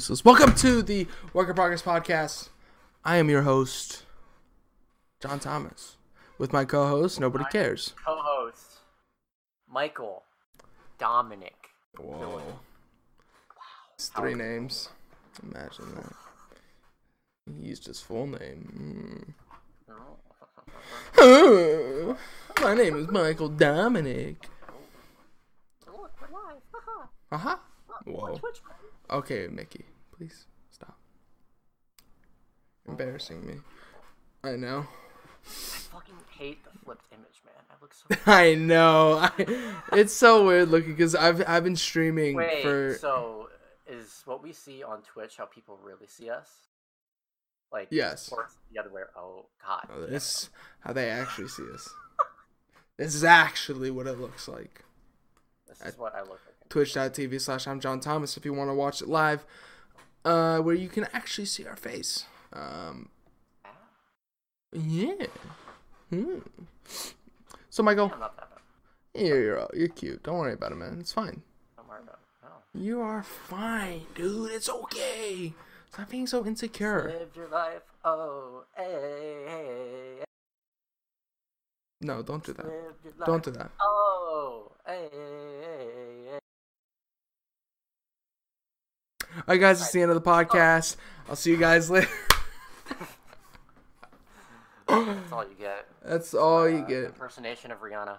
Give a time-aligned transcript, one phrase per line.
[0.00, 0.24] useless.
[0.24, 2.48] Welcome to the Work in Progress podcast.
[3.04, 4.04] I am your host,
[5.20, 5.98] John Thomas,
[6.38, 7.20] with my co-host.
[7.20, 7.92] Nobody cares.
[8.02, 8.78] co-host
[9.68, 10.22] Michael
[10.98, 11.52] Dominic.
[11.98, 12.42] Whoa, Wow.
[13.94, 14.88] it's three names.
[15.42, 16.14] Imagine that.
[17.44, 19.34] He used his full name.
[21.18, 22.16] Mm.
[22.62, 24.48] my name is Michael Dominic.
[25.86, 27.06] Haha.
[27.30, 27.56] Uh huh.
[28.06, 28.40] Whoa.
[29.10, 29.84] Okay, Mickey,
[30.20, 30.98] please stop.
[32.86, 33.54] Embarrassing me.
[34.44, 34.86] I know.
[34.86, 37.64] I fucking hate the flipped image, man.
[37.70, 38.04] I look so.
[38.30, 39.18] I know.
[39.18, 43.48] I, it's so weird looking because I've I've been streaming Wait, for so
[43.86, 46.50] is what we see on Twitch how people really see us?
[47.72, 48.28] Like Yes.
[48.30, 49.02] or the other way.
[49.16, 49.88] Oh God.
[49.90, 50.50] Oh, this is
[50.80, 51.88] how they actually see us.
[52.98, 54.84] This is actually what it looks like.
[55.66, 56.68] This is what I look like.
[56.68, 59.46] Twitch.tv slash I'm John Thomas if you want to watch it live,
[60.24, 62.24] uh, where you can actually see our face.
[62.52, 63.08] Um,
[63.64, 63.70] Ah,
[64.72, 65.26] yeah.
[66.10, 66.38] Hmm.
[67.70, 69.26] So Michael, I'm not that bad.
[69.26, 70.22] you're, you're you're cute.
[70.22, 70.98] Don't worry about it, man.
[71.00, 71.42] It's fine.
[71.76, 72.46] Don't worry about it.
[72.74, 72.80] No.
[72.80, 74.50] You are fine, dude.
[74.52, 75.54] It's okay.
[75.92, 77.12] Stop being so insecure.
[77.18, 77.82] Live your life.
[78.04, 79.66] Oh, hey, hey,
[80.18, 80.24] hey.
[82.00, 82.64] No, don't do that.
[82.66, 83.26] Live your life.
[83.26, 83.70] Don't do that.
[83.80, 86.09] Oh, hey, hey, hey.
[89.36, 90.96] All right, guys, it's the end of the podcast.
[91.28, 92.08] I'll see you guys later.
[94.88, 95.86] That's all you get.
[96.04, 97.04] That's all you Uh, get.
[97.06, 98.18] Impersonation of Rihanna.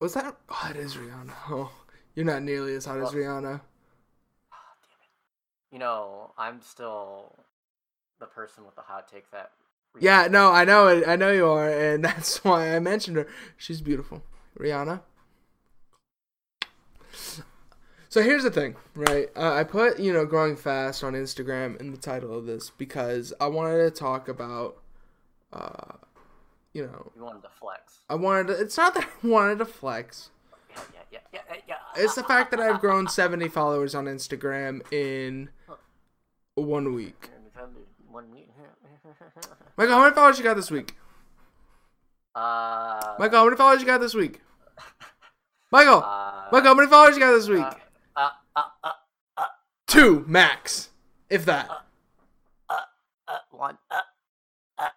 [0.00, 0.36] Was that?
[0.48, 1.32] Oh, it is Rihanna.
[1.50, 1.70] Oh,
[2.14, 3.42] you're not nearly as hot as Rihanna.
[3.42, 3.60] Damn it.
[5.70, 7.36] You know, I'm still
[8.18, 9.52] the person with the hot take that.
[9.96, 11.06] Rihanna- Yeah, no, I know it.
[11.06, 13.28] I know you are, and that's why I mentioned her.
[13.56, 14.22] She's beautiful,
[14.58, 15.02] Rihanna.
[18.10, 19.28] So here's the thing, right?
[19.36, 23.34] Uh, I put you know growing fast on Instagram in the title of this because
[23.40, 24.78] I wanted to talk about,
[25.52, 25.96] uh,
[26.72, 28.00] you know, You wanted to flex.
[28.08, 28.46] I wanted.
[28.48, 30.30] To, it's not that I wanted to flex.
[30.70, 30.80] Yeah,
[31.12, 31.74] yeah, yeah, yeah, yeah.
[31.96, 35.50] It's the fact that I've grown 70 followers on Instagram in
[36.54, 37.30] one week.
[38.10, 38.48] One week.
[39.76, 40.94] Michael, how many followers you got this week?
[42.34, 44.40] Uh, Michael, how many followers you got this week?
[45.70, 47.60] Michael, uh, Michael, how many followers you got this week?
[47.60, 47.74] uh,
[48.58, 48.92] uh, uh,
[49.36, 49.44] uh,
[49.86, 50.90] Two max,
[51.30, 51.68] if that.
[52.68, 52.74] uh,
[53.50, 54.00] one, uh,
[54.78, 54.88] uh.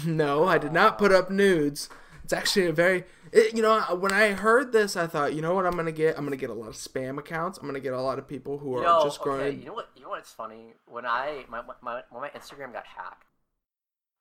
[0.06, 1.88] No, I did not put up nudes.
[2.24, 5.54] It's actually a very, it, you know, when I heard this, I thought, you know
[5.54, 6.18] what, I'm gonna get.
[6.18, 7.58] I'm gonna get a lot of spam accounts.
[7.58, 9.40] I'm gonna get a lot of people who are Yo, just growing.
[9.42, 9.90] okay, you know what?
[9.94, 10.74] You know what's funny?
[10.86, 13.24] When I my, my when my Instagram got hacked,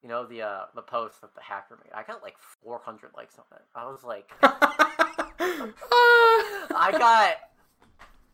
[0.04, 3.40] you know the uh the post that the hacker made, I got like 400 likes
[3.40, 3.64] on it.
[3.74, 4.30] I was like,
[5.40, 7.36] I got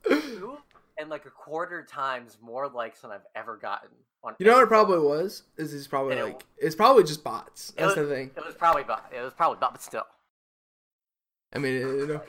[0.08, 0.58] two
[0.98, 3.90] and like a quarter times more likes than I've ever gotten
[4.24, 4.36] on.
[4.40, 5.44] You know what it probably was?
[5.58, 7.72] Is it's probably And it- like it's probably just bots.
[7.78, 8.32] That's was, the thing.
[8.36, 9.12] It was probably bot.
[9.16, 10.06] It was probably bot, but still.
[11.54, 12.22] I mean, you know,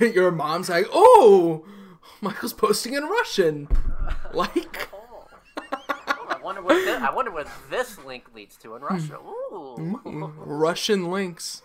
[0.06, 1.64] your mom's like, "Oh,
[2.20, 3.68] Michael's posting in Russian."
[4.34, 5.26] Like, Oh.
[5.72, 9.16] Oh, I wonder what this, I wonder what this link leads to in Russia.
[9.16, 9.76] Ooh.
[10.36, 11.62] Russian links.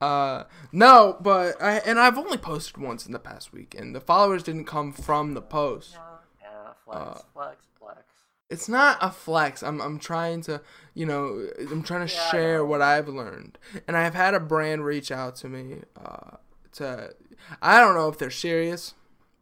[0.00, 4.00] Uh, no, but I and I've only posted once in the past week, and the
[4.00, 5.96] followers didn't come from the post.
[6.40, 8.02] Yeah, flex, Uh, flex, flex.
[8.50, 9.62] It's not a flex.
[9.62, 10.62] I'm I'm trying to,
[10.94, 13.58] you know, I'm trying to Yeah, share what I've learned,
[13.88, 15.82] and I've had a brand reach out to me.
[16.00, 16.36] Uh,
[16.74, 17.12] to
[17.60, 18.94] I don't know if they're serious.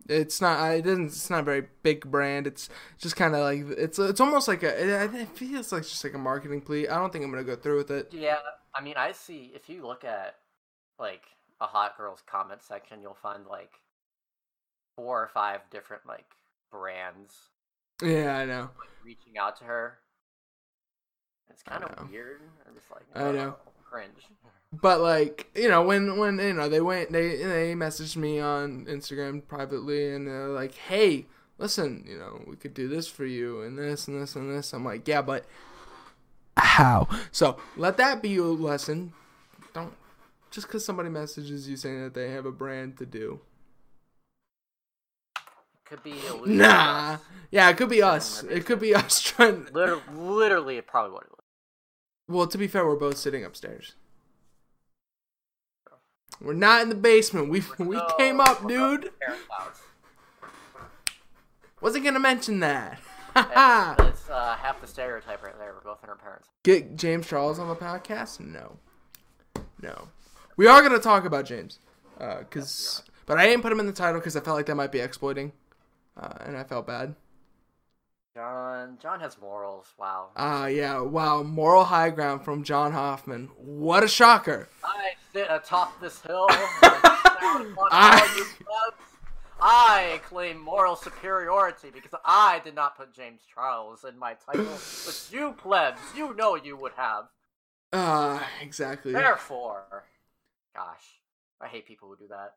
[0.09, 0.59] It's not.
[0.59, 1.07] I- It doesn't.
[1.07, 2.47] It's not a very big brand.
[2.47, 3.99] It's just kind of like it's.
[3.99, 5.05] It's almost like a.
[5.05, 6.89] It, it feels like just like a marketing plea.
[6.89, 8.09] I don't think I'm gonna go through with it.
[8.13, 8.39] Yeah,
[8.75, 9.53] I mean, I see.
[9.55, 10.37] If you look at
[10.99, 11.23] like
[11.61, 13.73] a hot girl's comment section, you'll find like
[14.97, 16.27] four or five different like
[16.71, 17.35] brands
[18.03, 18.71] Yeah, I know.
[18.79, 19.99] like, reaching out to her.
[21.51, 22.41] It's kind of weird.
[22.67, 23.57] I'm just like, I know.
[23.67, 24.13] "Oh, cringe.
[24.73, 28.85] But like you know, when when you know they went, they they messaged me on
[28.87, 31.27] Instagram privately, and they're like, "Hey,
[31.57, 34.73] listen, you know, we could do this for you, and this and this and this."
[34.75, 35.47] I'm like, "Yeah, but
[36.57, 39.13] how?" So let that be your lesson.
[40.57, 43.41] Just because somebody messages you saying that they have a brand to do.
[45.85, 46.15] Could be.
[46.47, 47.19] Nah,
[47.51, 48.43] yeah, it could be us.
[48.45, 49.67] It could be us trying.
[49.75, 51.45] Literally, literally, probably what it was.
[52.27, 53.97] Well, to be fair, we're both sitting upstairs.
[56.41, 57.51] We're not in the basement.
[57.51, 59.11] We we No, came up, dude.
[61.83, 62.99] Wasn't gonna mention that.
[63.35, 65.75] That's, that's uh, half the stereotype right there.
[65.75, 66.49] We're both in our parents.
[66.63, 68.41] Get James Charles on the podcast?
[68.41, 68.79] No,
[69.83, 70.09] no.
[70.57, 71.79] We are gonna talk about James,
[72.19, 74.75] uh, cause But I didn't put him in the title because I felt like that
[74.75, 75.53] might be exploiting,
[76.17, 77.15] uh, and I felt bad.
[78.35, 79.93] John John has morals.
[79.99, 80.31] Wow.
[80.37, 83.51] Ah, uh, yeah, wow, moral high ground from John Hoffman.
[83.57, 84.69] What a shocker!
[84.83, 86.47] I sit atop this hill.
[86.51, 88.57] I...
[89.59, 95.29] I claim moral superiority because I did not put James Charles in my title, but
[95.31, 97.29] you plebs, you know you would have.
[97.93, 99.13] Ah, uh, exactly.
[99.13, 100.05] Therefore,
[100.77, 101.21] gosh,
[101.61, 102.55] I hate people who do that.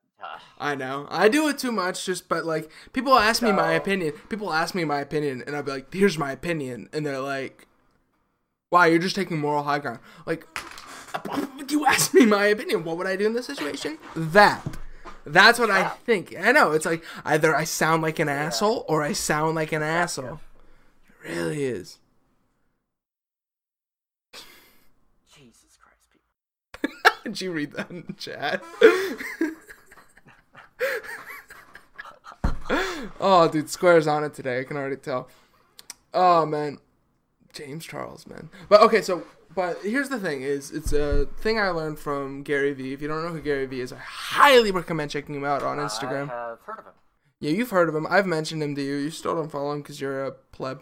[0.59, 1.07] I know.
[1.09, 4.13] I do it too much, just but like people ask me my opinion.
[4.27, 7.67] People ask me my opinion, and I'll be like, "Here's my opinion," and they're like,
[8.71, 10.45] "Wow, you're just taking moral high ground." Like,
[11.69, 12.83] you asked me my opinion.
[12.83, 13.97] What would I do in this situation?
[14.15, 14.77] That.
[15.25, 16.35] That's what I think.
[16.37, 16.71] I know.
[16.71, 18.45] It's like either I sound like an yeah.
[18.45, 20.39] asshole or I sound like an asshole.
[21.23, 21.99] It really is.
[25.33, 27.11] Jesus Christ, people.
[27.29, 28.63] Did you read that in the chat?
[33.19, 34.59] oh, dude, Square's on it today.
[34.59, 35.27] I can already tell.
[36.13, 36.79] Oh man,
[37.53, 38.49] James Charles, man.
[38.67, 39.23] But okay, so
[39.53, 42.93] but here's the thing: is it's a thing I learned from Gary Vee.
[42.93, 45.77] If you don't know who Gary Vee is, I highly recommend checking him out on
[45.77, 46.31] Instagram.
[46.31, 46.93] I have heard of him.
[47.41, 48.07] Yeah, you've heard of him.
[48.09, 48.95] I've mentioned him to you.
[48.95, 50.81] You still don't follow him because you're a pleb.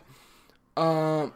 [0.75, 1.33] Um,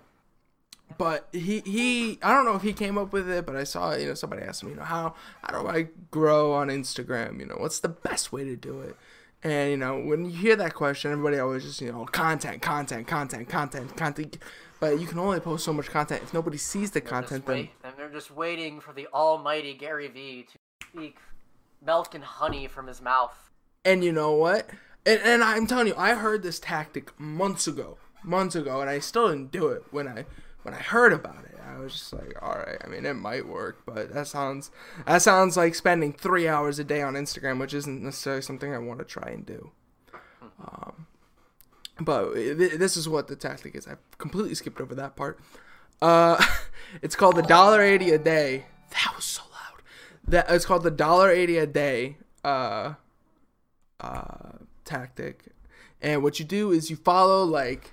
[1.01, 3.95] but he he I don't know if he came up with it, but I saw
[3.95, 7.39] you know somebody asked me you know how how do I grow on Instagram?
[7.39, 8.95] You know what's the best way to do it?
[9.41, 13.07] And you know when you hear that question, everybody always just you know content, content,
[13.07, 14.37] content, content, content.
[14.79, 17.47] But you can only post so much content if nobody sees the content.
[17.47, 21.17] Then and they're just waiting for the almighty Gary Vee to speak
[21.83, 23.49] milk and honey from his mouth.
[23.83, 24.69] And you know what?
[25.07, 28.99] And, and I'm telling you, I heard this tactic months ago, months ago, and I
[28.99, 30.25] still didn't do it when I
[30.63, 31.51] when I heard about it.
[31.71, 32.77] I was just like, all right.
[32.83, 34.71] I mean, it might work, but that sounds
[35.05, 38.77] that sounds like spending three hours a day on Instagram, which isn't necessarily something I
[38.77, 39.71] want to try and do.
[40.59, 41.07] Um,
[41.99, 43.87] but this is what the tactic is.
[43.87, 45.39] I completely skipped over that part.
[46.01, 46.43] Uh,
[47.01, 48.65] it's called the dollar eighty a day.
[48.91, 49.81] That was so loud.
[50.27, 52.95] That it's called the dollar eighty a day uh,
[53.99, 54.51] uh,
[54.83, 55.45] tactic.
[56.01, 57.91] And what you do is you follow like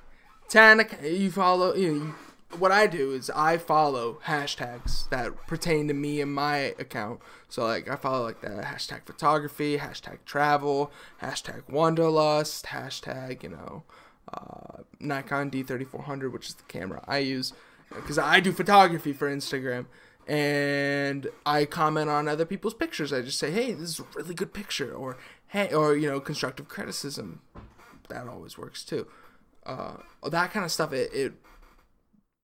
[0.49, 0.87] ten.
[1.03, 1.95] You follow you know.
[1.95, 2.15] You,
[2.57, 7.21] what I do is I follow hashtags that pertain to me and my account.
[7.49, 10.91] So like I follow like the hashtag photography, hashtag travel,
[11.23, 13.83] hashtag wanderlust, hashtag you know
[14.33, 17.53] uh, Nikon D3400, which is the camera I use
[17.95, 19.87] because I do photography for Instagram.
[20.27, 23.15] And I comment on other people's pictures.
[23.15, 25.17] I just say, "Hey, this is a really good picture," or
[25.49, 27.41] "Hey," or you know, constructive criticism.
[28.11, 29.07] That always works too.
[29.65, 29.95] Uh,
[30.29, 30.93] that kind of stuff.
[30.93, 31.33] It, it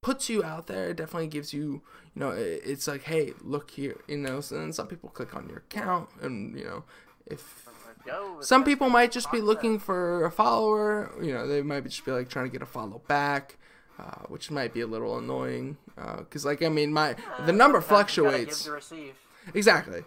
[0.04, 0.90] puts you out there.
[0.90, 1.80] It definitely gives you,
[2.14, 4.40] you know, it, it's like, hey, look here, you know.
[4.40, 6.84] So then some people click on your account, and you know,
[7.26, 7.66] if
[8.40, 12.12] some people might just be looking for a follower, you know, they might just be
[12.12, 13.56] like trying to get a follow back.
[13.96, 15.76] Uh, which might be a little annoying,
[16.18, 17.14] because uh, like I mean, my
[17.46, 18.68] the number fluctuates.
[19.54, 20.02] Exactly.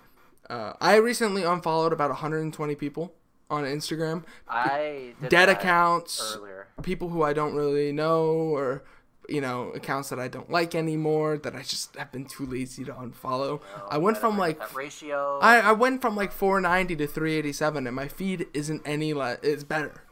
[0.50, 3.14] Uh, I recently unfollowed about 120 people
[3.50, 4.26] on Instagram.
[4.46, 6.68] I dead accounts, earlier.
[6.82, 8.84] people who I don't really know, or
[9.28, 12.84] you know accounts that I don't like anymore that I just have been too lazy
[12.86, 13.62] to unfollow.
[13.62, 15.40] Oh, I went from like ratio.
[15.42, 19.40] I, I went from like 490 to 387, and my feed isn't any less.
[19.44, 20.04] It's better.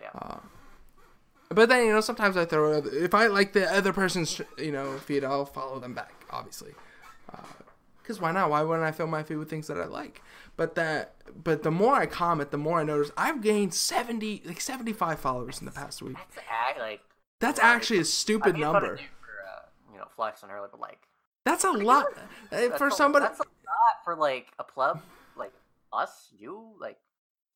[0.00, 0.10] Yeah.
[0.14, 0.38] Uh,
[1.48, 4.98] but then you know sometimes I throw if I like the other person's you know
[4.98, 6.12] feed, I'll follow them back.
[6.30, 6.72] Obviously.
[8.02, 8.50] Because uh, why not?
[8.50, 10.20] Why wouldn't I fill my feed with things that I like?
[10.56, 14.60] But that, but the more I comment, the more I notice I've gained seventy, like
[14.60, 16.16] seventy-five followers in the past week.
[16.16, 17.00] That's like
[17.44, 18.96] that's actually a stupid I number.
[18.96, 19.60] For, uh,
[19.92, 21.00] you know, flexing early, but like
[21.44, 22.06] that's a lot
[22.50, 23.24] that's for a, somebody.
[23.26, 25.00] That's a lot for like a pleb
[25.36, 25.52] like
[25.92, 26.98] us, you like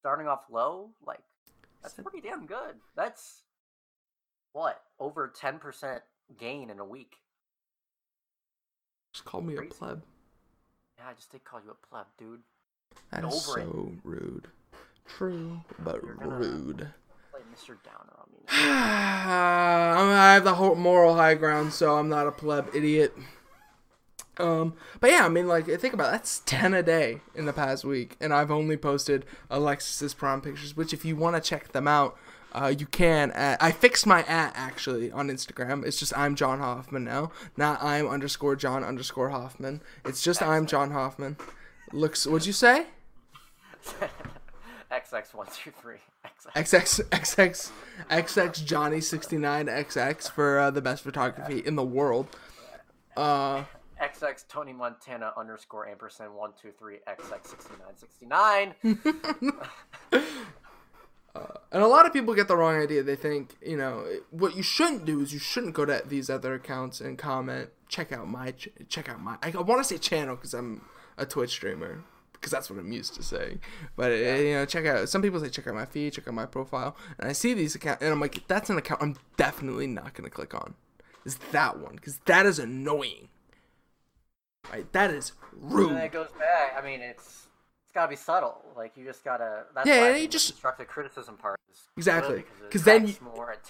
[0.00, 0.90] starting off low.
[1.06, 1.22] Like
[1.82, 2.76] that's pretty damn good.
[2.96, 3.42] That's
[4.52, 6.02] what over ten percent
[6.38, 7.16] gain in a week.
[9.12, 9.70] Just call me Crazy.
[9.70, 10.02] a pleb.
[10.98, 12.40] Yeah, I just did call you a pleb, dude.
[13.10, 13.98] That is so it.
[14.04, 14.48] rude.
[15.06, 16.88] True, but rude.
[17.58, 17.76] Mr.
[17.82, 18.38] Downer on me.
[18.48, 23.14] I have the whole moral high ground, so I'm not a pleb idiot.
[24.38, 26.12] Um, but yeah, I mean, like, think about it.
[26.12, 30.76] that's ten a day in the past week, and I've only posted Alexis's prom pictures.
[30.76, 32.16] Which, if you want to check them out,
[32.52, 33.32] uh, you can.
[33.32, 35.84] At, I fixed my at actually on Instagram.
[35.84, 39.82] It's just I'm John Hoffman now, not I'm underscore John underscore Hoffman.
[40.04, 41.36] It's just I'm John Hoffman.
[41.92, 42.24] Looks.
[42.24, 42.86] What'd you say?
[44.90, 45.98] XX one two three.
[46.56, 47.70] XX XX
[48.10, 52.26] XX Johnny sixty nine XX for uh, the best photography in the world.
[53.16, 53.64] Uh,
[54.00, 58.74] XX Tony Montana underscore ampersand one two three XX sixty nine sixty nine.
[61.34, 63.02] Uh, and a lot of people get the wrong idea.
[63.02, 66.54] They think, you know, what you shouldn't do is you shouldn't go to these other
[66.54, 69.36] accounts and comment, check out my, ch- check out my.
[69.42, 72.02] I want to say channel because I'm a Twitch streamer
[72.40, 73.60] because that's what I'm used to saying.
[73.96, 75.08] But uh, you know, check out.
[75.08, 77.74] Some people say check out my feed, check out my profile, and I see these
[77.74, 80.74] accounts, and I'm like, that's an account I'm definitely not gonna click on.
[81.24, 83.28] Is that one because that is annoying.
[84.72, 85.90] Right, that is rude.
[85.92, 86.74] And it goes back.
[86.76, 87.46] I mean, it's
[87.84, 88.62] it's gotta be subtle.
[88.76, 89.64] Like you just gotta.
[89.74, 93.14] That's Yeah, I you just- constructive criticism part is Exactly, because then you,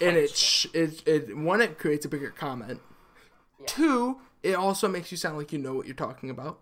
[0.01, 2.81] and it, sh- it it one it creates a bigger comment.
[3.59, 3.65] Yeah.
[3.67, 6.59] Two, it also makes you sound like you know what you're talking about.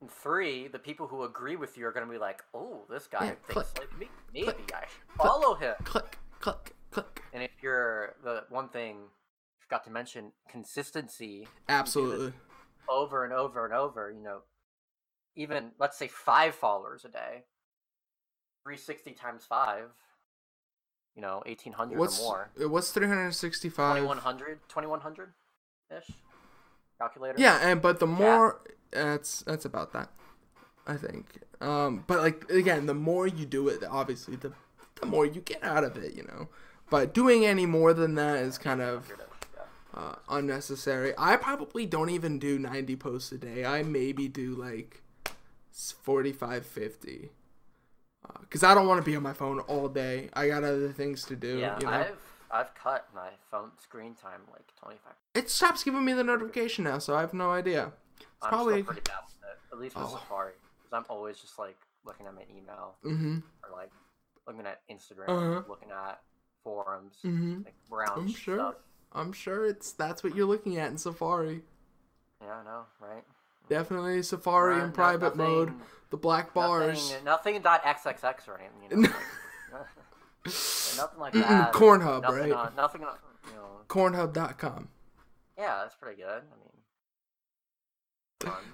[0.00, 3.26] And three, the people who agree with you are gonna be like, "Oh, this guy
[3.26, 4.08] Yeah, thinks click, like me.
[4.32, 7.22] Maybe click, I should follow him." Click, click, click.
[7.32, 12.32] And if you're the one thing I forgot to mention, consistency Absolutely.
[12.88, 14.10] over and over and over.
[14.10, 14.42] You know,
[15.36, 17.44] even let's say five followers a day,
[18.64, 19.90] three sixty times five.
[21.14, 22.50] You know, eighteen hundred or What's more.
[22.58, 23.96] Uh, what's 365?
[23.96, 25.34] 2100 2100
[25.90, 26.10] ish
[26.98, 28.60] calculator Yeah, and but the more
[28.92, 30.10] that's that's about that.
[30.86, 31.40] I think.
[31.60, 34.52] Um but like again, the more you do it, obviously the
[35.00, 36.48] the more you get out of it, you know.
[36.90, 39.10] But doing any more than that is kind of
[39.94, 41.12] uh, unnecessary.
[41.16, 43.64] I probably don't even do 90 posts a day.
[43.64, 45.02] I maybe do like
[45.72, 47.30] s- 45, 50.
[48.42, 50.28] Because I don't want to be on my phone all day.
[50.32, 51.58] I got other things to do.
[51.58, 51.92] yeah you know?
[51.92, 52.18] i've
[52.50, 56.98] i've cut my phone screen time like 25 It stops giving me the notification now,
[56.98, 57.92] so I have no idea.
[58.42, 58.82] I'm probably.
[58.82, 60.10] pretty bad with it at least with Oh.
[60.18, 63.38] safari because i'm always just like looking at my email Mm-hmm.
[63.64, 63.90] or like
[64.46, 65.62] looking at instagram Uh-huh.
[65.68, 66.20] looking at
[66.64, 67.62] forums Mm-hmm.
[67.64, 68.56] like brown I'm sure.
[68.58, 68.74] stuff
[69.12, 71.62] I'm sure it's that's what you're looking at in Safari.
[72.42, 73.24] yeah i know right
[73.68, 75.72] Definitely Safari in private mode.
[76.10, 77.10] The black bars.
[77.24, 79.08] nothing, nothing dot xxx or anything you know
[79.72, 79.86] like,
[80.96, 82.52] nothing like that Cornhub, nothing right?
[82.52, 83.14] on, nothing on,
[83.48, 84.88] you know Cornhub.com.
[85.58, 86.26] Yeah, that's pretty good.
[86.26, 86.69] I mean,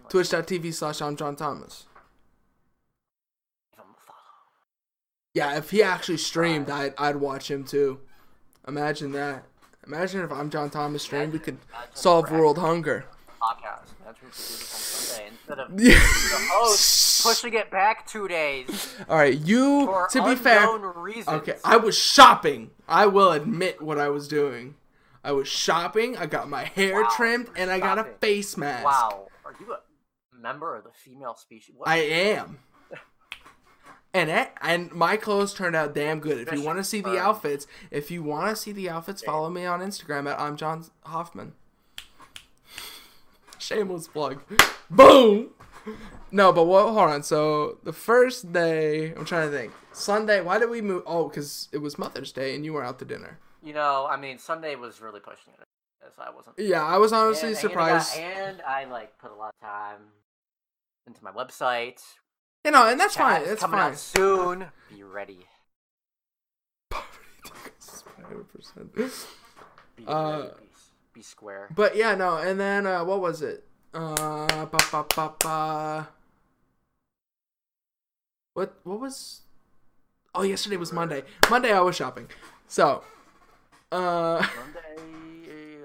[0.08, 1.86] Twitch.tv slash I'm John Thomas.
[3.72, 4.18] give 'em a follow.
[5.34, 8.00] Yeah, if he actually streamed, I'd, I'd watch him too.
[8.68, 9.44] Imagine that.
[9.86, 11.58] Imagine if I'm John Thomas streamed, we could
[11.94, 13.04] solve world hunger.
[13.40, 13.84] podcast.
[14.00, 18.94] We could do this on Sunday instead of the host pushing it back two days
[19.08, 19.92] All right, you.
[20.10, 21.28] To be fair, reasons.
[21.28, 22.70] okay, I was shopping.
[22.88, 24.74] I will admit what I was doing.
[25.24, 26.16] I was shopping.
[26.16, 28.84] I got my hair Wow, trimmed, and I got a face mask.
[28.84, 29.26] Wow,
[29.60, 29.78] are you a
[30.40, 31.74] member of the female species?
[31.76, 31.88] What?
[31.88, 32.58] I am.
[34.14, 36.38] And and my clothes turned out damn good.
[36.48, 39.50] If you want to see the outfits, if you want to see the outfits, follow
[39.50, 41.52] me on Instagram at I'm John Hoffman.
[43.58, 44.42] Shameless plug.
[44.90, 45.50] Boom.
[46.30, 46.84] No, but what?
[46.84, 47.22] Hold on.
[47.22, 49.72] So the first day, I'm trying to think.
[49.92, 50.40] Sunday.
[50.40, 51.02] Why did we move?
[51.06, 53.38] Oh, because it was Mother's Day and you were out to dinner.
[53.62, 55.65] You know, I mean, Sunday was really pushing it.
[56.06, 56.58] As I wasn't.
[56.58, 58.16] Yeah, I was honestly And- and I surprised.
[58.18, 60.00] And I like put a lot of time
[61.06, 62.00] into my website.
[62.64, 63.48] you know, and that's Chat fine.
[63.48, 63.92] That's coming fine.
[63.92, 64.66] out soon.
[64.94, 65.46] Be ready.
[66.92, 68.94] 100%.
[69.96, 70.50] Be Uh, ready.
[70.60, 70.66] Be,
[71.14, 71.68] be square.
[71.74, 73.64] But yeah, no, and then uh, what was it?
[73.94, 76.08] Uh, ba, ba, ba, ba.
[78.54, 79.42] What what was?
[80.34, 81.22] Oh, yesterday was Monday.
[81.50, 82.28] Monday I was shopping.
[82.66, 83.04] So,
[83.92, 84.46] uh,
[84.96, 85.02] Monday,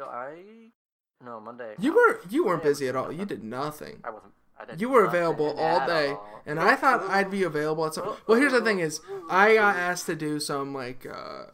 [0.06, 0.72] I
[1.24, 1.76] no Monday.
[1.80, 3.12] you were you weren't busy at all.
[3.12, 4.00] You did nothing.
[4.04, 4.34] I wasn't.
[4.60, 6.42] I did You were nothing available all at day, all.
[6.46, 8.16] and I thought I'd be available at some.
[8.28, 11.46] Well, here's the thing: is I got asked to do some like uh,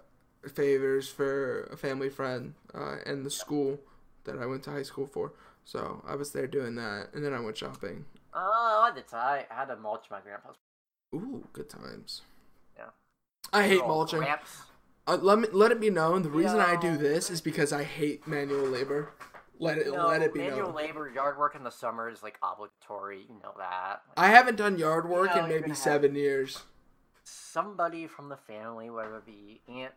[0.53, 3.79] favors for a family friend uh, and the school
[4.25, 5.33] that I went to high school for.
[5.65, 8.05] So I was there doing that, and then I went shopping.
[8.33, 9.05] Oh, I did.
[9.13, 10.55] I had to mulch my grandpa's.
[11.15, 12.21] Ooh, good times.
[12.77, 12.89] Yeah.
[13.53, 14.23] I hate mulching.
[15.07, 16.21] Uh, let me let it be known.
[16.21, 19.13] The reason I do this is because I hate manual labor.
[19.59, 20.49] Let it No, let it be known.
[20.49, 20.75] manual known.
[20.75, 23.21] labor, yard work in the summer is like obligatory.
[23.29, 24.01] You know that.
[24.17, 26.63] I haven't done yard work know in maybe seven years.
[27.23, 29.93] somebody from the family, whether it be Aunt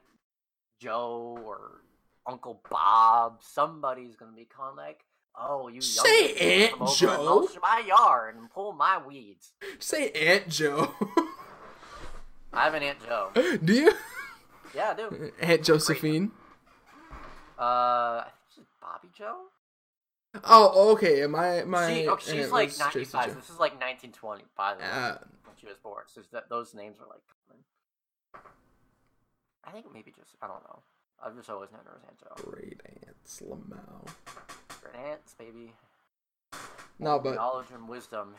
[0.80, 1.82] Joe or
[2.26, 7.58] Uncle Bob, somebody's gonna be calling like, "Oh, you Say Aunt come over and Joe.
[7.60, 10.94] my yard and pull my weeds." Say Aunt Joe.
[12.52, 13.30] I have an Aunt Joe.
[13.64, 13.92] do you?
[14.74, 15.32] Yeah, I do.
[15.40, 16.30] Aunt Josephine.
[17.58, 19.36] Uh, I think she's Bobby Joe.
[20.44, 21.26] Oh, okay.
[21.26, 21.92] My my.
[21.92, 23.26] she, okay, she's like 95.
[23.26, 23.34] Jo.
[23.34, 26.04] This is like 1920, by the way, Uh, when she was born.
[26.06, 28.44] So that those names are like common.
[29.64, 30.80] I think maybe just I don't know.
[31.22, 32.50] I've just always known her as Aunt Joe.
[32.50, 34.08] great Aunt Lamau.
[34.82, 35.74] Great aunts, baby.
[36.98, 38.34] No, but Knowledge and wisdom.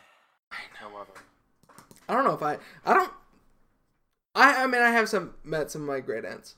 [0.52, 0.90] I know.
[0.90, 1.12] No other.
[2.10, 3.12] I don't know if I I don't
[4.36, 6.56] I I mean I have some met some of my great aunts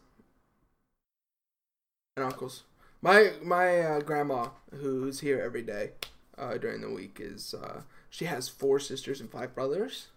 [2.16, 2.64] and uncles.
[3.02, 5.92] My my uh, grandma who's here every day
[6.38, 10.08] uh, during the week is uh, she has four sisters and five brothers.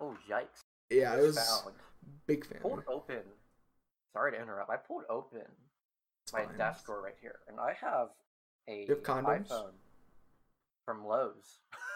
[0.00, 0.62] Oh yikes!
[0.90, 1.76] Yeah, it was Found.
[2.26, 2.58] big fan.
[2.58, 3.22] I Pulled open.
[4.12, 4.70] Sorry to interrupt.
[4.70, 5.40] I pulled open
[6.24, 6.58] It's my fine.
[6.58, 8.08] desk drawer right here, and I have
[8.68, 9.72] a have iPhone
[10.84, 11.60] from Lowe's.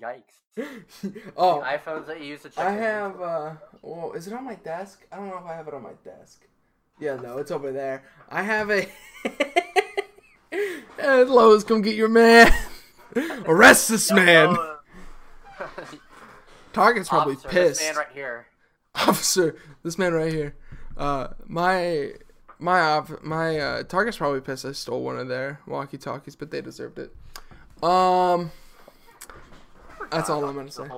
[0.00, 0.34] Yikes!
[1.36, 2.64] oh, The iPhones that you use to check.
[2.66, 3.12] I have.
[3.12, 3.30] inventory.
[3.50, 5.06] uh Well, is it on my desk?
[5.12, 6.44] I don't know if I have it on my desk.
[7.00, 8.02] Yeah, no, it's over there.
[8.28, 8.88] I have a.
[10.50, 12.52] hey, Lowe's, come get your man.
[13.46, 14.54] Arrest this No, man.
[14.54, 14.76] Lowe's.
[16.72, 17.80] Target's probably Officer, pissed.
[17.80, 18.46] This man right here.
[18.94, 20.54] Officer, this man right here.
[20.96, 22.12] Uh, my
[22.58, 24.64] my op- my uh, Target's probably pissed.
[24.64, 27.14] I stole one of their walkie talkies, but they deserved it.
[27.82, 28.50] Um,
[30.10, 30.88] that's all I'm gonna say.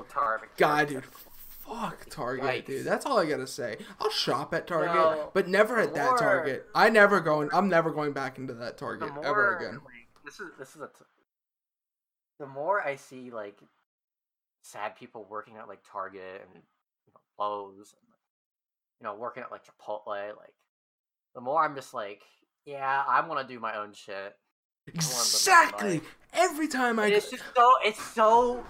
[0.56, 2.66] God, dude, fuck Target, Yikes.
[2.66, 2.86] dude.
[2.86, 3.76] That's all I gotta say.
[4.00, 6.66] I'll shop at Target, but never at that more- Target.
[6.74, 7.48] I never going.
[7.52, 9.74] I'm never going back into that Target more, ever again.
[9.84, 10.86] like, this is this is a.
[10.86, 11.04] T-
[12.38, 13.58] the more I see like
[14.62, 16.62] sad people working at like Target and
[17.06, 18.08] you know, Lowe's, and,
[19.00, 20.54] you know, working at like Chipotle, like
[21.34, 22.22] the more I'm just like,
[22.64, 24.36] yeah, I want to do my own shit.
[24.86, 26.00] Exactly.
[26.32, 28.64] Every time I, And it's just so it's so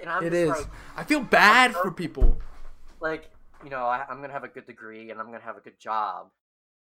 [0.00, 0.50] And I'm it is.
[0.50, 2.38] like, I feel bad for people.
[3.00, 3.30] like
[3.62, 5.78] you know, I, I'm gonna have a good degree and I'm gonna have a good
[5.78, 6.28] job.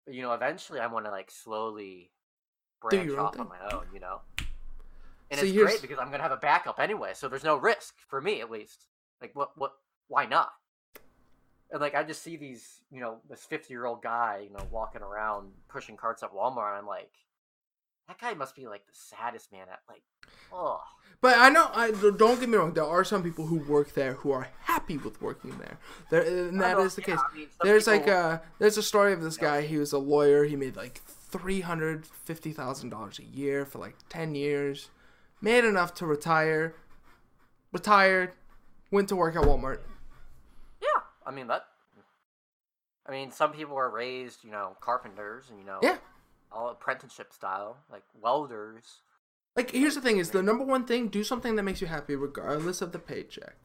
[0.05, 2.11] But you know, eventually I want to like slowly
[2.81, 3.85] branch off on my own.
[3.93, 4.21] You know,
[5.31, 7.55] and See, it's here's- great because I'm gonna have a backup anyway, so there's no
[7.55, 8.87] risk for me at least.
[9.21, 9.71] Like, what, what,
[10.09, 10.51] why not?
[11.71, 14.67] And like, I just see these, you know, this 50 year old guy, you know,
[14.69, 17.11] walking around pushing carts at Walmart, and I'm like,
[18.07, 20.03] that guy must be like the saddest man at like,
[20.51, 20.81] oh,
[21.21, 21.69] But I know.
[21.73, 22.73] I don't get me wrong.
[22.73, 25.77] There are some people who work there who are happy with working there.
[26.09, 27.19] There, and that is the case.
[27.61, 29.61] There's like a uh, there's a story of this guy.
[29.61, 30.43] He was a lawyer.
[30.43, 34.89] He made like three hundred fifty thousand dollars a year for like ten years.
[35.41, 36.75] Made enough to retire.
[37.71, 38.33] Retired.
[38.91, 39.79] Went to work at Walmart.
[40.81, 41.65] Yeah, I mean that.
[43.07, 45.97] I mean, some people are raised, you know, carpenters, and you know, Yeah.
[46.53, 49.01] All apprenticeship style, like welders.
[49.55, 51.07] Like here's the thing: is the number one thing.
[51.09, 53.55] Do something that makes you happy, regardless of the paycheck.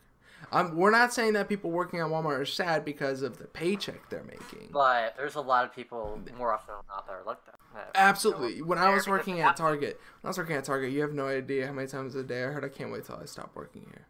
[0.53, 4.09] Um, we're not saying that people working at Walmart are sad because of the paycheck
[4.09, 4.69] they're making.
[4.73, 7.91] But there's a lot of people more often than not that are like that.
[7.95, 8.63] Absolutely.
[8.63, 9.57] When I was working at.
[9.57, 12.23] Target, when I was working at Target, you have no idea how many times a
[12.23, 14.07] day I heard I can't wait till I stop working here.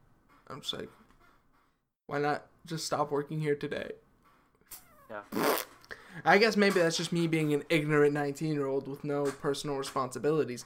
[0.48, 0.90] I'm just like,
[2.06, 3.92] why not just stop working here today?
[5.10, 5.56] Yeah.
[6.24, 9.76] I guess maybe that's just me being an ignorant 19 year old with no personal
[9.76, 10.64] responsibilities.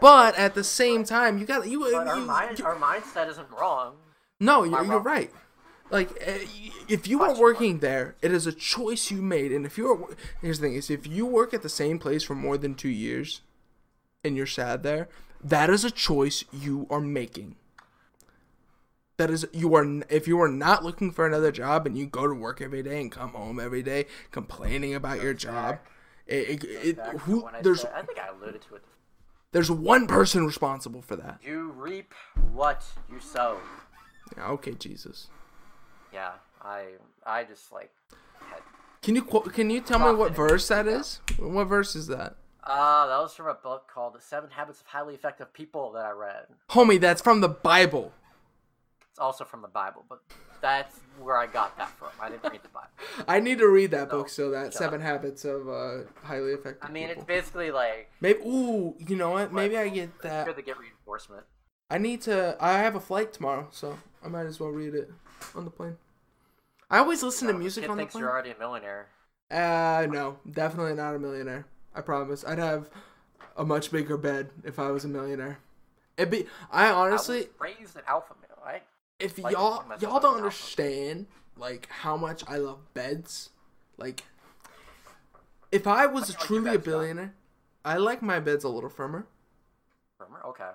[0.00, 1.80] But at the same time, you got you.
[1.80, 3.96] But our you- mind, you- our mindset isn't wrong.
[4.40, 5.30] no, you're, you're right.
[5.90, 6.38] Like, uh,
[6.88, 9.52] if you are working there, it is a choice you made.
[9.52, 10.08] And if you're,
[10.40, 12.88] here's the thing: is if you work at the same place for more than two
[12.88, 13.42] years,
[14.24, 15.08] and you're sad there,
[15.44, 17.56] that is a choice you are making.
[19.18, 19.86] That is, you are.
[20.08, 23.00] If you are not looking for another job and you go to work every day
[23.00, 25.78] and come home every day complaining about your job,
[26.26, 28.84] it, it, it, who I there's said- I think I alluded to it.
[29.52, 31.40] there's one person responsible for that.
[31.44, 32.14] You reap
[32.52, 33.58] what you sow.
[34.36, 35.28] Yeah, okay, Jesus.
[36.12, 36.84] Yeah, I,
[37.26, 37.90] I just like.
[38.50, 38.60] Had,
[39.02, 39.52] Can you quote?
[39.52, 41.20] Can you tell me what verse that is?
[41.38, 42.36] What verse is that?
[42.64, 46.04] uh, that was from a book called "The Seven Habits of Highly Effective People" that
[46.06, 46.46] I read.
[46.70, 48.12] Homie, that's from the Bible.
[49.12, 50.20] It's also from the Bible, but
[50.62, 52.08] that's where I got that from.
[52.18, 52.88] I didn't read the Bible.
[53.28, 54.30] I need to read that No, book.
[54.30, 58.38] So that Seven Habits of uh, Highly Effective I mean, it's basically like Maybe.
[58.40, 59.52] Ooh, you know what?
[59.52, 60.46] Maybe I get that.
[60.46, 61.44] good to get reinforcement.
[61.90, 62.56] I need to.
[62.58, 65.10] I have a flight tomorrow, so I might as well read it
[65.54, 65.98] on the plane.
[66.90, 68.22] I always listen to Uh, music on the thinks plane.
[68.22, 69.08] you're already a millionaire.
[69.50, 71.66] Uh, no, definitely not a millionaire.
[71.94, 72.46] I promise.
[72.46, 72.88] I'd have
[73.58, 75.58] a much bigger bed if I was a millionaire.
[76.16, 76.46] It'd be.
[76.70, 78.48] I honestly, I was raised an alpha male.
[79.22, 83.50] I if like y'all y'all don't understand like how much I love beds,
[83.96, 84.24] like
[85.70, 87.34] if I was do like truly a billionaire,
[87.84, 89.26] I like my beds a little firmer.
[90.18, 90.40] firmer.
[90.46, 90.70] Okay.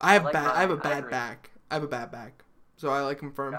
[0.00, 0.50] I have like bad.
[0.50, 0.86] I have a mine.
[0.86, 1.50] I bad back.
[1.70, 2.42] I have a bad back,
[2.76, 3.56] so I like them firm.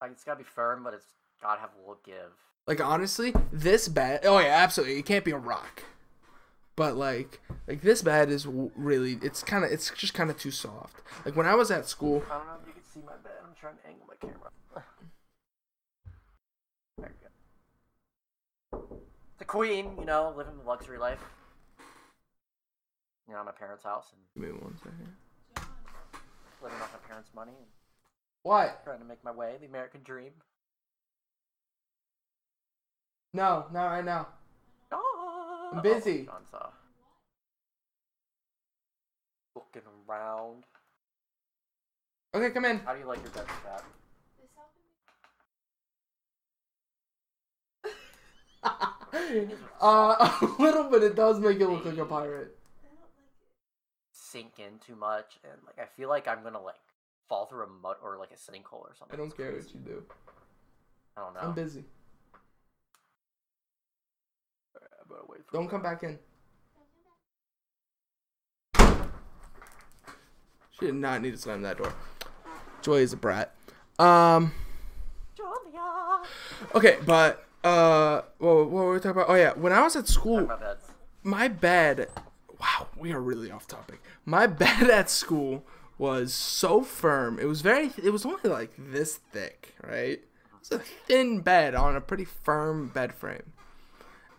[0.00, 1.06] Like it's gotta be firm, but it's
[1.40, 2.32] gotta have a little give.
[2.66, 4.20] Like honestly, this bed.
[4.24, 4.98] Oh yeah, absolutely.
[4.98, 5.82] It can't be a rock.
[6.74, 9.18] But like, like this bed is w- really.
[9.20, 9.70] It's kind of.
[9.70, 11.02] It's just kind of too soft.
[11.24, 12.22] Like when I was at school.
[12.30, 13.32] I don't know if you can see my bed.
[13.42, 14.50] I'm trying to angle my camera.
[16.98, 18.98] There you go.
[19.38, 21.20] The queen, you know, living the luxury life.
[23.26, 25.08] you know, at my parents' house and Give me one second.
[26.62, 27.66] living off my parents' money and
[28.42, 28.84] What?
[28.84, 30.32] trying to make my way, the American dream.
[33.32, 34.28] No, not right now.
[34.92, 36.26] Ah, I'm busy.
[36.28, 36.66] Oh, John's, uh,
[39.56, 40.64] looking around.
[42.34, 42.78] Okay, come in.
[42.78, 43.84] How do you like your bed, Cat?
[49.82, 51.02] uh, a little bit.
[51.02, 52.56] It does make it look like a pirate.
[54.12, 56.76] Sink in too much, and like I feel like I'm gonna like
[57.28, 59.14] fall through a mud or like a sinkhole or something.
[59.14, 60.02] I don't care what you do.
[61.16, 61.40] I don't know.
[61.40, 61.84] I'm busy.
[64.74, 66.18] I'm wait for Don't come back in.
[70.70, 71.92] She did not need to slam that door.
[72.82, 73.54] Joy is a brat.
[73.98, 74.52] Um.
[75.36, 76.22] Julia.
[76.74, 79.28] Okay, but uh, well, what were we talking about?
[79.28, 80.58] Oh yeah, when I was at school, My
[81.22, 82.08] my bed.
[82.60, 84.00] Wow, we are really off topic.
[84.24, 85.64] My bed at school
[85.98, 87.38] was so firm.
[87.38, 87.92] It was very.
[88.02, 90.20] It was only like this thick, right?
[90.60, 93.52] It's a thin bed on a pretty firm bed frame.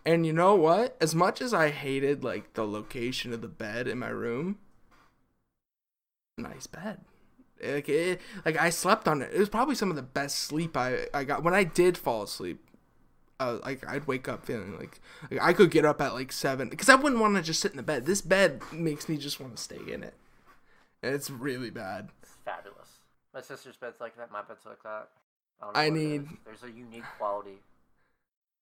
[0.06, 0.96] And you know what?
[1.00, 4.58] As much as I hated like the location of the bed in my room,
[6.36, 7.00] nice bed.
[7.66, 9.30] Like it, like I slept on it.
[9.32, 12.22] It was probably some of the best sleep I I got when I did fall
[12.22, 12.60] asleep.
[13.40, 15.00] Uh, like I'd wake up feeling like,
[15.30, 17.72] like I could get up at like seven because I wouldn't want to just sit
[17.72, 18.06] in the bed.
[18.06, 20.14] This bed makes me just want to stay in it.
[21.02, 22.10] And it's really bad.
[22.22, 22.88] It's fabulous.
[23.34, 24.30] My sister's bed's like that.
[24.30, 25.08] My bed's like that.
[25.60, 27.58] I, don't know I need- There's a unique quality.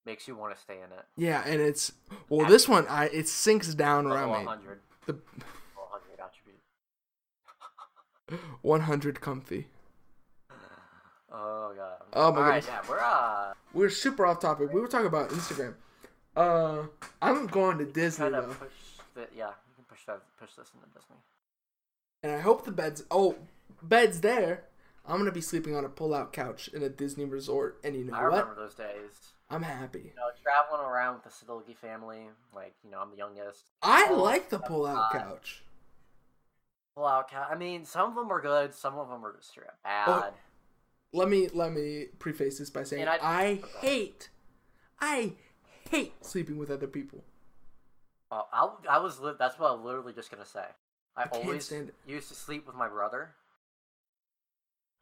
[0.06, 1.04] Makes you want to stay in it.
[1.16, 1.92] Yeah, and it's
[2.28, 4.46] well this one I it sinks down around me.
[4.46, 4.80] 100.
[5.06, 5.61] The Level 100 attribute.
[8.62, 9.68] 100 comfy.
[11.32, 11.92] Oh god.
[12.12, 12.84] Oh, my Alright, goodness.
[12.84, 14.72] yeah, we're uh We're super off topic.
[14.72, 15.74] We were talking about Instagram.
[16.36, 16.84] Uh,
[17.20, 18.72] I'm going to Disney trying to though, push
[19.14, 21.16] the yeah, you can push that push this into Disney.
[22.22, 23.36] and I hope the bed's oh
[23.82, 24.64] bed's there.
[25.06, 28.14] I'm gonna be sleeping on a pull-out couch in a Disney resort, and you know
[28.14, 28.30] I what?
[28.32, 29.32] remember those days.
[29.50, 29.98] I'm happy.
[29.98, 32.20] You know, traveling around with the Sidilgi family,
[32.54, 33.64] like, you know, I'm the youngest.
[33.82, 35.62] I like the pull-out couch.
[36.94, 37.48] Pull out cat.
[37.50, 40.32] I mean, some of them were good, some of them were just straight up bad.
[41.14, 44.30] Let me let me preface this by saying I- I hate,
[45.00, 45.34] I
[45.90, 47.24] hate sleeping with other people.
[48.30, 50.64] Well, I, I was li- that's what I was literally just gonna say.
[51.16, 51.70] I, can't always
[52.06, 53.34] used to sleep with my brother,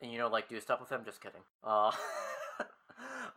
[0.01, 1.05] and you know, like do stuff with him.
[1.05, 1.43] Just kidding.
[1.63, 1.93] Uh,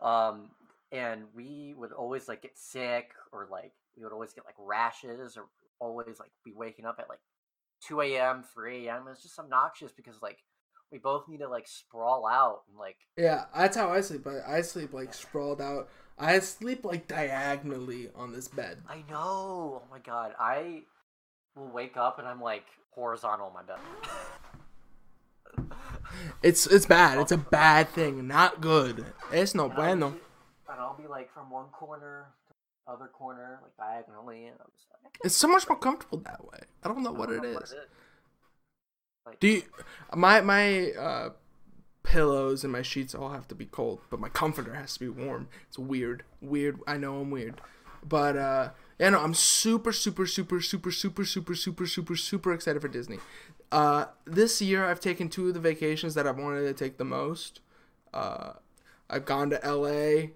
[0.04, 0.50] um,
[0.90, 5.36] and we would always like get sick, or like we would always get like rashes,
[5.36, 5.44] or
[5.78, 7.20] always like be waking up at like
[7.86, 9.04] two a.m., three a.m.
[9.10, 10.38] It's just obnoxious because like
[10.92, 14.26] we both need to like sprawl out and like Yeah, that's how I sleep.
[14.26, 15.88] I, I sleep like sprawled out.
[16.18, 18.78] I sleep like diagonally on this bed.
[18.88, 19.82] I know.
[19.82, 20.82] Oh my god, I
[21.56, 23.78] will wake up and I'm like horizontal in my bed.
[26.42, 27.18] It's it's bad.
[27.18, 28.26] It's a bad thing.
[28.28, 29.04] Not good.
[29.32, 30.10] It's no And I'll bueno.
[30.10, 30.20] be-
[30.70, 32.26] And I'll be like from one corner
[32.86, 36.58] other corner, like diagonally, and I'm just like, It's so much more comfortable that way.
[36.82, 37.74] I don't know I what don't it know is.
[39.26, 39.62] Like, Do you,
[40.14, 41.30] my my uh,
[42.02, 45.08] pillows and my sheets all have to be cold, but my comforter has to be
[45.08, 45.48] warm.
[45.68, 46.24] It's weird.
[46.40, 46.78] Weird.
[46.86, 47.60] I know I'm weird,
[48.06, 52.82] but uh, yeah, no, I'm super super super super super super super super super excited
[52.82, 53.18] for Disney.
[53.72, 57.04] Uh, this year I've taken two of the vacations that I've wanted to take the
[57.04, 57.60] most.
[58.12, 58.52] Uh,
[59.10, 60.28] I've gone to LA,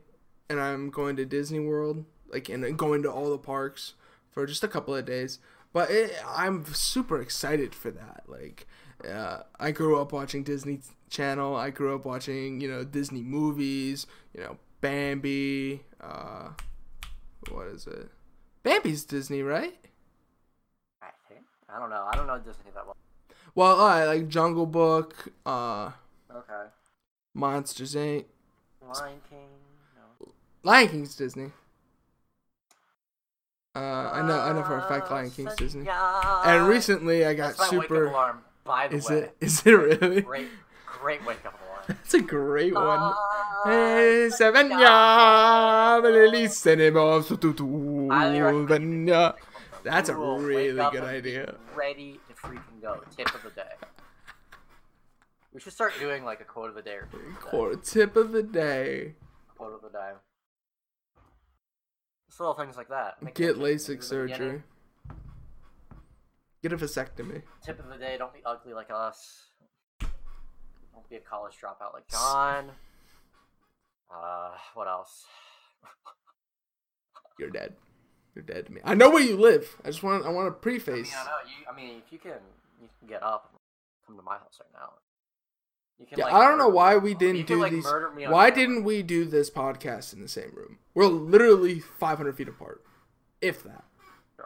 [0.49, 3.95] and I'm going to Disney World, like and going to all the parks
[4.31, 5.39] for just a couple of days.
[5.73, 8.25] But it, I'm super excited for that.
[8.27, 8.67] Like,
[9.09, 11.55] uh, I grew up watching Disney Channel.
[11.57, 14.07] I grew up watching, you know, Disney movies.
[14.35, 15.83] You know, Bambi.
[16.01, 16.51] Uh,
[17.51, 18.11] what is it?
[18.63, 19.77] Bambi's Disney, right?
[21.03, 22.07] I think I don't know.
[22.11, 22.97] I don't know Disney that well.
[23.55, 25.33] Well, I like Jungle Book.
[25.45, 25.91] Uh,
[26.31, 26.69] Okay.
[27.35, 28.27] Monsters Inc.
[28.87, 29.49] Lion King.
[29.97, 30.29] No.
[30.63, 31.53] Lion King's Disney.
[33.79, 35.87] Uh, I know, I know for a fact Lion King's Disney.
[35.89, 38.01] And recently, I got That's my super.
[38.07, 38.45] wake-up alarm.
[38.65, 39.37] By the Is way, it?
[39.41, 40.21] Is it really?
[40.23, 40.49] great,
[41.01, 41.83] great wake-up alarm.
[41.89, 42.85] That's a great one.
[42.87, 44.53] Ah, Hey, Senor.
[44.53, 49.09] Sevenya, bellissimo, su tu tu, Highly recommend.
[49.85, 51.55] That's a really good idea.
[51.75, 53.01] Ready to freaking go.
[53.17, 53.73] Tip of the day.
[55.55, 57.19] We should start doing like a quote of the day or two.
[57.41, 59.15] Core tip of the day:
[59.57, 60.11] Quote of the day.
[62.39, 63.23] Little things like that.
[63.23, 63.57] Make Get.
[63.57, 64.63] LASIK surgery.
[66.63, 67.43] Get a vasectomy.
[67.65, 69.47] Tip of the day: Don't be ugly like us.
[70.01, 72.71] Don't be a college dropout like John.
[74.13, 75.25] Uh, what else?
[77.39, 77.75] You're dead.
[78.35, 78.81] You're dead to me.
[78.85, 79.77] I know where you live.
[79.85, 81.13] I just want I want to I mean, preface.
[81.15, 81.67] I know you.
[81.73, 82.39] I mean, if you can,
[82.81, 83.59] you can get up and
[84.07, 84.95] come to my house right now.
[85.99, 87.85] You can, Yeah, like, I don't know why we didn't can, do like, these.
[87.85, 88.51] Why camera.
[88.55, 90.79] didn't we do this podcast in the same room?
[90.95, 92.83] We're literally 500 feet apart,
[93.41, 93.85] if that.
[94.39, 94.45] I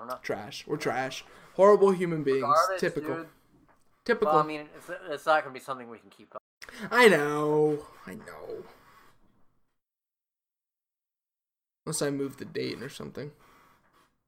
[0.00, 0.18] don't know.
[0.22, 0.66] Trash.
[0.66, 1.24] We're trash.
[1.54, 2.42] Horrible human beings.
[2.42, 3.14] Regardless, Typical.
[3.16, 3.26] dude.
[4.04, 4.32] Typical.
[4.34, 6.42] Well, I mean, it's, it's not gonna be something we can keep up.
[6.90, 7.86] I know.
[8.06, 8.64] I know.
[11.86, 13.30] Unless I move the date or something.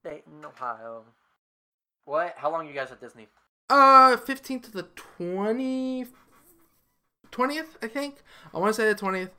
[0.05, 1.05] Dayton, Ohio.
[2.05, 2.35] What?
[2.37, 3.27] How long are you guys at Disney?
[3.69, 4.85] Uh, 15th to the
[5.19, 6.13] 20th,
[7.37, 8.23] 20th, I think.
[8.55, 9.31] I want to say the 20th.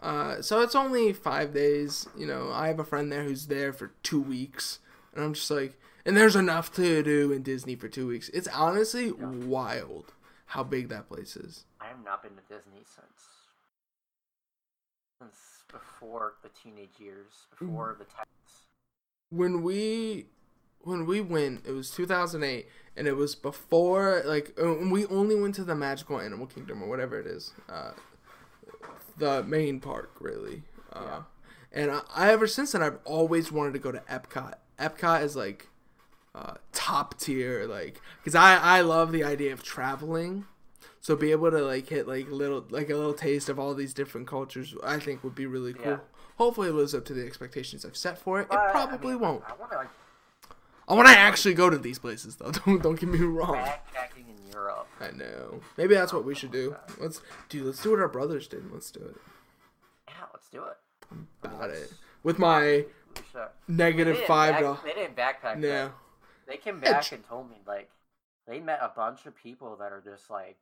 [0.00, 2.06] Uh, so it's only five days.
[2.16, 4.78] You know, I have a friend there who's there for two weeks.
[5.14, 8.28] And I'm just like, and there's enough to do in Disney for two weeks.
[8.30, 10.12] It's honestly wild
[10.50, 11.64] how big that place is.
[11.80, 13.22] I have not been to Disney since
[15.20, 17.98] since before the teenage years, before Mm.
[17.98, 18.66] the teens.
[19.30, 20.26] when we
[20.86, 25.54] when we went it was 2008 and it was before like uh, we only went
[25.54, 27.90] to the magical animal kingdom or whatever it is uh
[29.18, 30.62] the main park really.
[30.92, 31.22] Uh Yeah.
[31.72, 34.54] and I, I ever since then i've always wanted to go to epcot.
[34.78, 35.68] Epcot is like
[36.34, 40.46] uh top tier like because i i love the idea of traveling.
[41.00, 43.94] So be able to like hit like little like a little taste of all these
[43.94, 45.92] different cultures i think would be really cool.
[45.92, 45.98] Yeah.
[46.36, 48.48] hopefully it lives up to the expectations i've set for it.
[48.48, 49.44] But, it probably mean, won't
[50.88, 52.50] Oh, I want to like I want to actually go to these places though.
[52.66, 53.54] Don't don't get me wrong.
[53.56, 54.86] backpacking in Europe.
[55.00, 55.60] I know.
[55.76, 56.76] Maybe that's what we should do.
[56.98, 57.66] Let's dude.
[57.66, 58.70] Let's do what our brothers did.
[58.72, 59.16] Let's do it.
[60.08, 60.76] Yeah, let's do it.
[61.42, 61.92] About it.
[62.22, 62.86] With my We
[63.32, 63.48] should.
[63.68, 64.78] They didn't five dollars.
[64.84, 65.58] They didn't backpack.
[65.58, 65.68] No.
[65.68, 65.88] Yeah.
[66.46, 67.90] They came back and told me like
[68.46, 70.58] they met a bunch of people that are just like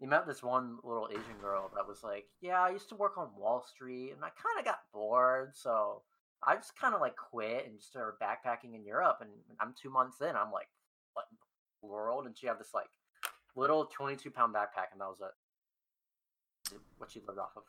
[0.00, 3.18] they met this one little Asian girl that was like, "Yeah, I used to work
[3.18, 6.00] on Wall Street and I kind of got bored, so
[6.46, 9.90] I just kind of like quit and just started backpacking in Europe." And I'm two
[9.90, 10.28] months in.
[10.36, 10.68] I'm like,
[11.14, 11.36] "What in
[11.82, 12.88] the world?" And she had this like
[13.56, 16.78] little 22 pound backpack, and that was it.
[16.98, 17.62] What she lived off of.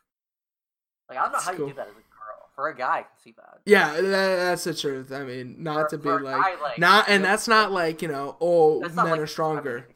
[1.09, 1.67] Like I don't know That's how cool.
[1.67, 2.49] you do that as a girl.
[2.55, 3.59] For a guy, I can see that.
[3.65, 5.11] Yeah, that, that's the truth.
[5.11, 8.07] I mean, not For- to be like, guy, like, not, and that's not like you
[8.07, 9.87] know, oh, men like- are stronger.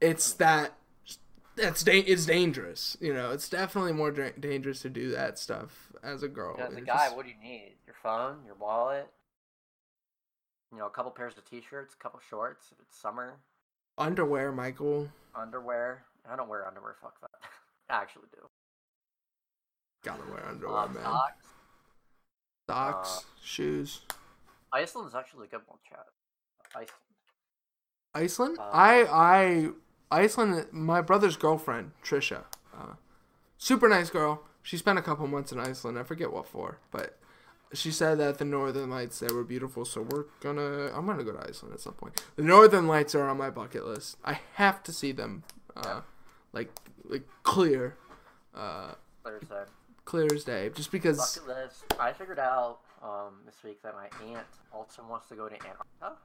[0.00, 0.74] It's that
[1.56, 2.96] it's da- it's dangerous.
[3.00, 6.56] You know, it's definitely more dangerous to do that stuff as a girl.
[6.60, 7.77] As a guy, just- what do you need?
[8.02, 9.08] Phone, your wallet,
[10.72, 13.36] you know, a couple pairs of t-shirts, a couple shorts if it's summer,
[13.96, 15.08] underwear, Michael.
[15.34, 16.04] underwear.
[16.30, 16.94] I don't wear underwear.
[17.00, 17.30] Fuck that.
[17.90, 18.46] I actually do.
[20.04, 21.02] Gotta wear underwear, Um, man.
[21.02, 21.46] socks.
[22.68, 24.00] Socks, uh, shoes.
[24.72, 26.04] Iceland's actually a good one, chat.
[26.74, 26.90] Iceland.
[28.14, 28.58] Iceland?
[28.58, 29.70] Uh, I I
[30.10, 30.66] Iceland.
[30.72, 32.44] My brother's girlfriend Trisha,
[32.76, 32.94] uh,
[33.56, 34.44] super nice girl.
[34.62, 35.98] She spent a couple months in Iceland.
[35.98, 37.18] I forget what for, but
[37.72, 39.84] she said that the Northern Lights there were beautiful.
[39.84, 40.90] So we're gonna.
[40.94, 42.22] I'm gonna go to Iceland at some point.
[42.36, 44.16] The Northern Lights are on my bucket list.
[44.24, 45.44] I have to see them.
[45.76, 46.00] Uh,
[46.52, 46.70] like
[47.04, 47.96] like clear,
[48.54, 48.94] uh,
[50.04, 50.70] clear as day.
[50.74, 51.18] Just because.
[51.18, 51.94] Bucket list.
[52.00, 56.16] I figured out um, this week that my aunt also wants to go to Antarctica.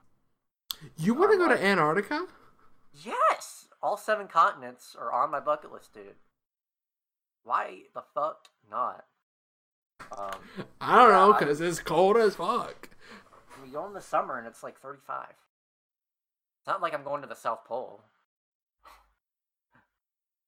[0.97, 2.27] You want to go to Antarctica?
[3.03, 6.15] Yes, all seven continents are on my bucket list, dude.
[7.43, 9.05] Why the fuck not?
[10.17, 10.39] Um,
[10.81, 12.89] I don't know, Yeah, I- cause it's cold as fuck.
[13.63, 15.27] we go in the summer and it's like 35.
[15.29, 18.01] It's not like I'm going to the South Pole.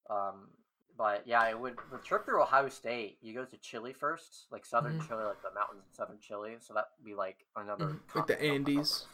[0.08, 0.48] Um,
[0.96, 3.18] but yeah, it would the trip through Ohio State.
[3.20, 5.08] You go to Chile first, like southern Mhm.
[5.08, 6.56] Chile, like the mountains in southern Chile.
[6.60, 9.06] So that'd be like another Mhm, like the continent on my bucket Andes.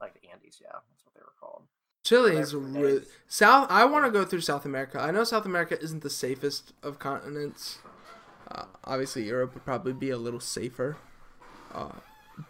[0.00, 0.60] like the Andes.
[0.62, 1.66] Yeah, that's what they were called.
[2.04, 3.04] Chile is really.
[3.26, 3.68] South.
[3.70, 5.00] I want to go through South America.
[5.00, 7.80] I know South America isn't the safest of continents.
[8.50, 10.96] Uh, obviously, Europe would probably be a little safer,
[11.74, 11.92] uh,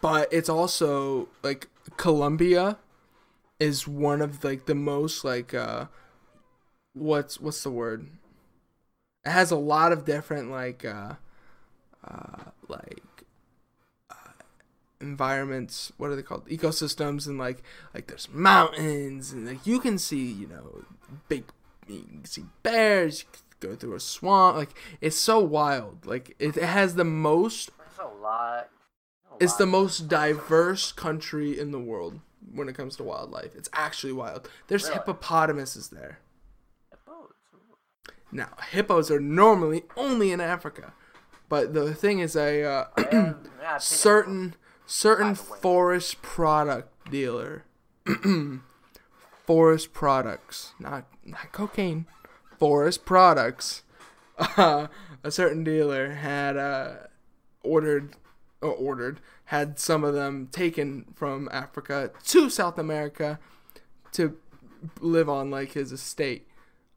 [0.01, 2.77] but it's also like Colombia
[3.59, 5.85] is one of like the most like uh,
[6.93, 8.07] what's what's the word?
[9.25, 11.15] It has a lot of different like uh,
[12.07, 13.03] uh, like
[15.01, 15.91] environments.
[15.97, 16.47] What are they called?
[16.47, 20.85] Ecosystems and like like there's mountains and like you can see you know
[21.27, 21.45] big
[21.87, 26.05] you can see bears you can go through a swamp like it's so wild.
[26.05, 28.69] Like it, it has the most There's a lot.
[29.39, 32.19] a it's the most diverse country in the world
[32.53, 33.55] when it comes to wildlife.
[33.55, 34.49] It's actually wild.
[34.67, 34.95] There's Really?
[34.95, 36.19] hippopotamuses there.
[36.91, 37.31] Hippos,
[38.31, 40.93] now hippos are normally only in africa
[41.47, 43.33] but the thing is a uh, Yeah, yeah,
[43.75, 45.59] I've seen it certain certain By the way.
[45.61, 47.63] forest product dealer
[49.45, 52.05] forest products not not cocaine
[52.59, 53.83] forest products
[54.37, 54.87] uh,
[55.23, 56.93] a certain dealer had uh,
[57.63, 58.15] ordered
[58.61, 63.39] or ordered had some of them taken from Africa to South America
[64.11, 64.37] to
[65.01, 66.47] live on like his estate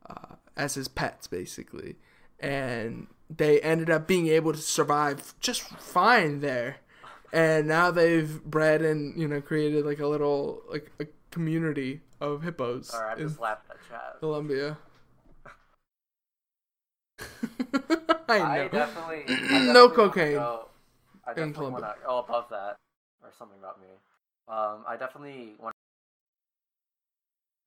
[0.08, 1.96] uh, as his pets, basically,
[2.38, 6.76] and they ended up being able to survive just fine there.
[7.32, 12.42] And now they've bred and you know created like a little like a community of
[12.42, 14.20] hippos Sorry, in just laughing at.
[14.20, 14.76] Colombia.
[18.28, 18.44] I know.
[18.44, 19.24] I definitely.
[19.28, 20.68] I No definitely wanna cocaine Go,
[21.26, 21.80] I definitely Colombia.
[21.82, 22.76] want to go above that,
[23.22, 23.88] or something about me.
[24.48, 25.74] Um, I definitely want,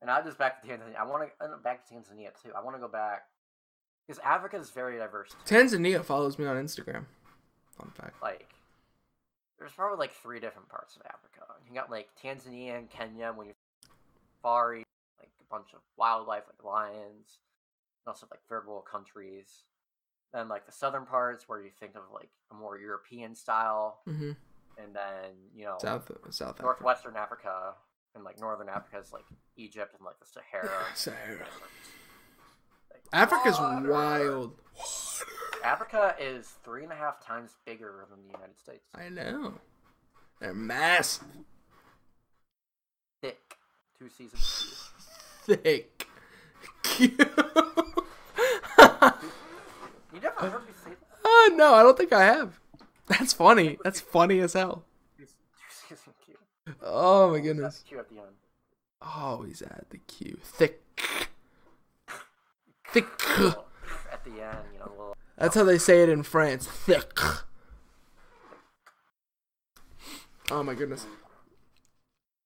[0.01, 0.95] and not just back to Tanzania.
[0.99, 2.51] I want to back to Tanzania too.
[2.55, 3.23] I want to go back
[4.07, 5.35] because Africa is very diverse.
[5.45, 7.05] Tanzania follows me on Instagram.
[7.77, 8.21] Fun fact.
[8.21, 8.47] Like,
[9.59, 11.53] there's probably like three different parts of Africa.
[11.67, 13.55] You got like Tanzania and Kenya when you're
[14.37, 14.83] safari,
[15.19, 17.39] like a bunch of wildlife like lions,
[18.07, 19.63] also like third world countries.
[20.33, 24.31] Then like the southern parts where you think of like a more European style, hmm
[24.77, 26.63] and then you know South South Africa.
[26.63, 27.75] northwestern Africa
[28.13, 29.23] and like northern Africa is like
[29.55, 30.69] Egypt and like the Sahara.
[30.95, 31.45] Sahara.
[32.91, 33.89] Like, Africa's water.
[33.89, 34.59] wild.
[35.63, 38.85] Africa is three and a half times bigger than the United States.
[38.93, 39.53] I know.
[40.41, 41.27] They're massive,
[43.21, 43.55] Thick.
[43.97, 44.89] Two seasons.
[45.45, 46.07] thick,
[46.83, 47.17] cute.
[50.13, 51.19] You never heard me say that?
[51.25, 52.59] oh no, I don't think I have.
[53.07, 53.77] That's funny.
[53.83, 54.83] That's funny as hell.
[55.17, 55.29] Two two
[55.69, 56.39] season cute.
[56.81, 57.75] Oh my goodness.
[57.79, 58.35] That's cute at the end.
[59.01, 60.39] Oh, Always add the Q.
[60.41, 60.81] Thick.
[62.87, 63.05] Thick.
[64.11, 65.17] At the end, you know, little.
[65.37, 66.65] That's how they say it in France.
[66.65, 67.19] Thick.
[70.51, 71.05] Oh my goodness.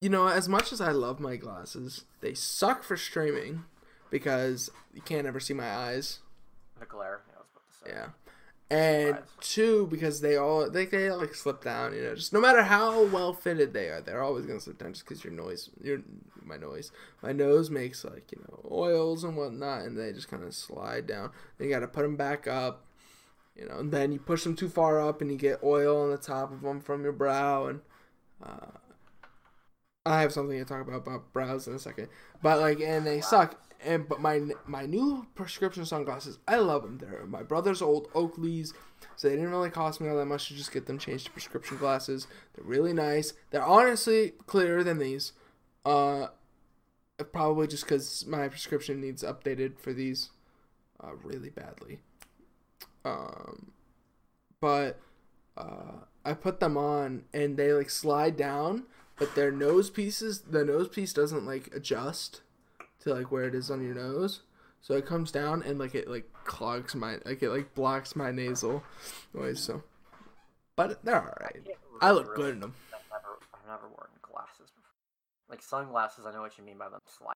[0.02, 3.66] You know, as much as I love my glasses, they suck for streaming
[4.10, 6.20] because you can't ever see my eyes.
[6.80, 7.22] The glare.
[7.28, 7.96] Yeah, I was about to say.
[7.96, 8.10] Yeah.
[8.72, 12.62] And two, because they all they they like slip down, you know, just no matter
[12.62, 16.02] how well fitted they are, they're always gonna slip down just because your noise your
[16.44, 16.92] my noise.
[17.24, 21.32] My nose makes like, you know, oils and whatnot and they just kinda slide down.
[21.58, 22.86] Then you gotta put them back up.
[23.56, 26.12] You know, and then you push them too far up and you get oil on
[26.12, 27.82] the top of them from your brow and
[28.44, 28.68] uh
[30.06, 32.08] I have something to talk about about brows in a second,
[32.42, 33.60] but like, and they suck.
[33.86, 36.98] And but my my new prescription sunglasses, I love them.
[36.98, 38.74] They're my brother's old Oakleys,
[39.16, 41.32] so they didn't really cost me all that much to just get them changed to
[41.32, 42.28] prescription glasses.
[42.54, 43.34] They're really nice.
[43.52, 45.32] They're honestly clearer than these.
[45.86, 46.28] Uh,
[47.32, 50.30] probably just because my prescription needs updated for these,
[51.02, 52.00] uh, really badly.
[53.06, 53.72] Um,
[54.60, 55.00] but
[55.58, 58.84] uh, I put them on and they like slide down,
[59.18, 62.42] but their nose pieces, the nose piece doesn't like adjust
[63.02, 64.42] to like where it is on your nose.
[64.82, 68.32] So it comes down and like it like clogs my like it like blocks my
[68.32, 68.84] nasal
[69.34, 69.60] noise.
[69.60, 69.84] So,
[70.76, 71.64] but they're all right.
[71.66, 72.76] can't I look really- good in them.
[72.94, 74.96] I've never, I've never worn glasses before.
[75.50, 77.34] Like sunglasses, I know what you mean by them slide.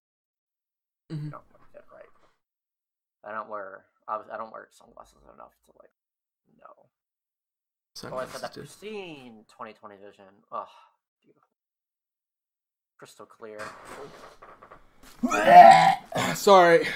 [1.12, 1.32] Mhm.
[1.32, 2.10] Don't like that, right?
[3.26, 3.86] I don't wear.
[4.08, 5.92] I, I don't wear sunglasses enough to like
[6.60, 6.90] know.
[8.12, 10.26] Oh, I said that pristine 2020 vision.
[10.52, 10.68] Ugh,
[13.04, 13.60] crystal clear.
[16.36, 16.88] Sorry.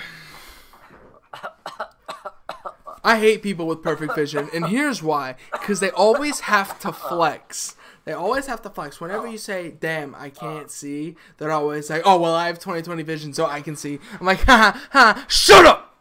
[3.04, 7.76] I hate people with perfect vision, and here's why: because they always have to flex.
[8.06, 9.02] They always have to flex.
[9.02, 13.04] Whenever you say, "Damn, I can't see," they're always like, "Oh well, I have 20/20
[13.04, 15.26] vision, so I can see." I'm like, "Ha ha ha!
[15.28, 15.98] Shut up!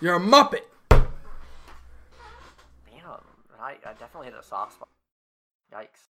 [0.00, 1.06] You're a muppet." Damn,
[3.60, 4.88] I, I definitely hit a soft spot.
[5.72, 6.15] Yikes.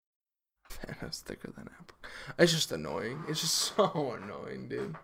[1.01, 1.97] Thanos thicker than apple.
[2.39, 3.25] It's just annoying.
[3.29, 4.97] It's just so annoying, dude.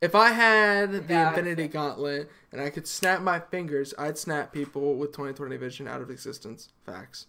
[0.00, 4.52] If I had the Yeah, Infinity Gauntlet and I could snap my fingers, I'd snap
[4.52, 6.68] people with 2020 vision out of existence.
[6.86, 7.26] Facts.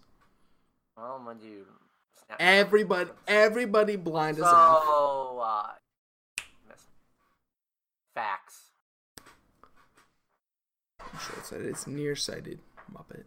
[0.95, 1.65] Well, when you
[2.25, 4.55] snap Everybody, everybody blind so as F.
[5.41, 6.43] uh,
[8.13, 8.65] facts.
[11.01, 12.60] I'm sure it said it's nearsighted.
[12.93, 13.23] Muppet.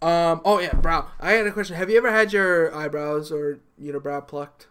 [0.00, 0.40] Um.
[0.44, 1.08] Oh yeah, brow.
[1.18, 1.76] I had a question.
[1.76, 4.68] Have you ever had your eyebrows or unibrow plucked?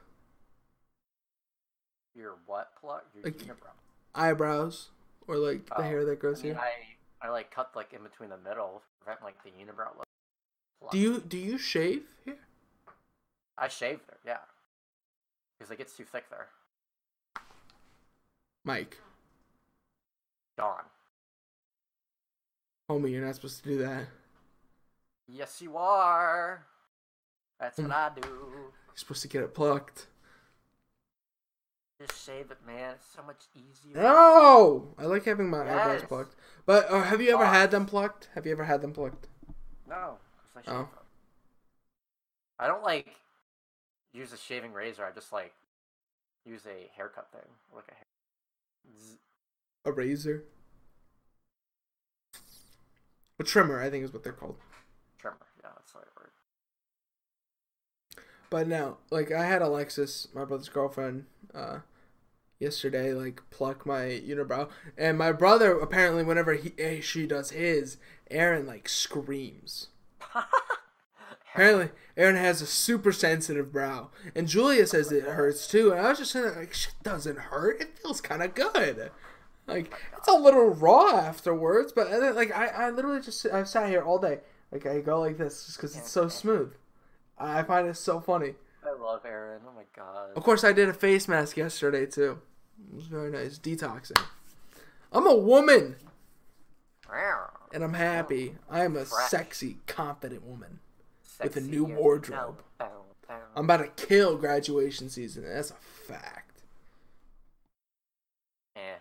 [2.16, 3.14] Your what plucked?
[3.16, 3.72] Your Like- unibrow.
[4.16, 4.90] Eyebrows
[5.28, 6.62] or like the Oh, hair that grows I mean, here?
[7.22, 10.92] I I like cut like in between the middle, to prevent like the unibrow look.
[10.92, 12.38] Do you do you shave here?
[13.58, 14.38] I shave there, yeah,
[15.58, 16.48] because it gets too thick there.
[18.64, 18.98] Mike,
[20.58, 20.84] Gone.
[22.90, 24.08] homie, you're not supposed to do that.
[25.28, 26.66] Yes, you are.
[27.60, 28.28] That's what I do.
[28.30, 30.08] You're supposed to get it plucked.
[32.00, 32.94] Just shave it, man.
[32.96, 34.02] It's so much easier.
[34.02, 36.36] No, I like having my eyebrows plucked.
[36.66, 38.30] But uh, have you ever had them plucked?
[38.36, 39.28] Have you ever had them plucked?
[39.90, 40.18] No,
[40.56, 40.78] I shave Oh.
[40.78, 40.88] them.
[42.60, 43.08] I don't like
[44.14, 45.04] use a shaving razor.
[45.06, 45.54] I just like
[46.46, 48.06] use a haircut thing, like a hair.
[49.86, 50.44] A razor.
[53.40, 54.58] A trimmer, I think is what they're called.
[55.24, 56.32] Yeah, that's the right word.
[58.50, 61.80] But now, like I had Alexis, my brother's girlfriend, uh,
[62.60, 67.98] yesterday, like pluck my unibrow, and my brother apparently, whenever he eh, she does his,
[68.32, 69.88] Aaron like screams.
[71.54, 75.92] Apparently, Aaron has a super sensitive brow, and Julia says it hurts too.
[75.92, 77.82] And I was just saying, like, shit doesn't hurt.
[77.82, 79.10] It feels kind of good.
[79.68, 84.02] Like it's a little raw afterwards, but like I, I literally just I've sat here
[84.02, 84.40] all day.
[84.72, 86.74] Like I go like this just because it's so smooth.
[87.38, 88.56] I find it so funny.
[88.86, 89.62] I love Aaron.
[89.68, 90.32] Oh my god.
[90.36, 92.40] Of course, I did a face mask yesterday too.
[92.90, 94.22] It was very nice, detoxing.
[95.12, 95.96] I'm a woman,
[97.74, 98.56] and I'm happy.
[98.70, 99.30] I am a Fresh.
[99.30, 100.80] sexy, confident woman.
[101.42, 102.58] with a new wardrobe.
[102.78, 103.36] bow, bow, bow.
[103.56, 105.44] I'm about to kill graduation season.
[105.44, 106.62] That's a fact.
[108.76, 108.98] Eh.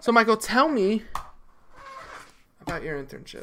[0.00, 1.02] So, Michael, tell me
[2.62, 3.42] about your internship.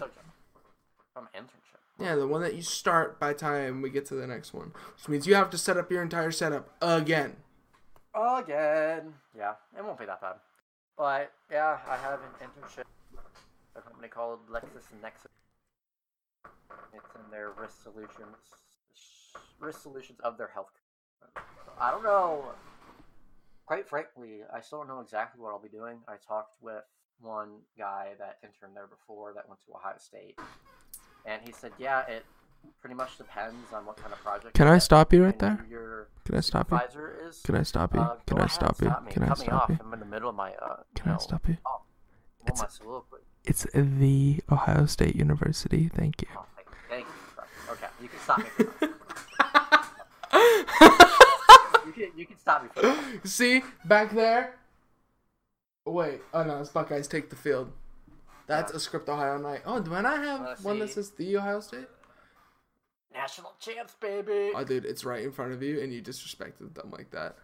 [1.13, 1.77] From internship.
[1.99, 5.07] Yeah, the one that you start by time we get to the next one, which
[5.07, 7.35] means you have to set up your entire setup again.
[8.15, 9.13] Again.
[9.35, 10.35] Yeah, it won't be that bad.
[10.97, 12.83] But yeah, I have an internship
[13.77, 15.27] a company called Lexis and Nexis.
[16.93, 18.37] It's in their risk solutions,
[19.59, 20.71] risk solutions of their health.
[21.79, 22.45] I don't know.
[23.67, 25.97] Quite frankly, I still don't know exactly what I'll be doing.
[26.07, 26.83] I talked with
[27.19, 30.39] one guy that interned there before that went to Ohio State,
[31.25, 32.25] and he said, "Yeah, it
[32.79, 35.65] pretty much depends on what kind of project." Can I stop you right there?
[36.25, 36.79] Can I stop you?
[37.27, 37.41] is.
[37.41, 37.99] Can I stop you?
[37.99, 38.87] Uh, Can I stop you?
[38.87, 39.11] me.
[39.11, 39.69] Can I Cut stop off.
[39.69, 39.77] you?
[39.81, 40.53] I'm in the middle of my.
[40.53, 41.57] Uh, Can I stop you?
[41.65, 41.85] well,
[42.47, 42.79] It's-.
[43.43, 45.89] It's the Ohio State University.
[45.89, 46.27] Thank you.
[46.37, 47.73] Oh, thank, thank you.
[47.73, 48.45] Okay, you can stop me.
[48.45, 48.63] For
[49.39, 49.83] that.
[51.85, 52.91] you can you can stop me.
[53.23, 54.55] See back there.
[55.85, 57.71] Wait, oh no, it's Buckeyes take the field.
[58.45, 59.61] That's a script Ohio night.
[59.65, 61.87] Oh, do I not have one that see- says the Ohio State?
[63.13, 64.51] National champs, baby.
[64.53, 67.35] Oh, dude, it's right in front of you, and you disrespected them like that.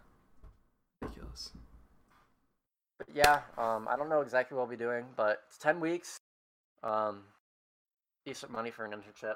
[1.01, 1.51] Ridiculous.
[2.97, 6.17] But yeah, um, I don't know exactly what I'll be doing, but it's ten weeks.
[6.83, 7.23] Um,
[8.25, 9.35] decent money for an internship.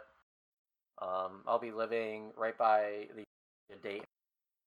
[1.02, 3.24] Um, I'll be living right by the,
[3.70, 4.04] the date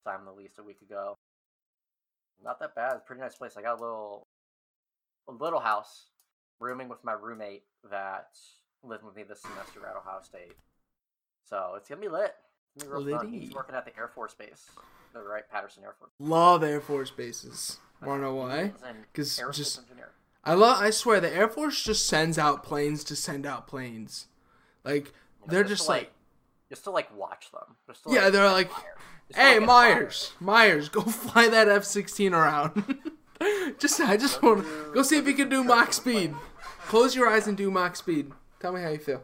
[0.03, 1.17] signed the lease a week ago.
[2.43, 2.93] Not that bad.
[2.93, 3.55] It's a pretty nice place.
[3.57, 4.27] I got a little,
[5.27, 6.05] a little house,
[6.59, 8.29] rooming with my roommate that
[8.83, 10.53] lived with me this semester at Ohio State.
[11.47, 12.33] So it's gonna be lit.
[12.75, 13.31] It's gonna be real fun.
[13.33, 14.69] He's working at the Air Force Base,
[15.13, 16.11] the Wright Patterson Air Force.
[16.19, 17.77] Love Air Force bases.
[18.01, 18.67] Wanna know why?
[18.69, 20.11] He's an 'Cause aerospace just- engineer.
[20.43, 20.81] I love.
[20.81, 24.25] I swear, the Air Force just sends out planes to send out planes.
[24.83, 26.11] Like You know, they're to, just like,
[26.69, 27.75] just to like watch them.
[27.85, 28.95] Just to, yeah, they're like, admire.
[29.35, 33.01] Hey Myers, Myers, go fly that F sixteen around.
[33.79, 36.13] just, I just want to go see if you can do some Mach tricks on
[36.13, 36.35] the speed.
[36.87, 38.31] Close your eyes and do Mach speed.
[38.59, 39.23] Tell me how you feel.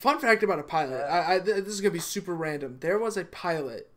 [0.00, 1.02] Fun fact about a pilot.
[1.04, 2.78] I, I this is gonna be super random.
[2.80, 3.90] There was a pilot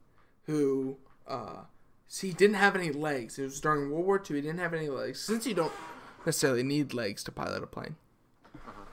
[0.45, 1.63] who, uh,
[2.07, 3.37] see, he didn't have any legs.
[3.37, 4.37] It was during World War II.
[4.37, 5.19] He didn't have any legs.
[5.19, 5.73] Since you don't
[6.25, 7.97] necessarily need legs to pilot a plane,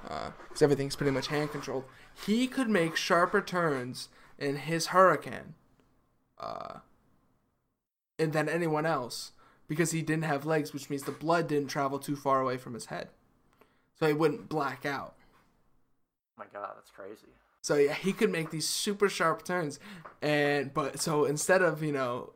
[0.03, 1.85] because everything's pretty much hand controlled.
[2.27, 5.55] He could make sharper turns in his Hurricane,
[6.39, 6.79] uh,
[8.19, 9.33] and than anyone else
[9.67, 12.75] because he didn't have legs, which means the blood didn't travel too far away from
[12.75, 13.09] his head,
[13.99, 15.15] so he wouldn't black out.
[16.39, 17.29] Oh my god, that's crazy.
[17.61, 19.79] So yeah, he could make these super sharp turns,
[20.21, 22.33] and but so instead of you know,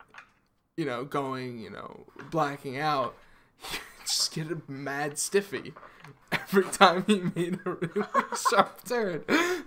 [0.77, 3.15] you know going you know blacking out,
[3.59, 5.75] he just get a mad stiffy
[6.33, 8.07] every time he made a really
[8.51, 9.25] sharp turn.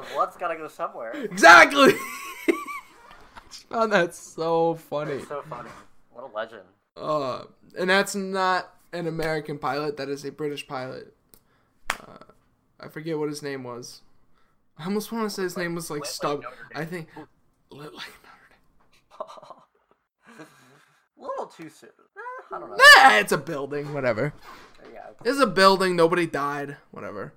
[0.00, 1.12] The blood's gotta go somewhere.
[1.12, 1.92] exactly.
[2.48, 2.54] I
[3.70, 5.14] found that so funny.
[5.14, 5.70] It's so funny.
[6.10, 6.62] What a legend.
[6.96, 7.44] Uh,
[7.78, 9.96] and that's not an American pilot.
[9.96, 11.14] That is a British pilot.
[11.90, 12.24] Uh,
[12.80, 14.02] I forget what his name was.
[14.78, 16.44] I almost want to say his name was like like Stubb.
[16.74, 17.08] I think
[17.70, 18.48] lit like Notre
[20.38, 20.46] Dame.
[21.18, 21.90] a little too soon.
[21.90, 22.76] Eh, I don't know.
[22.76, 23.92] Nah, it's a building.
[23.92, 24.32] Whatever.
[24.92, 25.96] Yeah, It's a building.
[25.96, 26.76] Nobody died.
[26.92, 27.34] Whatever.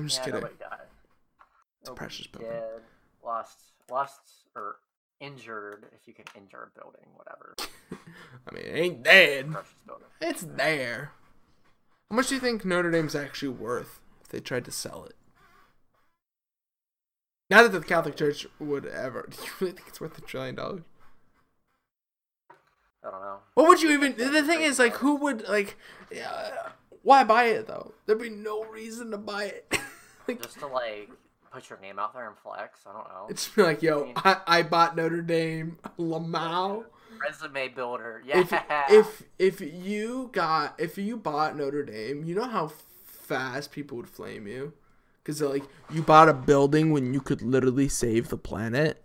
[0.00, 0.40] I'm just yeah, kidding.
[0.40, 0.78] nobody died.
[1.80, 2.50] It's a Nobody precious building.
[2.50, 2.80] Dead,
[3.24, 3.58] lost,
[3.90, 4.20] lost,
[4.56, 4.76] or
[5.20, 7.54] injured, if you can injure a building, whatever.
[8.48, 9.52] I mean, it ain't dead.
[9.52, 10.06] Precious building.
[10.20, 11.12] It's there.
[12.10, 15.16] How much do you think Notre Dame's actually worth if they tried to sell it?
[17.50, 19.28] Not that the Catholic Church would ever.
[19.30, 20.82] Do you really think it's worth a trillion dollars?
[23.04, 23.38] I don't know.
[23.54, 24.16] What would you even?
[24.16, 25.76] The thing is, like, who would like?
[26.12, 26.50] Uh,
[27.02, 27.94] why buy it though?
[28.06, 29.78] There'd be no reason to buy it.
[30.30, 31.10] like, Just to like
[31.52, 32.80] put your name out there and flex.
[32.86, 33.26] I don't know.
[33.28, 36.84] it's like, yo, I, I bought Notre Dame, Lamau.
[37.20, 38.22] Resume builder.
[38.24, 38.40] Yeah.
[38.40, 38.52] If
[38.90, 42.72] if if you got if you bought Notre Dame, you know how
[43.04, 44.72] fast people would flame you,
[45.22, 49.02] because like you bought a building when you could literally save the planet.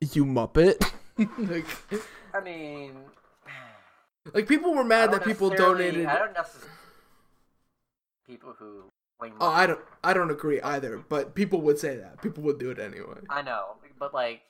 [0.00, 0.92] You muppet.
[1.38, 1.66] like,
[2.34, 2.96] I mean,
[4.34, 6.06] like people were mad that people donated.
[6.06, 6.70] I don't necessarily.
[8.26, 8.89] People who.
[9.40, 9.48] Oh.
[9.50, 9.80] I don't.
[10.02, 10.98] I don't agree either.
[11.08, 12.22] But people would say that.
[12.22, 13.18] People would do it anyway.
[13.28, 14.42] I know, but like,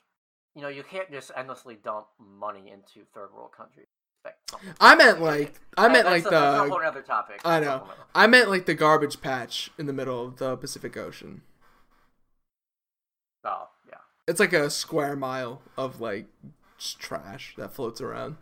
[0.55, 3.87] you know, you can't just endlessly dump money into third world countries.
[4.79, 5.59] I meant like.
[5.77, 6.69] I meant like a, that's a the.
[6.69, 7.41] whole other topic.
[7.43, 7.87] I know.
[8.13, 11.41] I meant like the garbage patch in the middle of the Pacific Ocean.
[13.43, 13.95] Oh yeah.
[14.27, 16.27] It's like a square mile of like
[16.99, 18.37] trash that floats around.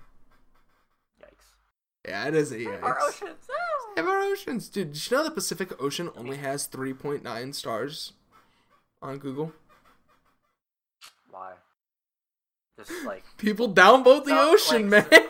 [2.09, 2.11] Yikes.
[2.11, 2.83] Yeah, it is a yikes.
[2.83, 3.37] Our oceans.
[3.95, 4.93] Save our oceans, dude.
[4.93, 8.13] Did you know the Pacific Ocean only has three point nine stars
[9.01, 9.53] on Google?
[11.29, 11.53] Why?
[12.77, 15.21] Just like People downvote the Not ocean, like- man.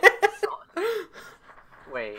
[1.92, 2.16] wait,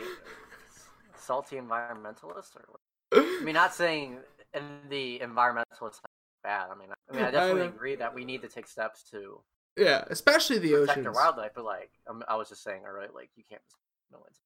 [1.16, 2.64] salty environmentalist or?
[2.68, 2.80] What?
[3.14, 4.18] I mean, not saying
[4.54, 6.00] in the environmentalist
[6.42, 6.68] bad.
[6.70, 7.68] I mean, I, mean, I I definitely know.
[7.68, 9.40] agree that we need to take steps to
[9.76, 11.06] yeah, especially the protect oceans.
[11.06, 11.52] our wildlife.
[11.54, 13.62] But like, um, I was just saying, all right, like you can't.
[13.62, 13.76] Just,
[14.10, 14.38] no, it's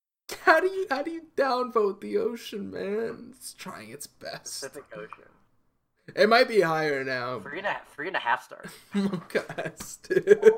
[0.47, 3.33] How do you how do you downvote the ocean, man?
[3.37, 4.45] It's trying its best.
[4.45, 5.25] Pacific Ocean.
[6.15, 7.41] It might be higher now.
[7.41, 8.71] Three and a three and a half stars.
[8.95, 10.53] Oh Guys, dude.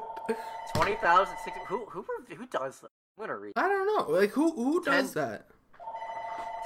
[0.74, 1.62] Twenty thousand sixty.
[1.68, 2.91] Who who who does that?
[3.18, 3.55] I'm gonna read.
[3.57, 4.14] I don't know.
[4.14, 5.47] Like who who does that?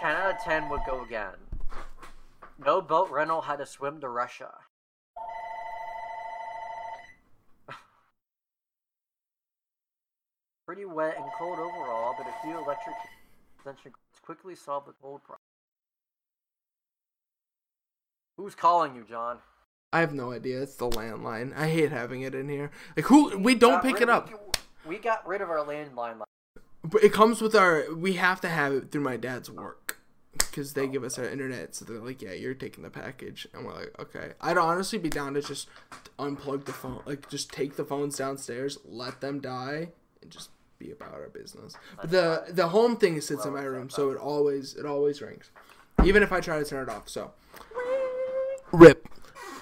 [0.01, 1.37] Ten out of ten would go again.
[2.59, 4.53] No boat rental had to swim to Russia.
[10.73, 12.97] Pretty wet and cold overall, but a few electric
[13.57, 13.93] extension
[14.25, 15.37] quickly solved the cold problem.
[18.39, 19.37] Who's calling you, John?
[19.93, 20.63] I have no idea.
[20.63, 21.55] It's the landline.
[21.55, 22.71] I hate having it in here.
[22.97, 24.31] Like who we don't pick rid it up.
[24.87, 26.23] We got rid of our landline.
[26.83, 27.95] But it comes with our.
[27.95, 29.99] We have to have it through my dad's work
[30.39, 31.75] because they give us our internet.
[31.75, 35.11] So they're like, "Yeah, you're taking the package," and we're like, "Okay." I'd honestly be
[35.11, 35.69] down to just
[36.19, 39.93] unplug the phone, like just take the phones downstairs, let them die,
[40.23, 40.49] and just
[40.83, 41.75] be about our business.
[42.01, 45.51] But the the home thing sits in my room, so it always it always rings,
[46.05, 47.09] even if I try to turn it off.
[47.09, 47.33] So,
[48.73, 49.09] rip.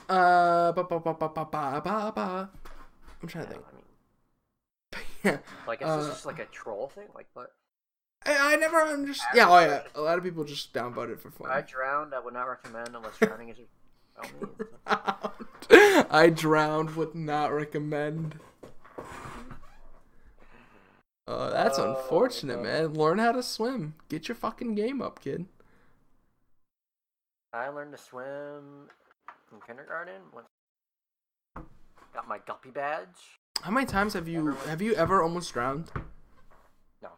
[0.08, 2.50] Uh, ba, ba, ba, ba, ba, ba, ba.
[3.22, 3.64] I'm trying to think.
[4.92, 5.38] I yeah.
[5.66, 7.06] Like, is this uh, just like a troll thing?
[7.14, 7.52] Like, what?
[8.26, 9.30] I, I never understand.
[9.34, 9.82] Yeah, oh yeah.
[9.94, 11.50] A lot of people just downvote it for fun.
[11.50, 12.14] I drowned.
[12.14, 13.58] I would not recommend unless drowning is.
[13.58, 13.66] A...
[14.86, 18.38] I I drowned would not recommend.
[21.32, 22.62] Oh, that's Oh, unfortunate, no.
[22.64, 22.94] man.
[22.94, 23.94] Learn how to swim.
[24.08, 25.46] Get your fucking game up, kid.
[27.52, 28.88] I learned to swim
[29.52, 30.22] in kindergarten.
[32.12, 33.38] Got my guppy badge.
[33.62, 35.92] How many times have you have you ever almost drowned?
[37.00, 37.10] No.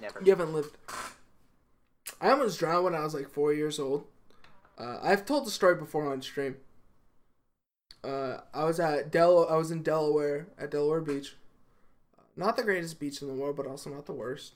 [0.00, 0.20] Never.
[0.22, 0.76] You haven't lived.
[2.20, 4.06] I almost drowned when I was like four years old.
[4.78, 6.56] Uh, I've told the story before on stream.
[8.04, 9.48] Uh, I was at Del.
[9.48, 11.34] I was in Delaware at Delaware Beach.
[12.36, 14.54] Not the greatest beach in the world, but also not the worst.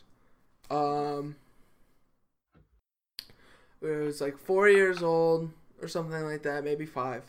[0.70, 1.36] Um,
[3.80, 5.50] it was like four years old
[5.80, 7.22] or something like that, maybe five.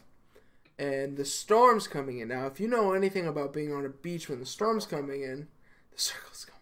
[0.78, 2.30] And the storm's coming in.
[2.30, 5.47] Now, if you know anything about being on a beach when the storm's coming in,
[5.91, 6.60] the circle's coming.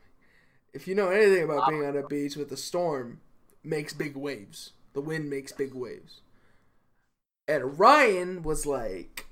[0.73, 3.21] If you know anything about being on a beach with a storm,
[3.63, 4.73] makes big waves.
[4.93, 6.21] The wind makes big waves.
[7.47, 9.27] And Ryan was like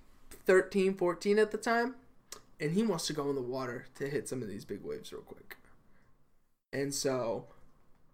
[0.46, 1.96] 13, 14 at the time,
[2.60, 5.12] and he wants to go in the water to hit some of these big waves
[5.12, 5.58] real quick.
[6.72, 7.48] And so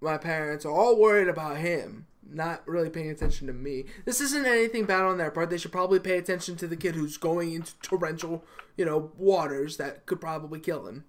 [0.02, 3.86] my parents are all worried about him, not really paying attention to me.
[4.06, 5.50] This isn't anything bad on their part.
[5.50, 8.44] They should probably pay attention to the kid who's going into torrential,
[8.78, 11.06] you know, waters that could probably kill him.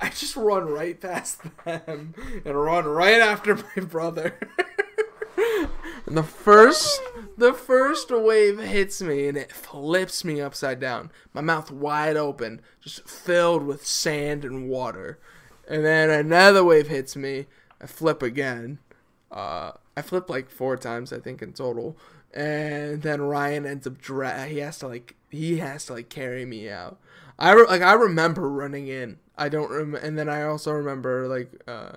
[0.00, 4.38] I just run right past them and run right after my brother.
[6.16, 7.00] the first
[7.36, 11.10] the first wave hits me and it flips me upside down.
[11.32, 15.18] My mouth wide open, just filled with sand and water.
[15.68, 17.46] And then another wave hits me.
[17.80, 18.78] I flip again.
[19.30, 21.96] Uh, I flip like four times, I think, in total.
[22.34, 26.44] And then Ryan ends up dra- he has to like he has to like carry
[26.44, 26.98] me out.
[27.38, 29.18] I re- like I remember running in.
[29.36, 31.96] I don't rem- and then I also remember like uh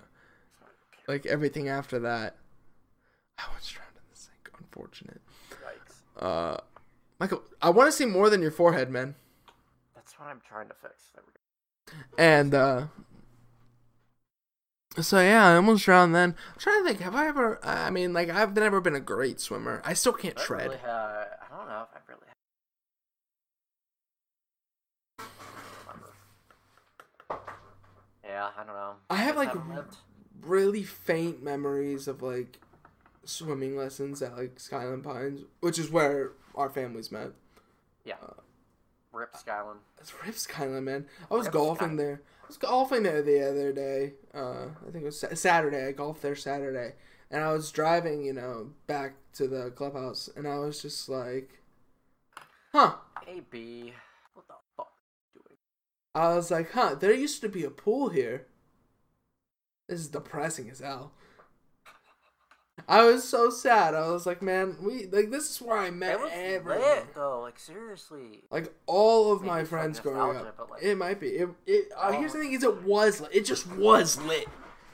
[1.08, 2.36] like everything after that.
[3.38, 3.85] I was sink.
[4.76, 5.22] Unfortunate.
[5.52, 6.22] Yikes.
[6.22, 6.58] Uh,
[7.20, 9.16] Michael, I want to see more than your forehead, man.
[9.96, 11.12] That's what I'm trying to fix.
[11.14, 12.16] There we go.
[12.18, 12.88] And uh
[15.00, 16.36] so yeah, I almost drowned then.
[16.54, 19.40] I'm trying to think, have I ever I mean like I've never been a great
[19.40, 19.82] swimmer.
[19.86, 20.68] I still can't I tread.
[20.68, 22.22] Really ha- I don't know if I really.
[25.88, 27.50] Remember.
[28.24, 28.94] Yeah, I don't know.
[29.10, 29.54] I have, like,
[30.42, 32.60] really faint memories of like
[33.26, 37.32] swimming lessons at like Skyland Pines, which is where our families met.
[38.04, 38.16] Yeah,
[39.12, 39.80] Rip Skyland.
[40.00, 41.06] It's Rip Skyland, man.
[41.30, 42.00] I was Rip golfing Skyland.
[42.00, 42.22] there.
[42.44, 44.14] I was golfing there the other day.
[44.34, 45.88] Uh, I think it was Saturday.
[45.88, 46.94] I golfed there Saturday,
[47.32, 51.60] and I was driving, you know, back to the clubhouse, and I was just like,
[52.72, 52.96] "Huh."
[53.26, 53.94] Hey B,
[54.36, 54.92] what the fuck are
[55.34, 55.58] you doing?
[56.14, 58.46] I was like, "Huh." There used to be a pool here.
[59.90, 61.14] This is depressing as hell.
[62.88, 63.96] I was so sad.
[63.96, 67.58] I was like, "Man, we like this is where I met everyone." lit though, like
[67.58, 68.44] seriously.
[68.52, 71.30] Like all of Maybe my like, friends growing up, like- it might be.
[71.30, 72.12] It, it uh, Oh.
[72.12, 73.34] here's the thing: is it was lit.
[73.34, 74.48] It just was lit.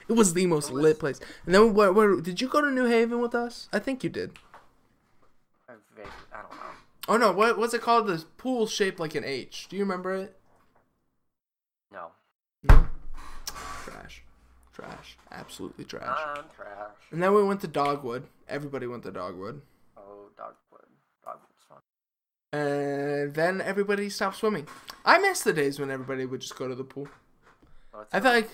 [0.08, 1.20] It was the most lit place.
[1.46, 3.68] And then where, where did you go to New Haven with us?
[3.72, 4.32] I think you did.
[5.68, 5.72] I
[6.42, 6.56] don't know.
[7.08, 8.06] Oh no, what what's it called?
[8.06, 9.66] The pool shaped like an H.
[9.68, 10.36] Do you remember it?
[11.92, 12.08] No.
[12.62, 12.86] No.
[14.72, 16.18] Trash, absolutely trash.
[16.18, 16.96] I'm trash.
[17.10, 18.24] And then we went to Dogwood.
[18.48, 19.60] Everybody went to Dogwood.
[19.96, 20.88] Oh, Dogwood.
[21.22, 21.78] Dogwood's fun.
[22.52, 24.66] And then everybody stopped swimming.
[25.04, 27.08] I miss the days when everybody would just go to the pool.
[27.92, 28.50] Oh, I feel like-.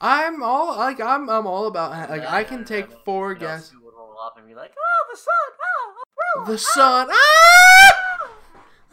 [0.00, 3.32] I'm all like I'm I'm all about like Yeah, I can and take then, four
[3.32, 3.68] you know, guesses.
[3.70, 5.34] Sue would roll up and be like, "Oh, the sun!
[5.60, 6.52] Oh, oh, bro!
[6.52, 7.08] The sun.
[7.10, 8.30] Ah!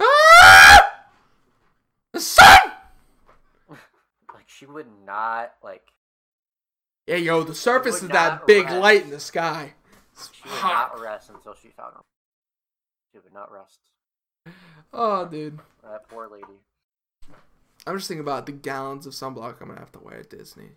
[0.01, 1.03] Ah!
[2.11, 2.71] The sun.
[4.33, 5.91] Like she would not like.
[7.07, 8.77] Yeah, yo, the surface would is that big rest.
[8.77, 9.73] light in the sky.
[10.13, 10.91] It's She would hot.
[10.93, 12.01] not rest until she found her.
[13.13, 13.79] She would not rest.
[14.93, 15.59] Oh, dude.
[15.83, 16.45] That poor lady.
[17.85, 20.71] I'm just thinking about the gallons of sunblock I'm gonna have to wear at Disney.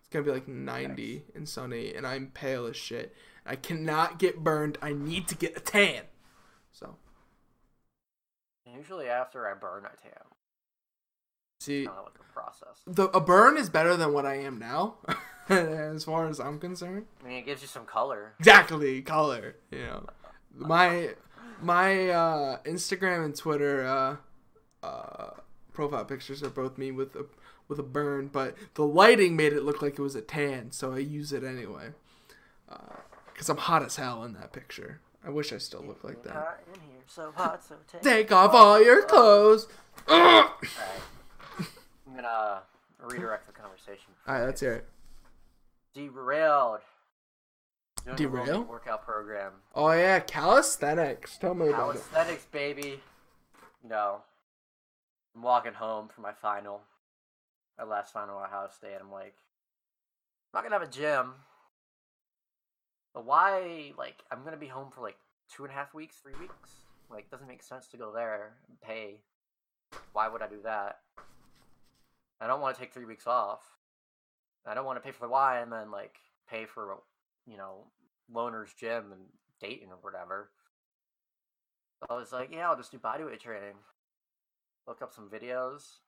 [0.00, 3.14] It's gonna be like 90 and sunny, and I'm pale as shit.
[3.44, 4.78] I cannot get burned.
[4.82, 6.02] I need to get a tan.
[6.72, 6.96] So,
[8.76, 10.12] Usually after I burn, I tan.
[11.60, 12.82] see, Kind of like a process.
[12.86, 14.96] the a burn is better than what I am now,
[15.94, 17.06] as far as I'm concerned.
[17.24, 18.32] I mean, it gives you some color.
[18.38, 20.06] exactly color you know
[20.54, 21.10] my
[21.60, 24.16] my uh instagram and twitter uh
[24.86, 25.30] uh
[25.72, 27.26] profile pictures are both me with a
[27.68, 30.92] with a burn but the lighting made it look like it was a tan so
[30.94, 31.88] i use it anyway
[33.32, 36.60] because i'm hot as hell in that picture i wish i still looked like that
[36.72, 38.02] here, so hot, so take.
[38.02, 39.68] take off all your clothes
[40.08, 40.50] all Alright.
[42.06, 42.58] I'm gonna uh,
[43.02, 44.12] redirect the conversation.
[44.26, 44.86] All right, let's hear it
[45.96, 46.80] Derailed.
[48.04, 48.64] Doing Derail?
[48.64, 49.52] Workout program.
[49.74, 53.00] oh yeah calisthenics tell me about it Calisthenics, baby.
[53.82, 54.20] No,
[55.34, 56.82] I'm walking home for my final,
[57.78, 58.98] my last final at Ohio State.
[59.00, 59.36] I'm like,
[60.52, 61.32] I'm not gonna have a gym.
[63.14, 63.92] But why?
[63.96, 65.16] Like, I'm gonna be home for like
[65.50, 66.72] two and a half weeks, three weeks.
[67.08, 69.20] Like, doesn't make sense to go there and pay.
[70.12, 70.98] Why would I do that?
[72.40, 73.60] I don't want to take three weeks off.
[74.66, 76.16] I don't want to pay for the Y and then like
[76.48, 76.98] pay for,
[77.46, 77.84] you know,
[78.32, 79.22] Loner's gym and
[79.60, 80.50] Dayton or whatever.
[82.00, 83.76] So I was like, yeah, I'll just do bodyweight training.
[84.86, 85.98] Look up some videos.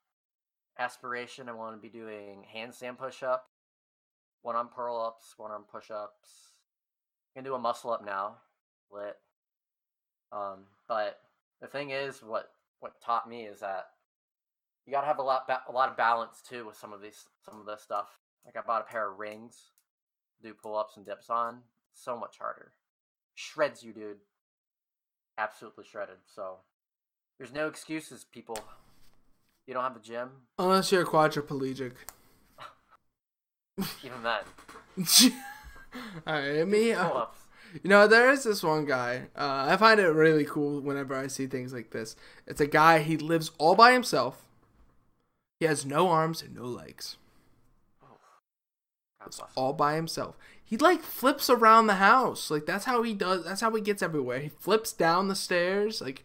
[0.79, 3.47] Aspiration, I want to be doing handstand push up,
[4.43, 6.53] one arm curl ups, one arm push ups.
[7.35, 8.37] Gonna do a muscle up now,
[8.93, 9.17] lit.
[10.31, 11.19] Um, but
[11.61, 12.51] the thing is, what
[12.81, 13.87] what taught me is that
[14.87, 17.27] you gotta have a lot ba- a lot of balance too with some of these
[17.45, 18.19] some of this stuff.
[18.45, 19.73] Like I bought a pair of rings,
[20.43, 21.61] do pull ups and dips on.
[21.93, 22.73] So much harder,
[23.35, 24.19] shreds you, dude
[25.39, 26.17] absolutely shredded.
[26.27, 26.57] So
[27.39, 28.59] there's no excuses, people.
[29.67, 31.93] You don't have a gym, unless you're quadriplegic
[34.03, 34.43] even then.
[36.27, 37.27] all right me uh.
[37.85, 39.27] You know, there is this one guy.
[39.37, 42.17] Uh, I find it really cool whenever I see things like this.
[42.47, 44.47] It's a guy, he lives all by himself.
[45.61, 47.19] He has no arms and no legs.
[49.57, 50.37] All by himself.
[50.65, 52.51] He like flips around the house.
[52.51, 54.39] Like that's how he does that's how he gets everywhere.
[54.41, 56.01] He flips down the stairs.
[56.01, 56.25] Like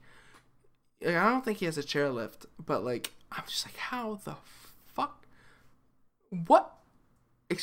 [1.01, 4.35] like, I don't think he has a chairlift, but like I'm just like how the
[4.93, 5.25] fuck?
[6.29, 6.73] What?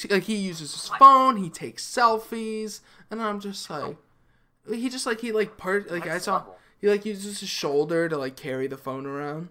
[0.08, 3.96] Like he uses his phone, he takes selfies, and I'm just like
[4.68, 6.44] he just like he like part like I saw
[6.78, 9.48] he like uses his shoulder to like carry the phone around,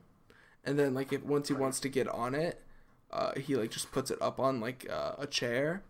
[0.64, 2.64] and then like if once he wants to get on it,
[3.12, 5.84] uh, he like just puts it up on like uh, a chair,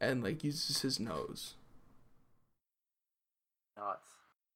[0.00, 1.54] and like uses his nose.
[3.76, 4.08] Nuts.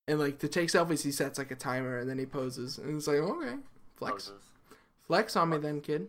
[0.06, 2.96] And like to take selfies, he sets like a timer, and then he poses, and
[2.96, 3.56] it's like okay,
[3.96, 4.42] flex, Poses.
[5.06, 6.08] flex on me then, kid.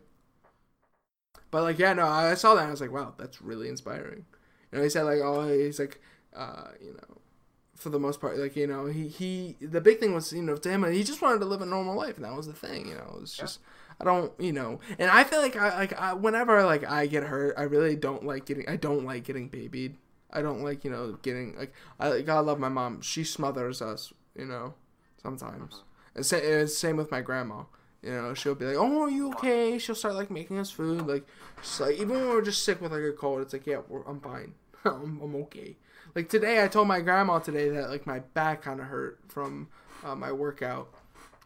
[1.51, 2.61] But like, yeah, no, I saw that.
[2.61, 4.25] and I was like, wow, that's really inspiring.
[4.71, 6.01] You know, he said like, oh, he's like,
[6.35, 7.17] uh, you know,
[7.75, 10.57] for the most part, like you know, he he the big thing was you know
[10.57, 12.87] to him he just wanted to live a normal life, and that was the thing.
[12.87, 13.59] You know, it was just.
[13.99, 17.23] I don't, you know, and I feel like I like I, whenever like I get
[17.23, 18.67] hurt, I really don't like getting.
[18.67, 19.97] I don't like getting babied.
[20.31, 23.01] I don't like you know getting like I gotta love my mom.
[23.01, 24.73] She smothers us, you know,
[25.21, 25.83] sometimes.
[26.13, 27.63] And sa- it's same with my grandma.
[28.01, 31.07] You know, she'll be like, "Oh, are you okay?" She'll start like making us food.
[31.07, 31.25] Like,
[31.61, 34.19] she's like even when we're just sick with like a cold, it's like, "Yeah, I'm
[34.19, 34.53] fine.
[34.85, 35.77] I'm, I'm okay."
[36.13, 39.69] Like today, I told my grandma today that like my back kind of hurt from
[40.03, 40.93] uh, my workout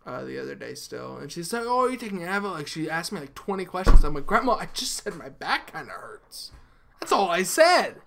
[0.10, 2.90] uh, the other day still, and she's like, "Oh, are you taking Advil?" Like she
[2.90, 4.04] asked me like 20 questions.
[4.04, 6.52] I'm like, "Grandma, I just said my back kind of hurts.
[7.00, 8.02] That's all I said.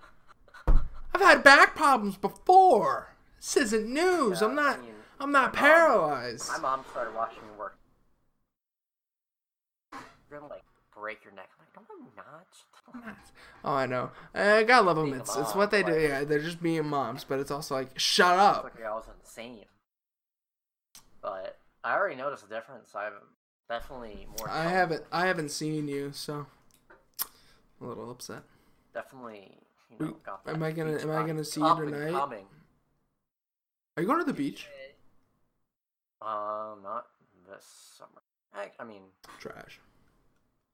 [0.67, 3.15] I've had back problems before.
[3.37, 4.41] This isn't news.
[4.41, 4.77] Yeah, I'm not.
[4.79, 4.89] I mean,
[5.19, 7.77] I'm not my mom- paralyzed." My mom started watching me work.
[10.29, 10.63] You're gonna like
[10.95, 11.49] break your neck.
[11.77, 12.23] I'm like, no,
[12.93, 13.17] I'm not.
[13.65, 14.11] Oh, I know.
[14.33, 15.13] I gotta love them.
[15.13, 15.97] It's it's what they do.
[15.99, 18.63] Yeah, they're just being moms, but it's also like, shut It's up.
[18.65, 19.65] like I was insane.
[21.21, 22.89] But I already noticed a difference.
[22.95, 23.13] I'm
[23.69, 24.49] definitely more.
[24.49, 26.45] I haven't I haven't seen you, so
[27.81, 28.43] I'm a little upset.
[28.93, 29.57] Definitely.
[29.99, 32.11] You know, got am I gonna- am I gonna see you tonight?
[32.11, 32.45] Coming.
[33.95, 34.67] Are you going to the beach?
[36.21, 37.07] Um, not
[37.47, 37.65] this
[37.97, 38.21] summer.
[38.55, 39.01] I, I mean,
[39.39, 39.79] Trash.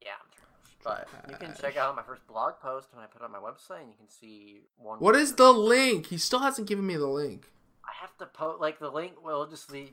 [0.02, 0.46] yeah, I'm trash.
[0.84, 3.40] But you can check out my first blog post when I put it on my
[3.40, 5.00] website, and you can see one.
[5.00, 6.08] What is the link?
[6.08, 7.52] He still hasn't given me the link.
[7.84, 9.92] I have to post like the link will just lead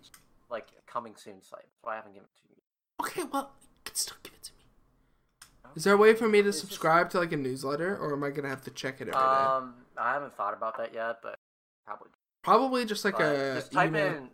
[0.51, 2.57] like a coming soon site, so I haven't given it to you.
[3.05, 4.65] Okay, well, you can still give it to me.
[5.75, 8.13] Is there a way for me to It's just- subscribe to like a newsletter, or
[8.15, 9.19] am I gonna have to check it every day?
[9.19, 11.39] Um, I haven't thought about that yet, but
[11.85, 12.11] probably.
[12.43, 14.07] Probably just like But a just type email.
[14.15, 14.31] in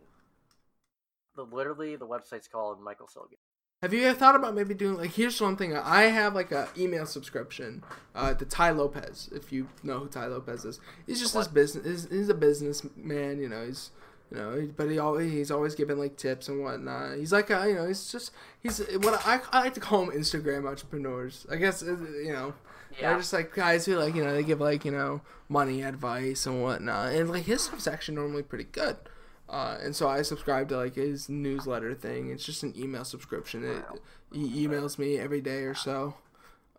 [1.34, 3.38] the literally the website's called Michael Silgan.
[3.80, 5.10] Have you thought about maybe doing like?
[5.12, 5.74] Here's one thing.
[5.76, 7.82] I have like a email subscription
[8.14, 9.28] uh, to Tai Lopez.
[9.34, 11.84] If you know who Tai Lopez is, he's just this business.
[11.84, 13.40] He's, he's a businessman.
[13.40, 13.90] You know, he's
[14.32, 17.18] you know, but he always he's always giving like tips and whatnot.
[17.18, 18.30] He's like a, you know, he's just
[18.60, 21.46] he's what I, I like to call him Instagram entrepreneurs.
[21.50, 22.54] I guess uh, you know.
[23.00, 26.44] They're just like guys who like you know they give like you know money advice
[26.44, 28.96] and whatnot, and like his stuff's actually normally pretty good.
[29.48, 32.30] Uh, and so I subscribe to like his newsletter thing.
[32.30, 33.64] It's just an email subscription.
[33.64, 33.84] It,
[34.30, 36.14] he emails me every day or so,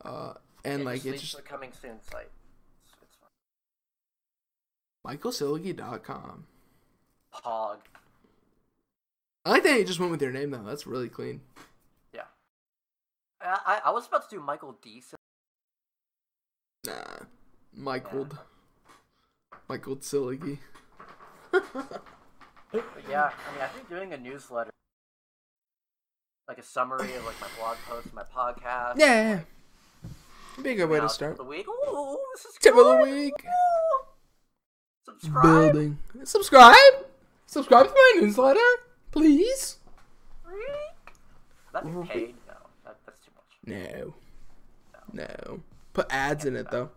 [0.06, 0.34] uh,
[0.64, 2.30] and It like it's just the coming soon site.
[2.84, 3.18] It's, it's
[5.04, 5.18] fine.
[5.18, 6.46] michaelsilgi.com.
[7.34, 7.78] Pog.
[9.46, 10.64] I like that you just went with your name though.
[10.64, 11.42] That's really clean.
[12.14, 12.22] Yeah.
[13.42, 15.02] I, I I was about to do Michael D.
[16.86, 16.94] Nah,
[17.76, 18.28] Michael.
[19.70, 20.60] Michael Silgi.
[23.08, 24.72] Yeah, I mean, I think doing a newsletter,
[26.48, 28.98] like a summary of like my blog post, my podcast.
[28.98, 29.40] yeah, yeah.
[30.54, 31.38] It'd be a good way to start.
[31.38, 31.68] The week.
[31.68, 33.34] Ooh, this is Tip of the week.
[33.46, 34.06] Ooh.
[35.06, 35.44] Subscribe.
[35.74, 35.98] Building.
[36.24, 36.94] Subscribe.
[37.54, 38.60] Subscribe to my newsletter,
[39.12, 39.78] please.
[41.72, 42.36] That'd be paid?
[42.48, 42.54] No,
[42.86, 43.94] that, that's too much.
[43.94, 44.14] No.
[45.14, 45.60] No.
[45.94, 46.90] Put ads in it though.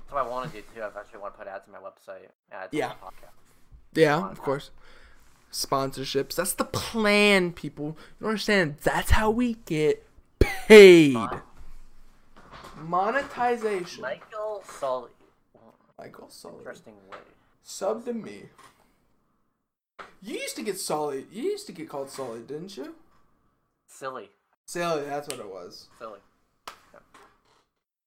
[0.00, 0.82] That's what I want to do too.
[0.82, 2.26] I actually want to put ads on my website.
[2.50, 2.90] Ads Yeah.
[3.02, 3.30] podcast.
[3.94, 4.70] Yeah, of course.
[5.52, 6.34] Sponsorships.
[6.34, 7.96] That's the plan, people.
[8.20, 8.78] You understand?
[8.82, 10.04] That's how we get
[10.40, 11.14] paid.
[11.14, 11.42] Mon-
[12.82, 14.02] Monetization.
[14.02, 15.10] Michael Sully.
[15.98, 16.58] Michael Sully.
[16.58, 17.18] Interesting way.
[17.70, 18.44] Sub to me.
[20.22, 21.26] You used to get Sully.
[21.30, 22.94] You used to get called Sully, didn't you?
[23.86, 24.30] Silly.
[24.64, 25.88] Sully, that's what it was.
[25.98, 26.20] Silly.
[26.94, 27.02] Yep.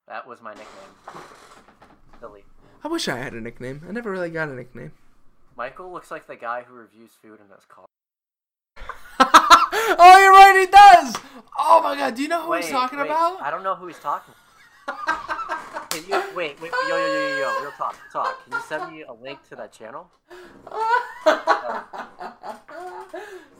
[0.08, 1.24] That was my nickname.
[2.20, 2.44] Silly.
[2.84, 3.84] I wish I had a nickname.
[3.88, 4.94] I never really got a nickname.
[5.56, 7.86] Michael looks like the guy who reviews food in his car.
[9.20, 11.16] oh, you're right, he does.
[11.60, 13.40] Oh my god, do you know who he's talking wait, about?
[13.40, 14.34] I don't know who he's talking.
[15.92, 18.46] Can you, wait, wait, yo, yo, yo, yo, yo, real talk, talk.
[18.46, 20.10] Can you send me a link to that channel?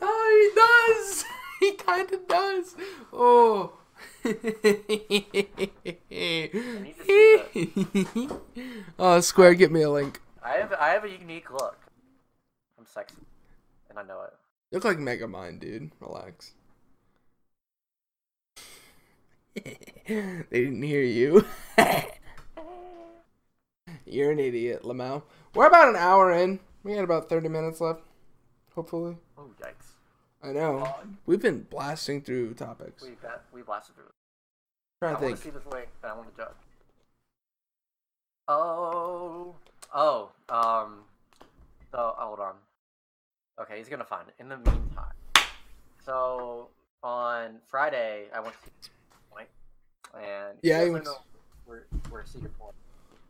[0.00, 1.26] he does.
[1.60, 2.74] He kind of does.
[3.12, 3.74] Oh.
[8.98, 10.22] oh, Square, get me a link.
[10.42, 11.78] I have, I have a unique look.
[12.78, 13.16] I'm sexy,
[13.90, 14.32] and I know it.
[14.72, 15.92] You look like Megamind, dude.
[16.00, 16.54] Relax.
[19.54, 19.76] they
[20.50, 21.44] didn't hear you.
[24.12, 25.22] You're an idiot, Lamau.
[25.54, 26.60] We're about an hour in.
[26.84, 28.02] We got about 30 minutes left.
[28.74, 29.16] Hopefully.
[29.38, 29.92] Oh yikes!
[30.42, 30.86] I know.
[31.26, 33.02] We've been blasting through topics.
[33.02, 34.04] We bet we blasted through.
[34.06, 34.12] it.
[35.00, 35.54] trying I to want think.
[35.54, 36.54] to see this link, and I want to judge.
[38.48, 39.54] Oh,
[39.94, 41.00] oh, um,
[41.90, 42.54] so hold on.
[43.60, 44.34] Okay, he's gonna find it.
[44.38, 45.12] In the meantime,
[46.04, 46.68] so
[47.02, 49.46] on Friday I went to Cedar
[50.14, 51.16] And Yeah, he went- know
[51.66, 52.74] where, where Cedar Point,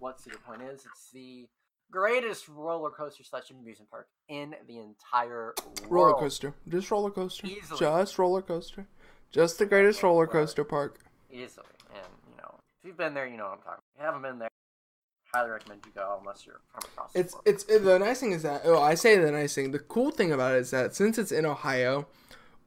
[0.03, 1.47] what Cedar Point is, it's the
[1.91, 5.87] greatest roller coaster slash amusement park in the entire world.
[5.89, 6.55] Roller coaster.
[6.69, 7.47] Just roller coaster.
[7.47, 7.79] Easily.
[7.79, 8.87] Just roller coaster.
[9.31, 10.99] Just the greatest roller coaster park.
[11.31, 11.67] Easily.
[11.95, 13.83] And, you know, if you've been there, you know what I'm talking about.
[13.95, 14.49] If you haven't been there,
[15.33, 17.43] highly recommend you go unless you're from across the It's world.
[17.47, 19.71] it's it, the nice thing is that oh I say the nice thing.
[19.71, 22.07] The cool thing about it is that since it's in Ohio,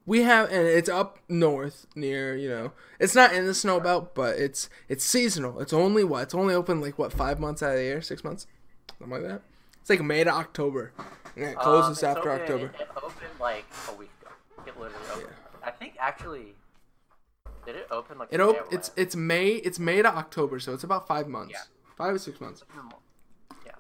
[0.06, 4.14] we have and it's up north near you know it's not in the snow belt,
[4.16, 5.60] but it's it's seasonal.
[5.60, 8.24] It's only what it's only open like what five months out of the year, six
[8.24, 8.48] months,
[9.00, 9.42] something like that.
[9.82, 10.94] It's like May to October,
[11.36, 12.66] and it Um, closes it's after open- October.
[12.66, 14.32] It, it opened like a week ago.
[14.66, 15.36] It literally opened.
[15.64, 16.56] I think actually,
[17.66, 20.84] did it open like It op- it's it's May it's May to October, so it's
[20.84, 21.62] about five months, Yeah.
[21.98, 22.64] five or six months.
[23.66, 23.72] Yeah.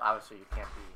[0.00, 0.93] Obviously, you can't be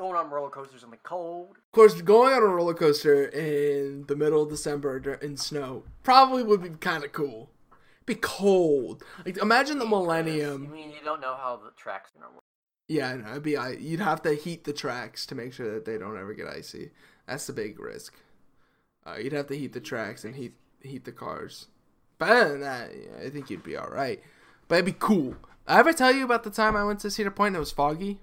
[0.00, 1.50] going on roller coasters in the cold.
[1.50, 6.42] Of course, going on a roller coaster in the middle of December in snow probably
[6.42, 7.50] would be kind of cool.
[8.06, 9.04] Be cold.
[9.26, 10.72] Like imagine the I Millennium.
[10.72, 12.42] mean, you don't know how the track's gonna work.
[12.88, 13.56] Yeah, no, it'd be.
[13.56, 16.48] I- You'd have to heat the tracks to make sure that they don't ever get
[16.48, 16.90] icy.
[17.28, 18.14] That's the big risk.
[19.06, 21.66] Uh, you'd have to heat the tracks and heat heat the cars.
[22.18, 24.20] But other than that, yeah, I think you'd be all right.
[24.66, 25.36] But it'd be cool.
[25.68, 27.70] I ever tell you about the time I went to Cedar Point and it was
[27.70, 28.20] foggy?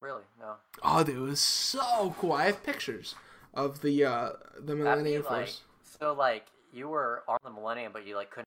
[0.00, 0.22] Really?
[0.38, 0.54] No.
[0.82, 2.32] Oh, dude, it was so cool.
[2.32, 3.14] I have pictures
[3.52, 5.60] of the uh the That'd be Millennium like Force.
[5.98, 8.46] so like you were on the Millennium, but you like couldn't.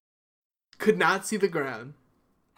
[0.79, 1.93] Could not see the ground.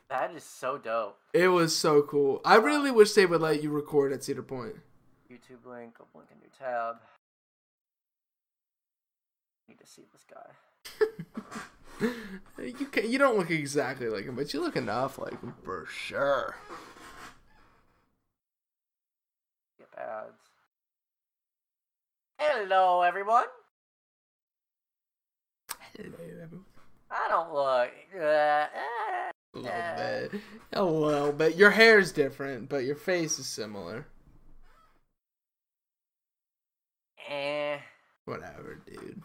[0.09, 1.17] That is so dope.
[1.33, 2.39] It was so cool.
[2.45, 4.75] I really wish they would let you record at Cedar Point.
[5.29, 5.95] YouTube link.
[5.99, 6.97] I'll link a new tab.
[9.67, 12.07] Need to see this guy.
[12.63, 15.87] you can, you don't look exactly like him, but you look enough like him for
[15.91, 16.55] sure.
[19.79, 20.41] Get ads.
[22.37, 23.45] Hello, everyone.
[25.97, 26.65] Hello, everyone.
[27.11, 27.91] I don't look.
[28.13, 29.95] Uh, eh, A little Yeah.
[30.27, 30.41] bit.
[30.73, 31.55] A little bit.
[31.55, 34.05] Your hair's different, but your face is similar.
[37.29, 37.79] eh.
[38.25, 39.21] Whatever, dude.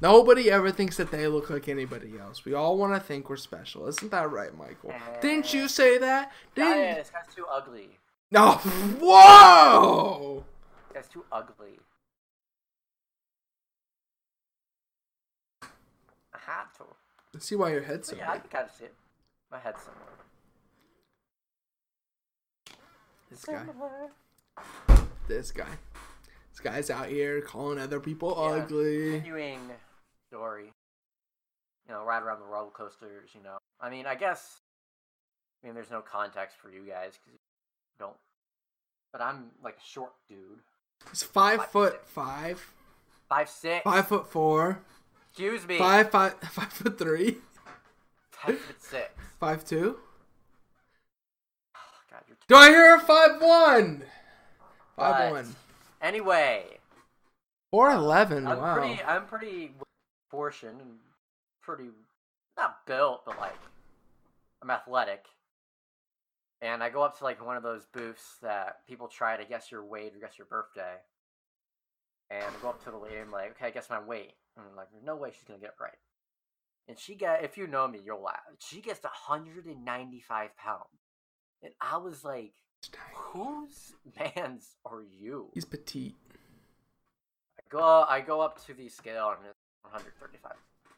[0.00, 2.44] Nobody ever thinks that they look like anybody else.
[2.44, 3.86] We all want to think we're special.
[3.86, 4.94] Isn't that right, Michael?
[5.20, 6.32] Didn't you say that?
[6.54, 7.98] Didn't this guy's too ugly.
[8.30, 8.52] No.
[9.00, 10.44] Whoa!
[10.92, 11.78] That's too ugly.
[15.62, 16.84] I had to.
[17.32, 18.94] Let's see why your head's so yeah, I can kind of see it.
[19.50, 20.02] My head's similar.
[23.30, 23.64] This guy.
[25.28, 25.68] This guy.
[26.52, 28.62] This guy's out here calling other people Yeah.
[28.62, 29.10] ugly.
[29.12, 29.70] Continuing
[30.30, 30.72] story.
[31.86, 33.30] You know, ride around the roller coasters.
[33.34, 34.60] You know, I mean, I guess.
[35.62, 37.40] I mean, there's no context for you guys because
[37.98, 38.16] don't.
[39.12, 40.60] But I'm like a short dude,
[41.10, 42.10] He's five Five foot six.
[42.10, 42.72] five,
[43.28, 43.84] five six.
[43.84, 44.80] five foot four,
[45.30, 45.78] Excuse me.
[45.78, 47.36] five five five foot three,
[48.30, 49.10] Five foot six.
[49.40, 49.98] five two.
[51.74, 51.78] Oh,
[52.10, 52.36] God, you're.
[52.48, 54.02] Do I hear a five one?
[54.96, 55.56] Five But- one.
[56.02, 56.64] Anyway,
[57.70, 58.46] Four eleven.
[58.46, 58.74] I'm Wow.
[58.76, 59.02] pretty.
[59.02, 59.74] I'm pretty
[60.30, 60.96] portioned and
[61.62, 61.88] pretty
[62.56, 63.56] not built, but like
[64.62, 65.26] I'm athletic.
[66.66, 69.70] And I go up to like one of those booths that people try to guess
[69.70, 70.96] your weight or guess your birthday.
[72.28, 74.32] And I go up to the lady and I'm like, okay, I guess my weight.
[74.56, 75.92] And I'm like, there's no way she's gonna get it right.
[76.88, 78.40] And she got, if you know me, you'll laugh.
[78.58, 80.82] She gets 195 pounds.
[81.62, 82.54] And I was like,
[83.14, 85.50] whose man's are you?
[85.54, 86.16] He's petite.
[87.58, 90.52] I go, I go up to the scale and it's 135.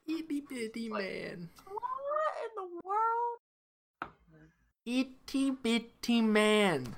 [0.06, 1.50] Itty bitty man.
[1.66, 3.38] What in the world?
[4.88, 6.96] Itty bitty man.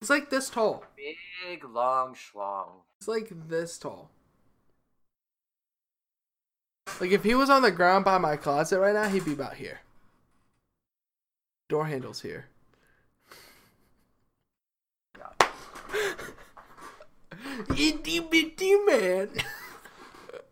[0.00, 0.84] He's like this tall.
[0.96, 2.82] Big, long schlong.
[2.98, 4.10] He's like this tall.
[7.00, 9.54] Like if he was on the ground by my closet right now, he'd be about
[9.54, 9.82] here.
[11.68, 12.46] Door handle's here.
[17.70, 19.30] Itty bitty man.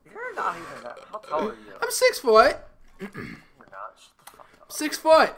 [0.04, 0.98] You're not even that.
[1.10, 1.56] How tall are you?
[1.82, 2.58] I'm six foot.
[3.00, 3.96] You're not.
[3.98, 4.70] Shut the fuck up.
[4.70, 5.34] Six foot.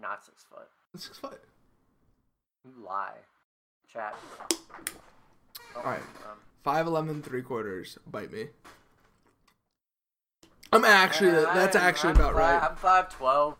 [0.00, 0.24] Not.
[0.24, 0.68] Six foot.
[0.96, 1.42] Six foot.
[2.64, 3.12] You lie.
[3.92, 4.14] Chat.
[5.74, 6.00] Oh, Alright.
[6.00, 7.98] Um, Five eleven three quarters.
[8.06, 8.46] Bite me.
[10.72, 12.62] I'm actually uh, that's actually I'm about fi- right.
[12.62, 13.56] I'm five twelve.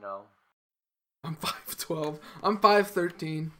[0.00, 0.22] Know.
[1.24, 2.20] I'm five twelve.
[2.42, 3.52] I'm five thirteen.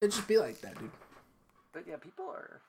[0.00, 0.90] It should be like that, dude.
[1.72, 2.60] But yeah, people are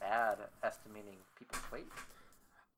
[0.00, 1.88] bad at estimating people's weight.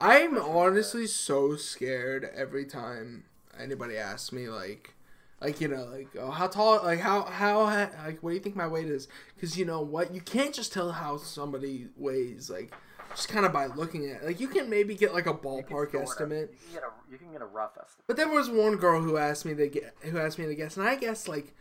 [0.00, 3.24] I'm honestly so scared every time
[3.58, 4.94] anybody asks me like,
[5.40, 8.56] like you know, like oh, how tall, like how how like what do you think
[8.56, 9.08] my weight is?
[9.34, 12.72] Because you know what, you can't just tell how somebody weighs like
[13.10, 16.54] just kind of by looking at like you can maybe get like a ballpark estimate.
[16.54, 18.04] You can, get a, you can get a rough estimate.
[18.06, 20.76] But there was one girl who asked me to get who asked me to guess,
[20.76, 21.54] and I guessed like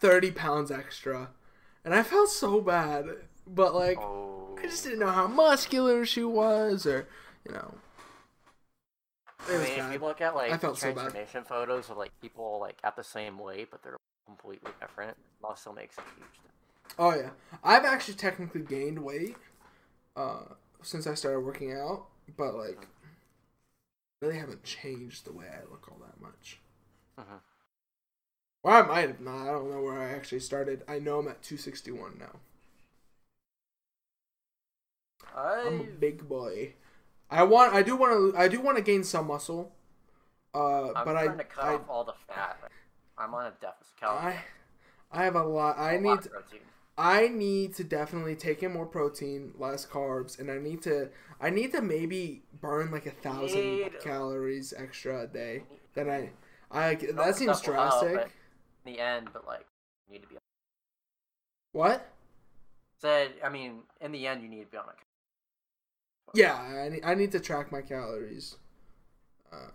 [0.00, 1.30] thirty pounds extra,
[1.86, 3.06] and I felt so bad.
[3.46, 4.58] But like Oh.
[4.58, 7.08] I just didn't know how muscular she was, or
[7.46, 7.74] you know.
[9.48, 12.58] I mean, if you look at like I felt so transformation photos of like people
[12.60, 16.94] like at the same weight, but they're completely different, it also makes a huge difference.
[16.98, 17.30] Oh yeah,
[17.62, 19.36] I've actually technically gained weight
[20.16, 20.44] uh,
[20.82, 22.06] since I started working out,
[22.36, 22.88] but like
[24.20, 26.58] really haven't changed the way I look all that much.
[27.20, 27.40] Mhm.
[28.66, 29.42] Or I might have not.
[29.46, 30.82] I don't know where I actually started.
[30.88, 32.40] I know I'm at 261 now.
[35.36, 36.72] I'm a big boy.
[37.30, 37.74] I want.
[37.74, 38.36] I do want to.
[38.36, 39.70] I do want to gain some muscle.
[40.52, 42.58] Uh, but I'm but trying I, to cut I, off all the fat.
[43.16, 44.34] I'm on a deficit calorie.
[44.34, 44.36] I,
[45.12, 45.78] I have a lot.
[45.78, 46.26] I a lot need.
[46.26, 46.60] of protein.
[46.98, 51.10] I need to definitely take in more protein, less carbs, and I need to
[51.40, 55.62] I need to maybe burn like a thousand Need- calories extra a day.
[55.94, 56.30] Then I
[56.68, 58.14] I that seems drastic.
[58.16, 58.30] but
[58.86, 59.66] in the end, but like
[60.08, 60.36] you need to be
[61.72, 62.08] What?
[63.00, 63.32] said.
[63.44, 64.92] I mean, in the end, you need to be on a.
[66.32, 68.56] Yeah, I need, I need to track my calories.
[69.52, 69.70] Uh,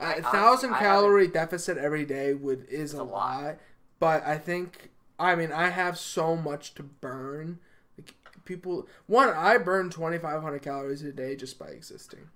[0.00, 3.34] I a thousand I calorie deficit every day would is a a lot.
[3.42, 3.58] lot,
[3.98, 7.58] but I think I mean I have so much to burn.
[7.98, 8.14] Like
[8.44, 12.30] people, one I burn twenty five hundred calories a day just by existing.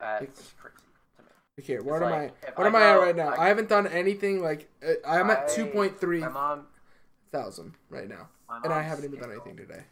[0.00, 0.87] That's crazy to me.
[1.58, 2.50] Okay, what am like, I?
[2.54, 3.28] What I am I at right now?
[3.30, 6.66] I- I, haven't done anything like uh, I'm at two point three mom.
[7.32, 8.28] thousand right now,
[8.64, 9.82] and I haven't even done anything today.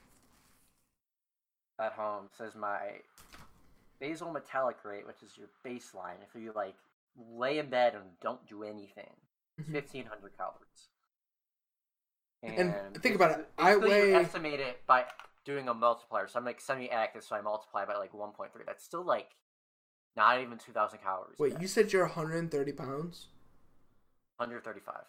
[1.78, 2.78] At home says my
[4.00, 6.74] basal metabolic rate, which is your baseline, if you like
[7.34, 9.10] lay in bed and don't do anything,
[9.60, 9.72] Mhm.
[9.72, 10.88] fifteen hundred calories.
[12.42, 15.06] And think about it, I weigh- estimate it by
[15.44, 16.28] doing a multiplier.
[16.28, 18.62] So I'm like semi-active, so I multiply by like one point three.
[18.64, 19.34] That's still like
[20.16, 21.38] not even two thousand calories.
[21.38, 23.26] Wait, you said you're 130 pounds?
[24.38, 25.04] hundred thirty-five.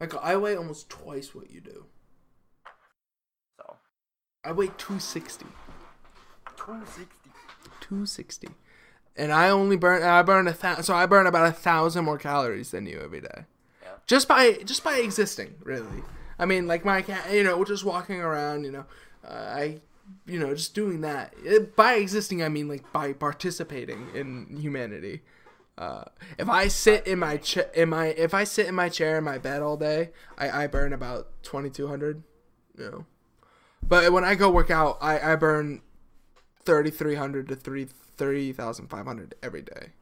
[0.00, 1.86] Like I weigh almost twice what you do.
[3.56, 3.76] So
[4.44, 5.46] I weigh 260.
[6.56, 7.30] two sixty.
[7.80, 8.48] 260.
[9.16, 10.02] And I only burn.
[10.04, 10.84] I burn a thousand.
[10.84, 13.46] So I burn about a thousand more calories than you every day.
[13.82, 13.88] Yeah.
[14.06, 16.04] Just by just by existing, really.
[16.38, 17.32] I mean, like my cat.
[17.32, 18.62] You know, just walking around.
[18.62, 18.84] You know,
[19.24, 19.80] uh, I.
[20.26, 21.34] You know, just doing that.
[21.48, 25.22] Uh, By existing, I mean like by participating in humanity.
[25.76, 26.04] Uh,
[26.38, 29.24] if I sit in my cha- in my if I sit in my chair in
[29.24, 32.22] my bed all day, I, I burn about twenty two hundred.
[32.76, 33.06] You know,
[33.82, 35.82] but when I go work out, I, I burn
[36.64, 37.86] thirty three hundred to three
[38.16, 39.92] thirty thousand five hundred every day.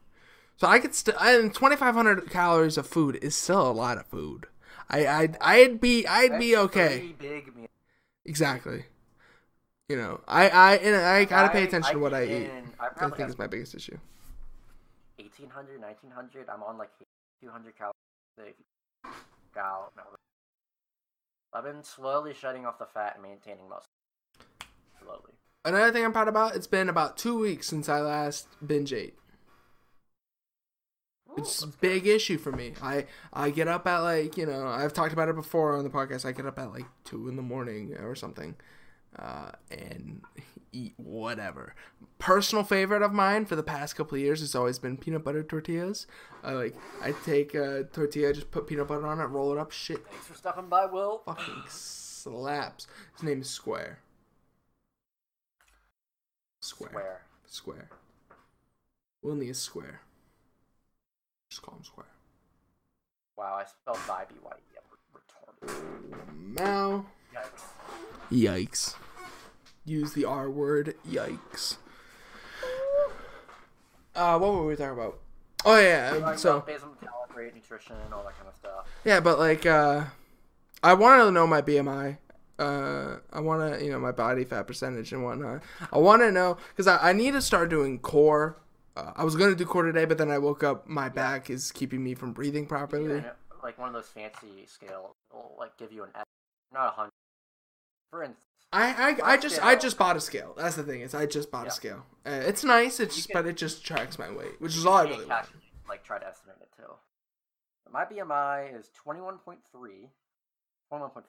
[0.57, 3.97] So I could still and twenty five hundred calories of food is still a lot
[3.99, 4.47] of food.
[4.89, 7.13] I I'd, I'd be I'd be okay.
[8.25, 8.85] Exactly.
[9.89, 12.49] You know, I I and I gotta pay I- attention to what I eat.
[12.79, 13.97] I I think is my biggest issue.
[15.17, 16.49] 1800, 1900.
[16.49, 16.89] I'm on like
[17.41, 17.93] 200 calories
[18.37, 18.53] a day.
[19.57, 19.91] Out.
[19.97, 20.03] No.
[21.51, 23.87] I've been slowly shedding off the fat and maintaining muscle.
[25.01, 25.33] Slowly.
[25.65, 26.55] Another thing I'm proud about.
[26.55, 29.17] It's been about two weeks since I last binge ate.
[31.37, 32.73] It's a big issue for me.
[32.83, 35.89] I I get up at like you know I've talked about it before on the
[35.89, 36.25] podcast.
[36.25, 38.55] I get up at like two in the morning or something,
[39.19, 40.21] uh, and
[40.71, 41.73] eat whatever.
[42.19, 45.43] Personal favorite of mine for the past couple of years has always been peanut butter
[45.43, 46.07] tortillas.
[46.43, 49.71] I like I take a tortilla, just put peanut butter on it, roll it up.
[49.71, 51.21] Shit, Thanks for stopping by, Will.
[51.25, 52.87] fucking slaps.
[53.13, 53.99] His name is Square.
[56.61, 57.21] Square.
[57.45, 57.89] Square.
[59.23, 60.01] Wilney is Square.
[61.49, 62.07] Just call him Square.
[63.37, 65.69] Wow, I spelled by B Y E.
[65.69, 66.59] Retarded.
[66.59, 67.05] Mao.
[67.33, 67.63] Yikes.
[68.31, 68.95] Yikes.
[69.87, 70.95] Use the R word.
[71.09, 71.77] Yikes.
[74.13, 75.19] Uh, what were we talking about?
[75.63, 78.85] Oh yeah, so about basal metabolic rate, nutrition, all that kind of stuff.
[79.05, 80.05] yeah, but like, uh,
[80.83, 82.17] I want to know my BMI.
[82.59, 85.61] Uh, I want to, you know, my body fat percentage and whatnot.
[85.93, 88.57] I want to know because I, I need to start doing core.
[88.97, 90.87] Uh, I was gonna do core today, but then I woke up.
[90.87, 93.19] My back is keeping me from breathing properly.
[93.19, 93.31] Yeah,
[93.63, 96.25] like one of those fancy scales will like give you an F,
[96.73, 97.11] not a hundred.
[98.09, 100.53] For instance, I, I, I just I just bought a scale.
[100.57, 101.71] That's the thing is I just bought Yeah.
[101.71, 102.05] a scale.
[102.25, 102.99] Uh, it's nice.
[102.99, 105.47] It's just, can- but it just tracks my weight, which is all I really want.
[105.89, 106.91] like try to estimate it too.
[107.91, 109.57] My BMI is 21.3,
[110.91, 111.21] 21.5.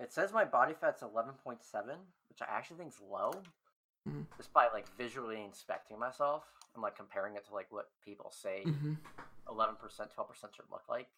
[0.00, 1.34] It says my body fat's 11.7,
[2.28, 3.32] which I actually think is low.
[4.08, 4.20] Mm-hmm.
[4.38, 8.62] just by like visually inspecting myself and like comparing it to like what people say
[8.62, 8.94] hmm
[9.46, 9.76] 11%, 12%
[10.54, 11.08] should look like.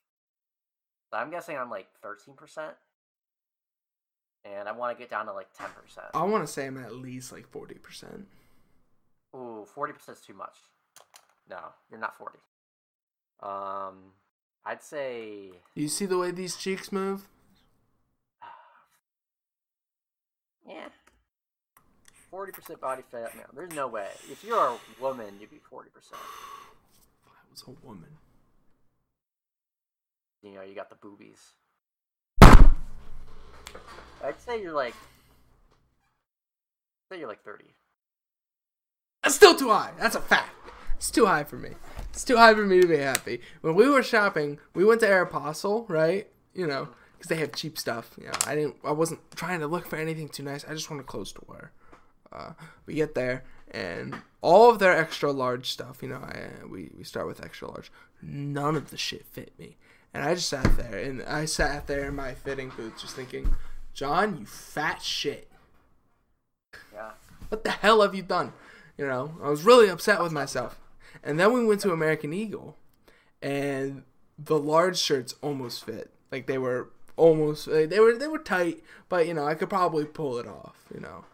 [1.11, 2.71] So I'm guessing I'm like 13%.
[4.45, 5.67] And I want to get down to like 10%.
[6.15, 8.27] I want to say I'm at least like forty percent.
[9.35, 10.57] Ooh, 40% is too much.
[11.49, 11.59] No,
[11.91, 12.39] you're not 40.
[13.43, 14.13] Um,
[14.65, 17.29] I'd say You see the way these cheeks move?
[20.69, 20.89] yeah.
[22.33, 23.35] 40% body fat.
[23.37, 24.09] No, there's no way.
[24.31, 25.85] If you're a woman, you'd be 40%.
[27.23, 28.11] If I was a woman.
[30.43, 31.53] You know, you got the boobies.
[34.25, 34.95] I'd say you're like.
[37.11, 37.65] I'd Say you're like 30.
[39.23, 39.93] That's still too high.
[39.99, 40.51] That's a fact.
[40.97, 41.71] It's too high for me.
[42.11, 43.41] It's too high for me to be happy.
[43.63, 46.29] When we were shopping, we went to Aeropostale, right?
[46.55, 48.15] You know, because they have cheap stuff.
[48.19, 48.77] You know, I didn't.
[48.85, 50.65] I wasn't trying to look for anything too nice.
[50.65, 51.73] I just wanted clothes to wear.
[52.33, 52.53] Uh,
[52.87, 56.03] we get there, and all of their extra large stuff.
[56.03, 57.91] You know, I, we we start with extra large.
[58.23, 59.77] None of the shit fit me,
[60.15, 63.55] and I just sat there, and I sat there in my fitting boots, just thinking,
[63.95, 65.51] John, you fat shit
[66.93, 67.11] Yeah.
[67.49, 68.53] what the hell have you done?
[68.97, 70.79] You know, I was really upset with myself.
[71.23, 72.77] And then we went to American Eagle,
[73.43, 74.05] and
[74.39, 76.11] the large shirts almost fit.
[76.31, 80.05] Like they were almost they were they were tight, but you know I could probably
[80.05, 80.77] pull it off.
[80.95, 81.25] You know.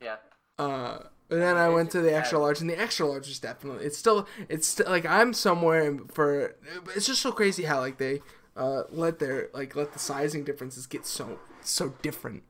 [0.00, 0.16] Yeah.
[0.58, 0.98] Uh,
[1.30, 3.98] and then I went to the extra large, and the extra large is definitely it's
[3.98, 6.56] still it's still, like I'm somewhere for.
[6.94, 8.22] It's just so crazy how like they
[8.56, 12.42] uh let their like let the sizing differences get so so different.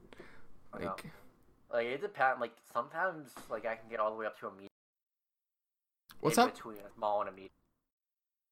[0.72, 1.04] Like
[1.76, 2.40] Like, it depends.
[2.40, 4.70] Like, sometimes, like, I can get all the way up to a medium.
[6.20, 6.54] what's in up?
[6.54, 7.50] between a small and a medium.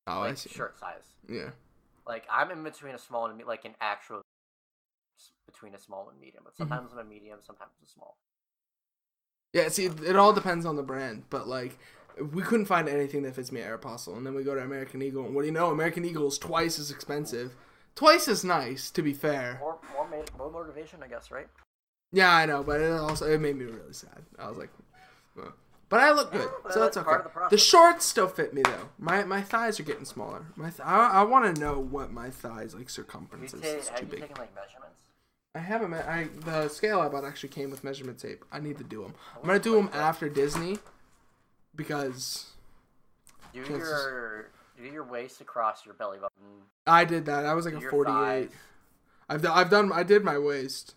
[0.07, 0.51] Oh, I like, see.
[0.51, 1.15] shirt size.
[1.29, 1.51] Yeah.
[2.07, 4.21] Like, I'm in between a small and a me- like, an actual
[5.47, 6.43] between a small and medium.
[6.43, 6.45] Mm-hmm.
[6.45, 8.19] But sometimes I'm a medium, sometimes a small.
[9.55, 11.79] Yeah, see, it, it all depends on the brand, but like,
[12.33, 15.01] we couldn't find anything that fits me at Aeropostale, and then we go to American
[15.01, 15.71] Eagle, and what do you know?
[15.71, 17.55] American Eagle is twice as expensive,
[17.95, 19.59] twice as nice, to be fair.
[19.61, 21.47] More, more, ma- more motivation, I guess, right?
[22.13, 24.25] Yeah, I know, but it also it made me really sad.
[24.39, 24.71] I was like,
[25.89, 27.11] but I look good, so that's okay.
[27.11, 27.49] the.
[27.51, 28.89] The shorts still fit me though.
[28.99, 30.47] My my thighs are getting smaller.
[30.57, 33.89] My th- I, I want to know what my thighs like circumference is.
[33.89, 34.23] have too big.
[34.23, 35.03] like, measurements?
[35.55, 35.91] I haven't.
[35.91, 38.45] Me- I the scale I bought actually came with measurement tape.
[38.51, 39.15] I need to do them.
[39.37, 40.79] I'm gonna do them after Disney
[41.77, 42.47] because
[43.53, 46.63] Do your, do your waist across your belly button.
[46.87, 47.47] I did that.
[47.47, 48.13] I was like do a 48.
[48.13, 48.51] thighs.
[49.29, 49.93] I've done, I've done.
[49.93, 50.95] I did my waist.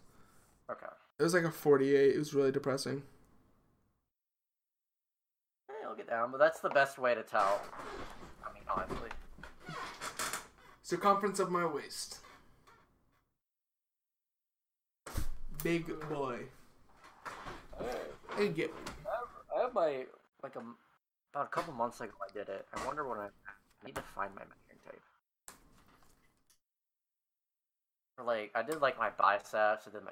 [0.69, 0.87] Okay.
[1.19, 2.15] It was like a 48.
[2.15, 3.03] It was really depressing.
[5.69, 7.61] Eh, it'll get down, but that's the best way to tell.
[8.45, 9.09] I mean, honestly.
[10.81, 12.19] Circumference of my waist.
[15.63, 16.39] Big boy.
[18.35, 18.73] Hey, get.
[19.55, 20.05] I have my
[20.43, 20.61] like a
[21.33, 22.65] about a couple months ago I did it.
[22.73, 25.01] I wonder when I, I need to find my measuring tape.
[28.17, 30.11] Or like I did like my biceps, I did my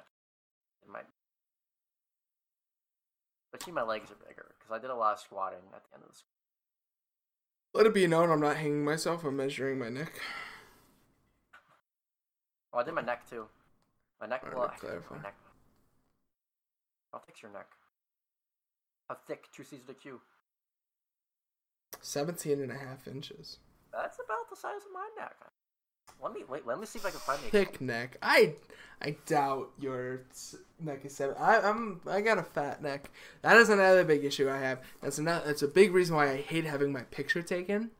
[0.82, 1.00] did my.
[3.52, 5.94] But see, my legs are bigger because I did a lot of squatting at the
[5.94, 6.16] end of the.
[6.16, 6.24] sc-
[7.72, 9.24] Let it be known I'm not hanging myself.
[9.24, 10.20] I'm measuring my neck.
[12.72, 13.46] Oh, I did my neck too.
[14.20, 14.42] My neck.
[14.42, 15.16] Alright, well, I can't clarify.
[15.16, 15.34] my neck.
[17.12, 17.68] How thick's your neck?
[19.08, 19.44] How thick?
[19.52, 20.20] Two C's to Q.
[22.00, 23.58] 17 and a half inches.
[23.92, 25.34] That's about the size of my neck.
[26.22, 26.66] Let me wait.
[26.66, 27.50] Let me see if I can find the.
[27.50, 28.16] Thick neck.
[28.22, 28.54] I
[29.02, 30.22] I doubt your
[30.80, 31.36] neck is seven.
[31.38, 33.10] I, I'm I got a fat neck.
[33.42, 34.80] That is another big issue I have.
[35.02, 35.44] That's another.
[35.46, 37.90] That's a big reason why I hate having my picture taken.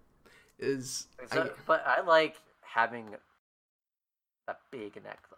[0.59, 3.09] Is Is I, but I like having
[4.49, 5.36] a big neck though.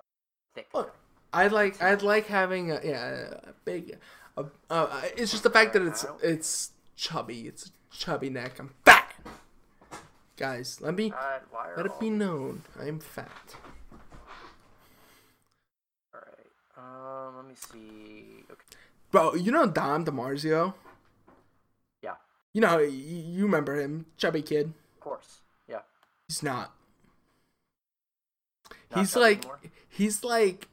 [0.59, 0.69] Thick.
[0.75, 0.95] Look, neck.
[1.33, 3.99] I like I'd like having a yeah a big.
[4.37, 7.47] A, uh, it's just the fact that it's it's chubby.
[7.47, 8.59] It's a chubby neck.
[8.59, 9.15] I'm fat.
[10.37, 12.63] Guys, let me God, why are let it be known.
[12.81, 13.57] I'm fat.
[16.15, 16.47] Alright.
[16.77, 18.45] Um, let me see.
[18.51, 18.63] Okay.
[19.11, 20.75] Bro, you know Dom DiMarzio?
[22.03, 22.15] Yeah,
[22.53, 24.67] You know, you remember him, chubby kid.
[24.97, 25.39] of course.
[25.69, 25.81] Yeah.
[26.29, 26.73] He's not.
[28.95, 29.61] He's like, anymore?
[29.89, 30.69] he's like,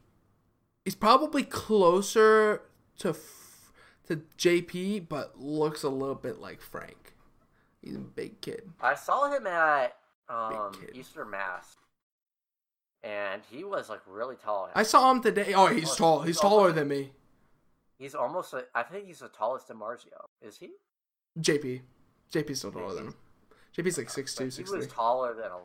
[0.86, 2.62] he's probably closer
[3.00, 3.72] to f-
[4.08, 7.14] to JP, but looks a little bit like Frank.
[7.82, 8.72] He's a big kid.
[8.82, 9.96] I saw him at
[10.30, 10.72] um.
[10.94, 11.76] Easter Mass,
[13.04, 14.70] and he was like really tall.
[14.74, 15.54] I saw him today.
[15.54, 16.20] Oh, he's tall.
[16.22, 17.12] he's He's taller almost- than me.
[18.00, 18.54] He's almost.
[18.54, 20.26] A, I think he's the tallest in Marzio.
[20.42, 20.72] Is he?
[21.40, 21.82] JP.
[22.34, 23.16] JP's still taller than him.
[23.78, 24.78] JP's like 6'2", Like, he 6'3".
[24.78, 25.58] was taller than a.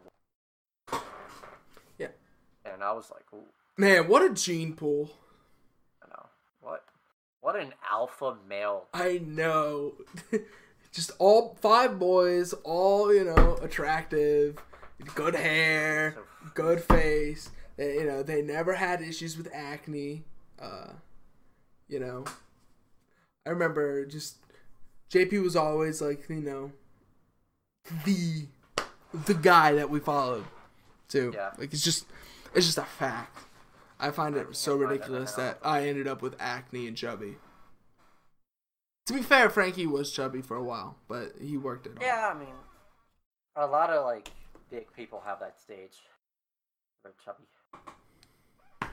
[2.80, 3.44] And I was like, ooh,
[3.76, 5.10] Man, what a gene pool.
[6.02, 6.26] I know
[6.62, 6.82] what.
[7.42, 8.86] What an alpha male.
[8.94, 9.96] I know.
[10.90, 14.56] Just all five boys, all you know, attractive,
[15.14, 16.16] good hair,
[16.54, 17.50] good face.
[17.76, 20.24] They, you know, they never had issues with acne.
[20.58, 20.92] Uh,
[21.86, 22.24] you know,
[23.46, 24.38] I remember just
[25.12, 26.72] JP was always like, you know,
[28.06, 28.46] the
[29.26, 30.44] the guy that we followed
[31.10, 31.32] too.
[31.34, 31.50] Yeah.
[31.58, 32.06] Like it's just
[32.54, 33.36] it's just a fact.
[33.98, 37.36] I find it so ridiculous that I ended up with acne and chubby.
[39.06, 41.92] To be fair, Frankie was chubby for a while, but he worked it.
[42.00, 42.54] Yeah, I mean,
[43.56, 44.30] a lot of like
[44.70, 45.98] big people have that stage.
[47.02, 47.44] They're chubby,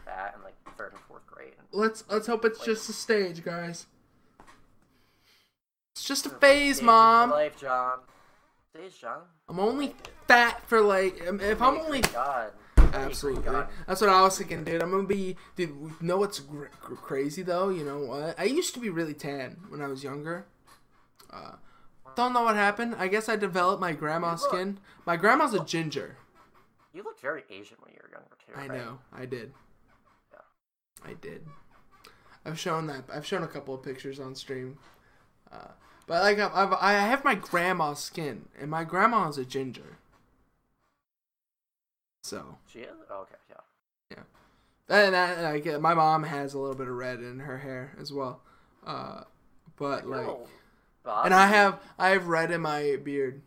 [0.05, 1.53] fat, in like third and fourth grade.
[1.57, 3.85] And Let's let's hope it's Like- just a stage, guys.
[5.95, 7.31] It's just a phase, mom.
[7.31, 7.99] Life, John.
[8.75, 9.21] Stage, John.
[9.49, 9.95] I'm only
[10.27, 12.51] fat for like um, if I'm only God.
[13.05, 13.43] Absolutely.
[13.43, 13.67] God.
[13.87, 14.81] That's what I was thinking, dude.
[14.81, 15.69] I'm gonna be, dude.
[15.69, 17.69] You know what's gr- gr- crazy though?
[17.69, 18.39] You know what?
[18.39, 20.45] I used to be really tan when I was younger.
[21.31, 21.53] Uh,
[22.15, 22.95] don't know what happened.
[22.97, 24.79] I guess I developed my grandma's look- skin.
[25.05, 26.17] My grandma's a ginger.
[26.93, 28.53] You looked very Asian when you were younger too.
[28.55, 28.85] I right?
[28.85, 28.99] know.
[29.13, 29.53] I did.
[30.31, 31.09] Yeah.
[31.11, 31.45] I did.
[32.45, 33.03] I've shown that.
[33.13, 34.77] I've shown a couple of pictures on stream.
[35.51, 35.67] Uh,
[36.07, 39.96] but like I've, I've, I have my grandma's skin, and my grandma is a ginger.
[42.27, 42.89] So She is.
[43.09, 44.17] Oh, okay, yeah.
[44.89, 45.03] Yeah.
[45.05, 47.95] And that, like, uh, my mom has a little bit of red in her hair
[47.97, 48.41] as well.
[48.85, 49.21] Uh,
[49.77, 50.27] but like,
[51.23, 53.43] and I have I have red in my beard.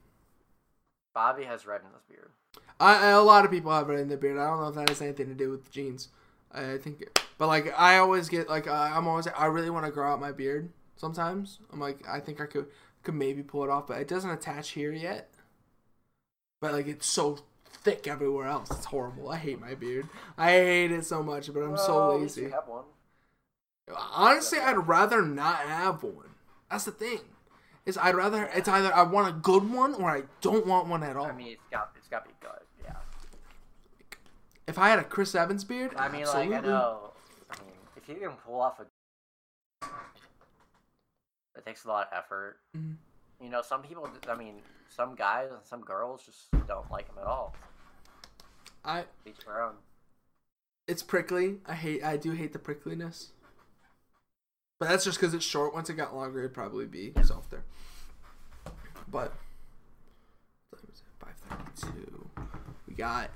[1.14, 2.30] Bobby has red in his beard.
[2.78, 4.38] I, a lot of people have red in their beard.
[4.38, 6.08] I don't know if that has anything to do with genes.
[6.50, 9.92] I think, but like I always get like uh, I'm always I really want to
[9.92, 10.70] grow out my beard.
[10.96, 12.66] Sometimes I'm like I think I could
[13.02, 15.28] could maybe pull it off, but it doesn't attach here yet.
[16.60, 17.40] But like it's so
[17.72, 18.70] thick everywhere else.
[18.70, 19.30] It's horrible.
[19.30, 20.08] I hate my beard.
[20.36, 22.50] I hate it so much, but I'm so Well, least lazy.
[22.50, 22.84] Have one.
[24.12, 26.30] Honestly, I'd rather not have one.
[26.70, 27.20] That's the thing.
[27.86, 31.02] Is I'd rather it's either I want a good one or I don't want one
[31.02, 31.26] at all.
[31.26, 32.60] I mean, it's got it's got to be good.
[32.84, 32.96] Yeah.
[34.68, 36.54] if I had a Chris Evans beard, I mean, absolutely.
[36.56, 37.12] like I know.
[37.50, 39.86] I mean, if you can pull off a,
[41.56, 42.58] it takes a lot of effort.
[42.76, 42.96] Mhm.
[43.40, 44.08] You know, some people.
[44.28, 47.56] I mean, some guys and some girls just don't like them at all.
[48.84, 49.74] I Each their own.
[50.88, 51.58] it's prickly.
[51.66, 52.02] I hate.
[52.02, 53.28] I do hate the prickliness.
[54.78, 55.74] But that's just because it's short.
[55.74, 57.64] Once it got longer, it'd probably be softer.
[59.10, 59.34] But
[61.18, 62.30] five thirty-two.
[62.88, 63.30] We got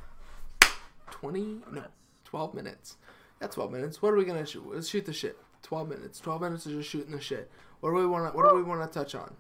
[1.11, 1.61] twenty.
[1.71, 1.85] No,
[2.25, 2.97] 12 minutes.
[3.41, 4.03] Yeah, 12 minutes.
[4.03, 4.65] What are we gonna shoot?
[4.73, 5.37] Let's shoot the shit.
[5.63, 6.21] 12 minutes.
[6.21, 7.51] 12 minutes of just shooting the shit.
[7.81, 8.35] What do we want?
[8.35, 9.35] What do we want to touch on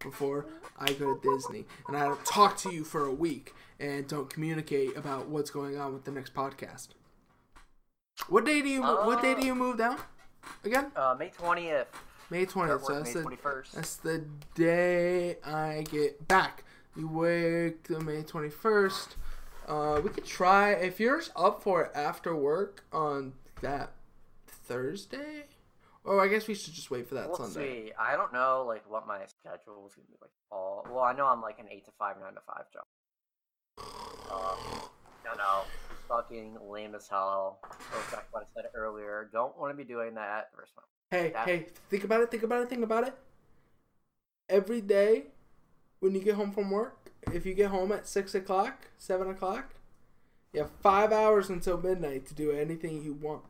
[0.00, 0.46] before
[0.78, 4.30] I go to Disney and I don't talk to you for a week and don't
[4.30, 6.88] communicate about what's going on with the next podcast?
[8.28, 8.82] What day do you?
[8.82, 9.98] mo- what day do you move down?
[10.64, 10.92] Again?
[10.96, 11.88] Uh, May twentieth.
[12.30, 12.84] May 20th.
[12.84, 13.74] So May that's the, twenty first.
[13.74, 16.64] that's the day I get back.
[16.96, 19.08] You wake the May 21st.
[19.68, 23.92] Uh, we could try if you're up for it after work on that
[24.46, 25.44] Thursday.
[26.08, 27.86] Or I guess we should just wait for that We'll Sunday.
[27.88, 27.92] see.
[27.98, 30.86] I don't know like what my schedule is gonna be like all.
[30.90, 32.84] Well, I know I'm like an eight to five, nine to five job.
[34.30, 34.88] Um,
[35.24, 35.62] no, no,
[36.08, 37.60] fucking lame as hell.
[37.92, 39.28] Goes back what I said earlier.
[39.32, 40.50] Don't want to be doing that.
[40.56, 40.84] First one.
[41.10, 42.30] Hey, That- hey, think about it.
[42.30, 42.68] Think about it.
[42.68, 43.14] Think about it.
[44.48, 45.26] Every day,
[46.00, 49.74] when you get home from work, if you get home at six o'clock, seven o'clock,
[50.52, 53.44] you have five hours until midnight to do anything you want.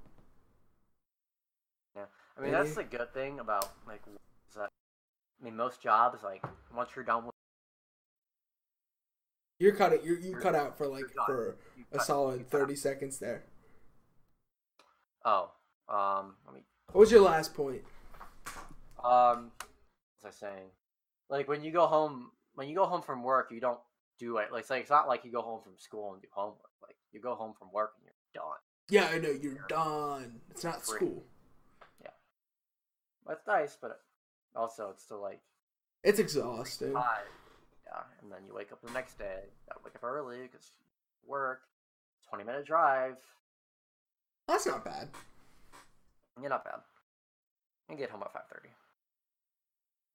[2.38, 2.62] I mean Maybe.
[2.64, 4.68] that's the good thing about like is that.
[5.40, 6.44] I mean, most jobs like
[6.74, 7.34] once you're done with
[9.58, 10.00] You're cutting.
[10.04, 13.18] You you You're- cut out for like for you a solid you cut thirty seconds
[13.18, 13.44] there.
[15.24, 15.50] Oh,
[15.88, 16.62] um, let me
[16.92, 17.82] What was your last point?
[19.02, 19.50] Um,
[20.20, 20.70] what was I saying?
[21.28, 23.80] Like when you go home, when you go home from work, you don't
[24.18, 24.52] do it.
[24.52, 26.70] Like it's, like it's not like you go home from school and do homework.
[26.82, 28.58] Like you go home from work and you're done.
[28.90, 30.40] Yeah, I know you're done.
[30.50, 30.96] It's not Free.
[30.96, 31.24] school.
[33.28, 34.00] That's nice, but
[34.56, 35.40] also it's still like
[36.02, 36.94] It's exhausting.
[36.94, 37.26] five.
[37.86, 39.40] Yeah, and then you wake up the next day.
[39.68, 40.70] Gotta wake up early because
[41.26, 41.60] work.
[42.28, 43.16] Twenty minute drive.
[44.46, 45.08] That's not bad.
[46.40, 46.80] You're not bad.
[47.88, 48.68] And get home at five thirty.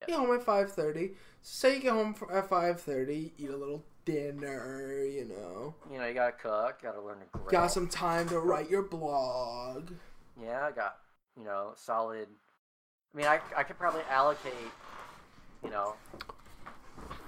[0.06, 1.12] Get home at five thirty.
[1.42, 5.04] Say you get home at five thirty, eat a little dinner.
[5.04, 6.82] You know, You know, you gotta cook.
[6.82, 7.46] Gotta learn to grill.
[7.50, 9.90] got some time to write your blog.
[10.40, 10.98] Yeah, I got
[11.38, 12.28] you know solid.
[13.14, 14.52] I mean, I I could probably allocate,
[15.62, 15.94] you know,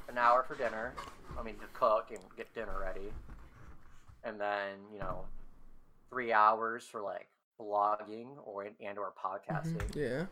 [0.09, 0.95] an hour for dinner.
[1.39, 3.13] I mean, to cook and get dinner ready,
[4.25, 5.25] and then you know,
[6.11, 7.29] three hours for like
[7.61, 9.95] blogging or and or podcasting.
[9.95, 10.27] Yeah.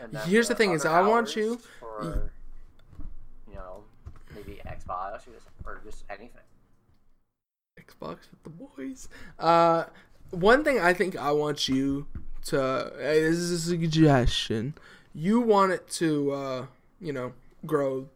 [0.00, 2.30] And then Here's the thing is, I want you- for,
[3.48, 3.82] you know,
[4.34, 6.40] maybe Xbox or just, or just anything.
[7.78, 9.08] Xbox with the boys.
[9.38, 9.84] Uh,
[10.30, 12.06] one thing I think I want you
[12.44, 12.92] to.
[12.98, 14.74] Hey, this is a suggestion.
[15.14, 16.66] You want it to, uh,
[17.00, 17.32] you know,
[17.66, 18.08] grow.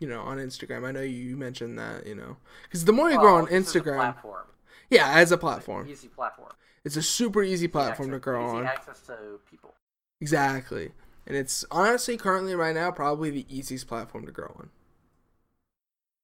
[0.00, 0.86] You know, on Instagram.
[0.86, 2.06] I know you mentioned that.
[2.06, 4.46] You know, because the more you grow on this is a Instagram, platform,
[4.90, 6.52] yeah, as a platform, easy platform,
[6.84, 8.66] it's a super easy platform to access, grow easy on.
[8.66, 9.74] access to people.
[10.20, 10.92] Exactly.
[11.26, 14.70] And it's honestly currently right now probably the easiest platform to grow on.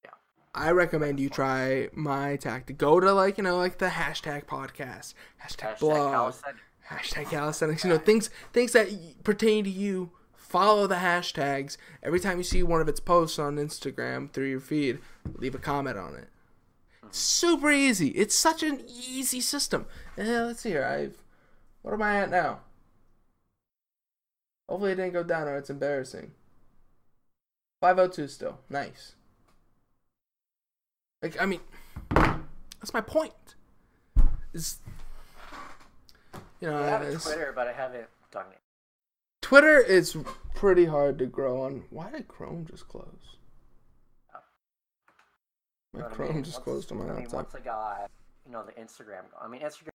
[0.03, 0.13] Yeah.
[0.55, 2.79] I recommend you try my tactic.
[2.79, 5.13] Go to like, you know, like the hashtag podcast,
[5.45, 6.35] hashtag, Hashtag blog.
[6.95, 8.89] Hashtag calisthenics, you know, things things that
[9.25, 10.11] pertain to you.
[10.35, 11.77] Follow the hashtags.
[12.01, 15.01] Every time you see one of its posts on Instagram through your feed,
[15.35, 16.29] leave a comment on it.
[17.11, 18.09] Super easy.
[18.11, 19.87] It's such an easy system.
[20.17, 20.85] Eh, let's see here.
[20.85, 21.17] I've
[21.83, 22.61] what am I at now?
[24.69, 26.31] Hopefully it didn't go down or it's embarrassing.
[27.81, 28.59] 502 still.
[28.71, 29.15] Nice.
[31.23, 31.61] Like I mean
[32.11, 33.55] that's my point.
[34.53, 34.79] Is
[36.61, 38.59] you know, I have Twitter, but I haven't done it.
[39.43, 40.17] Twitter is
[40.55, 41.85] pretty hard to grow on.
[41.91, 43.07] Why did Chrome just close?
[45.93, 46.45] You My know what I Chrome mean?
[46.45, 47.35] just Once- closed on my I mean, laptop.
[47.35, 48.11] once I got,
[48.47, 49.25] you know, the Instagram.
[49.41, 49.89] I mean, Instagram,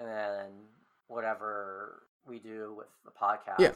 [0.00, 0.46] and then
[1.08, 3.58] whatever we do with the podcast.
[3.60, 3.72] Yeah.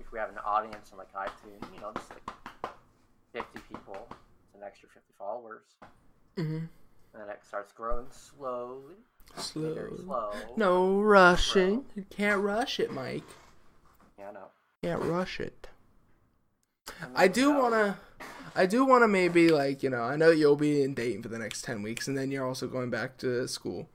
[0.00, 2.70] If we have an audience on like iTunes, you know, just like
[3.32, 5.64] fifty people, it's an extra fifty followers,
[6.38, 6.56] Mm-hmm.
[6.56, 6.68] and
[7.14, 8.94] then it starts growing slowly.
[9.36, 9.96] Slow.
[9.96, 10.32] slow.
[10.56, 11.84] No rushing.
[11.94, 13.24] You can't rush it, Mike.
[14.18, 14.40] Yeah, no.
[14.82, 15.68] Can't rush it.
[17.14, 17.98] I do wanna,
[18.56, 21.38] I do wanna maybe like you know I know you'll be in Dayton for the
[21.38, 23.88] next ten weeks and then you're also going back to school.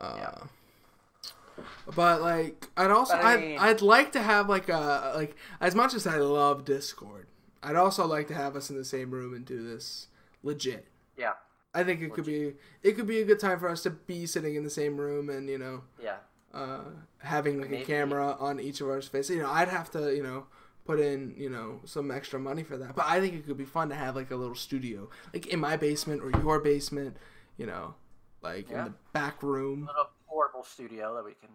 [0.00, 1.64] Uh, Yeah.
[1.94, 5.94] But like I'd also I I'd, I'd like to have like a like as much
[5.94, 7.26] as I love Discord,
[7.62, 10.08] I'd also like to have us in the same room and do this
[10.42, 10.86] legit.
[11.16, 11.32] Yeah,
[11.76, 14.26] I think it could be it could be a good time for us to be
[14.26, 16.16] sitting in the same room and you know yeah.
[16.54, 16.80] uh,
[17.18, 19.36] having like a camera on each of our faces.
[19.36, 20.46] You know, I'd have to, you know,
[20.86, 22.94] put in, you know, some extra money for that.
[22.96, 25.60] But I think it could be fun to have like a little studio, like in
[25.60, 27.16] my basement or your basement,
[27.58, 27.94] you know,
[28.42, 28.78] like Yeah.
[28.78, 31.50] in the back room, little portable studio that we can.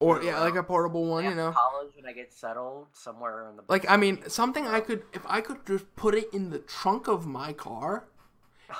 [0.00, 1.52] or yeah, like a portable one, you know.
[1.52, 3.62] college when I get settled somewhere in the.
[3.68, 7.08] Like I mean, something I could if I could just put it in the trunk
[7.08, 8.08] of my car.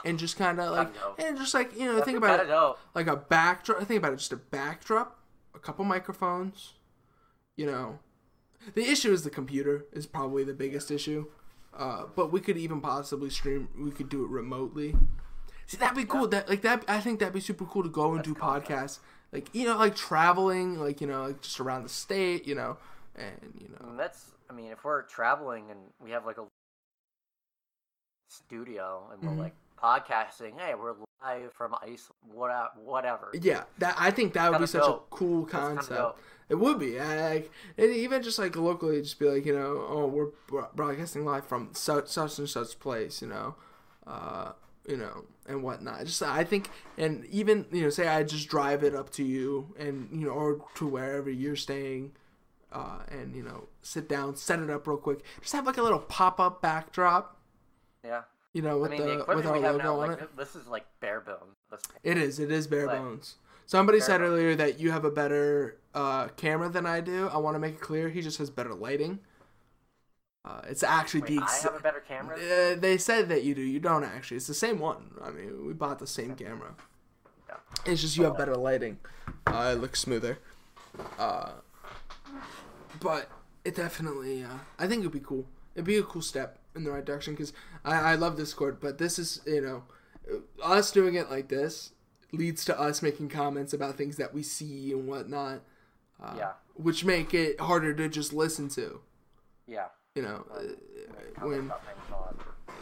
[0.04, 0.88] And just kind of like,
[1.18, 3.82] and just like you know, That'd think about it, like a backdrop.
[3.84, 5.18] Think about it, just a backdrop,
[5.54, 6.74] a couple microphones.
[7.56, 7.98] You know,
[8.74, 11.26] the issue is the computer is probably the biggest issue.
[11.76, 13.68] Uh, but we could even possibly stream.
[13.78, 14.94] We could do it remotely.
[15.66, 16.26] See, that'd be cool.
[16.28, 16.84] That like that.
[16.88, 18.68] I think that'd be super cool to go and do concept.
[18.70, 18.98] podcasts.
[19.32, 22.46] Like you know, like traveling, like you know, like just around the state.
[22.46, 22.76] You know,
[23.16, 26.44] and you know, And that's, I mean, if we're traveling and we have like a
[28.28, 29.38] studio and we're Mhm.
[29.38, 33.30] like podcasting, hey, we're live from Iceland, what, whatever.
[33.40, 33.64] yeah.
[33.78, 35.08] That I think that would be such dope.
[35.10, 36.18] a cool concept.
[36.48, 40.06] It would be, like, and even just like locally, just be like, you know, oh,
[40.06, 43.54] we're broadcasting live from such such and such place, you know,
[44.06, 44.52] uh,
[44.88, 46.06] you know, and whatnot.
[46.06, 49.74] Just I think, and even you know, say I just drive it up to you,
[49.78, 52.12] and you know, or to wherever you're staying,
[52.72, 55.82] uh, and you know, sit down, set it up real quick, just have like a
[55.82, 57.36] little pop up backdrop,
[58.02, 58.22] Yeah.
[58.52, 60.36] You know, I with mean, the the with our logo now, on like, it.
[60.36, 61.56] this is like bare bones.
[62.02, 62.38] It is.
[62.38, 63.36] It is bare Like, bones.
[63.66, 64.30] Somebody bare said bones.
[64.30, 67.28] earlier that you have a better uh, camera than I do.
[67.28, 69.20] I want to make it clear he just has better lighting.
[70.44, 72.36] Uh, it's actually Wait, the I ex- have a better camera?
[72.36, 73.60] Uh, they said that you do.
[73.60, 74.38] You don't actually.
[74.38, 75.10] It's the same one.
[75.22, 76.74] I mean, we bought the same camera.
[77.48, 77.56] Yeah.
[77.84, 78.98] It's just you have better lighting.
[79.46, 80.38] Uh, it looks smoother.
[81.18, 81.50] Uh,
[83.00, 83.30] but
[83.64, 84.42] it definitely.
[84.44, 85.46] Uh, I think it'd be cool.
[85.74, 87.52] It'd be a cool step in the right direction because
[87.84, 89.82] I, I love Discord, but this is you know,
[90.62, 91.92] us doing it like this
[92.32, 95.60] leads to us making comments about things that we see and whatnot.
[96.22, 96.52] Uh, Yeah.
[96.74, 99.00] Which make it harder to just listen to.
[99.66, 99.86] Yeah.
[100.14, 101.72] You know, uh, when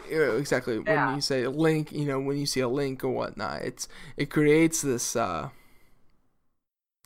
[0.09, 1.07] exactly Yeah.
[1.07, 3.89] when you say a link you know when you see a link or whatnot it's
[4.15, 5.49] it creates this uh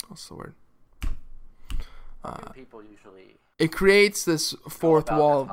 [0.08, 0.54] what's the word
[2.24, 5.50] uh, people usually it creates this fourth wall.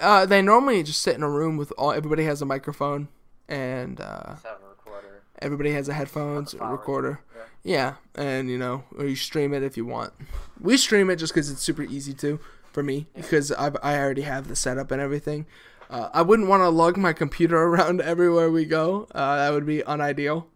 [0.00, 3.08] Uh they normally just sit in a room with all everybody has a microphone
[3.48, 5.22] and uh Just have a recorder.
[5.40, 7.20] everybody has a headphones a recorder
[7.64, 7.94] Yeah.
[8.14, 10.12] yeah and you know or you stream it if you want
[10.60, 12.38] we stream it just because it's super easy to
[12.72, 15.46] for me because I, I already have the setup and everything
[15.88, 19.64] uh, i wouldn't want to lug my computer around everywhere we go uh, that would
[19.66, 20.48] be unideal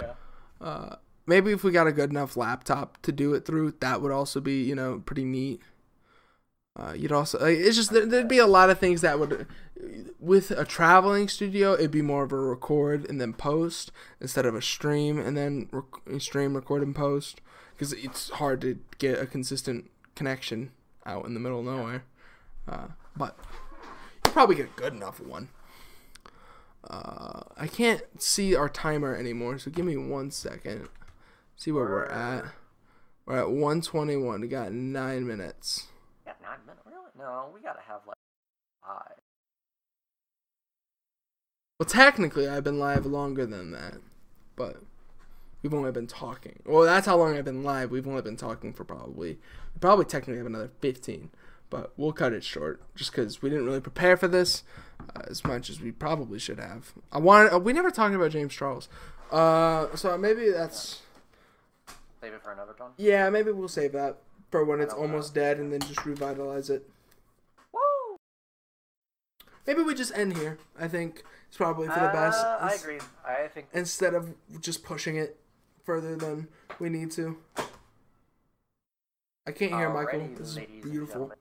[0.00, 0.12] Yeah.
[0.60, 4.12] uh, maybe if we got a good enough laptop to do it through, that would
[4.12, 5.60] also be you know pretty neat.
[6.74, 9.46] Uh, you'd also like, it's just there, there'd be a lot of things that would
[10.18, 13.90] with a traveling studio it'd be more of a record and then post
[14.20, 17.40] instead of a stream and then rec- stream record and post
[17.72, 20.70] because it's hard to get a consistent connection
[21.04, 22.04] out in the middle of nowhere.
[22.68, 22.86] Uh,
[23.16, 23.36] but
[24.24, 25.48] you probably get a good enough one.
[26.88, 30.88] Uh, I can't see our timer anymore, so give me one second.
[31.56, 32.44] See where we're at.
[33.26, 34.40] We're at 121.
[34.40, 35.86] We got nine minutes.
[36.26, 36.82] Yeah, nine minutes.
[36.86, 37.10] Really?
[37.22, 38.16] No, we gotta have like
[38.84, 39.16] five.
[41.78, 43.98] Well, technically, I've been live longer than that,
[44.56, 44.78] but
[45.62, 46.60] we've only been talking.
[46.66, 47.92] Well, that's how long I've been live.
[47.92, 49.38] We've only been talking for probably,
[49.80, 51.30] probably technically have another 15,
[51.70, 54.64] but we'll cut it short just because we didn't really prepare for this
[55.14, 56.92] uh, as much as we probably should have.
[57.12, 57.54] I wanted.
[57.54, 58.88] Uh, we never talked about James Charles,
[59.30, 61.02] uh, so maybe that's.
[62.20, 62.90] Save it for another one.
[62.96, 64.18] Yeah, maybe we'll save that
[64.50, 66.88] for when it's almost dead and then just revitalize it.
[69.66, 70.58] Maybe we just end here.
[70.78, 72.44] I think it's probably for the best.
[72.44, 72.98] Uh, I agree.
[73.24, 75.38] I think Instead of just pushing it
[75.84, 76.48] further than
[76.78, 77.36] we need to.
[79.46, 80.20] I can't hear Michael.
[80.20, 81.30] Alrighty, This is beautiful.
[81.30, 81.40] It's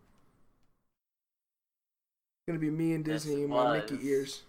[2.48, 4.43] gonna be me and Disney and my Mickey ears.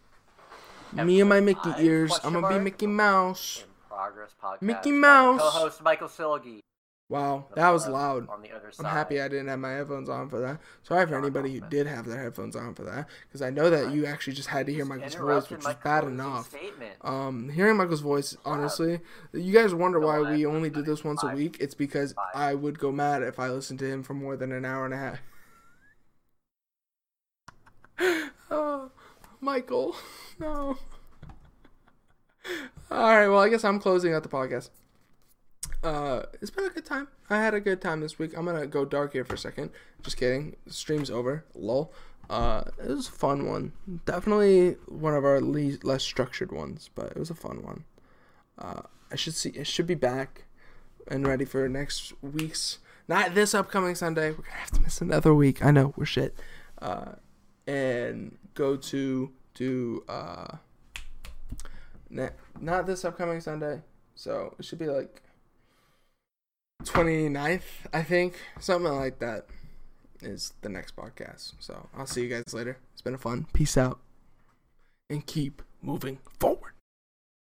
[0.93, 2.19] Me and my Mickey ears.
[2.25, 2.59] I'm gonna be?
[2.59, 3.65] Mickey Mouse.
[3.89, 4.63] Progress podcast.
[4.63, 5.41] Mickey Mouse.
[5.41, 6.61] Co-host Michael Silgi.
[7.13, 8.27] Wow, that was loud.
[8.31, 10.59] On the other I'm happy I didn't have my headphones on for that.
[10.83, 13.93] Sorry for anybody who did have their headphones on for that, because I know that
[13.93, 16.55] you actually just had to hear Michael's voice, which is bad enough.
[17.03, 19.01] Um, hearing Michael's voice, honestly,
[19.35, 21.59] you guys wonder why we only do this once a week.
[21.61, 24.65] It's because I would go mad if I listened to him for more than an
[24.65, 25.19] hour and a
[27.99, 28.31] half.
[28.51, 28.91] oh,
[29.39, 29.95] Michael,
[30.41, 30.79] no.
[32.91, 34.71] All right, well, I guess I'm closing out the podcast.
[35.83, 37.09] Uh, it's been a good time.
[37.29, 38.37] I had a good time this week.
[38.37, 39.71] I'm gonna go dark here for a second.
[40.03, 40.57] Just kidding.
[40.69, 41.45] Stream's over.
[41.55, 41.93] Lol.
[42.31, 43.73] Uh, it was a fun one.
[44.05, 47.85] Definitely one of our least less structured ones, but it was a fun one.
[48.59, 49.53] Uh, I should see.
[49.59, 50.45] I should be back
[51.09, 52.79] and ready for next week's.
[53.09, 54.31] Not this upcoming Sunday.
[54.31, 55.65] We're gonna have to miss another week.
[55.65, 56.39] I know we're shit.
[56.81, 57.17] Uh,
[57.67, 60.57] and go to do uh.
[62.09, 62.31] Ne-
[62.61, 63.83] not this upcoming Sunday.
[64.15, 65.23] So it should be like
[66.83, 68.35] 29th, I think.
[68.61, 69.47] Something like that
[70.21, 71.55] is the next podcast.
[71.59, 72.79] So I'll see you guys later.
[72.93, 73.47] It's been fun.
[73.53, 74.01] Peace out.
[75.11, 76.62] And keep moving forward.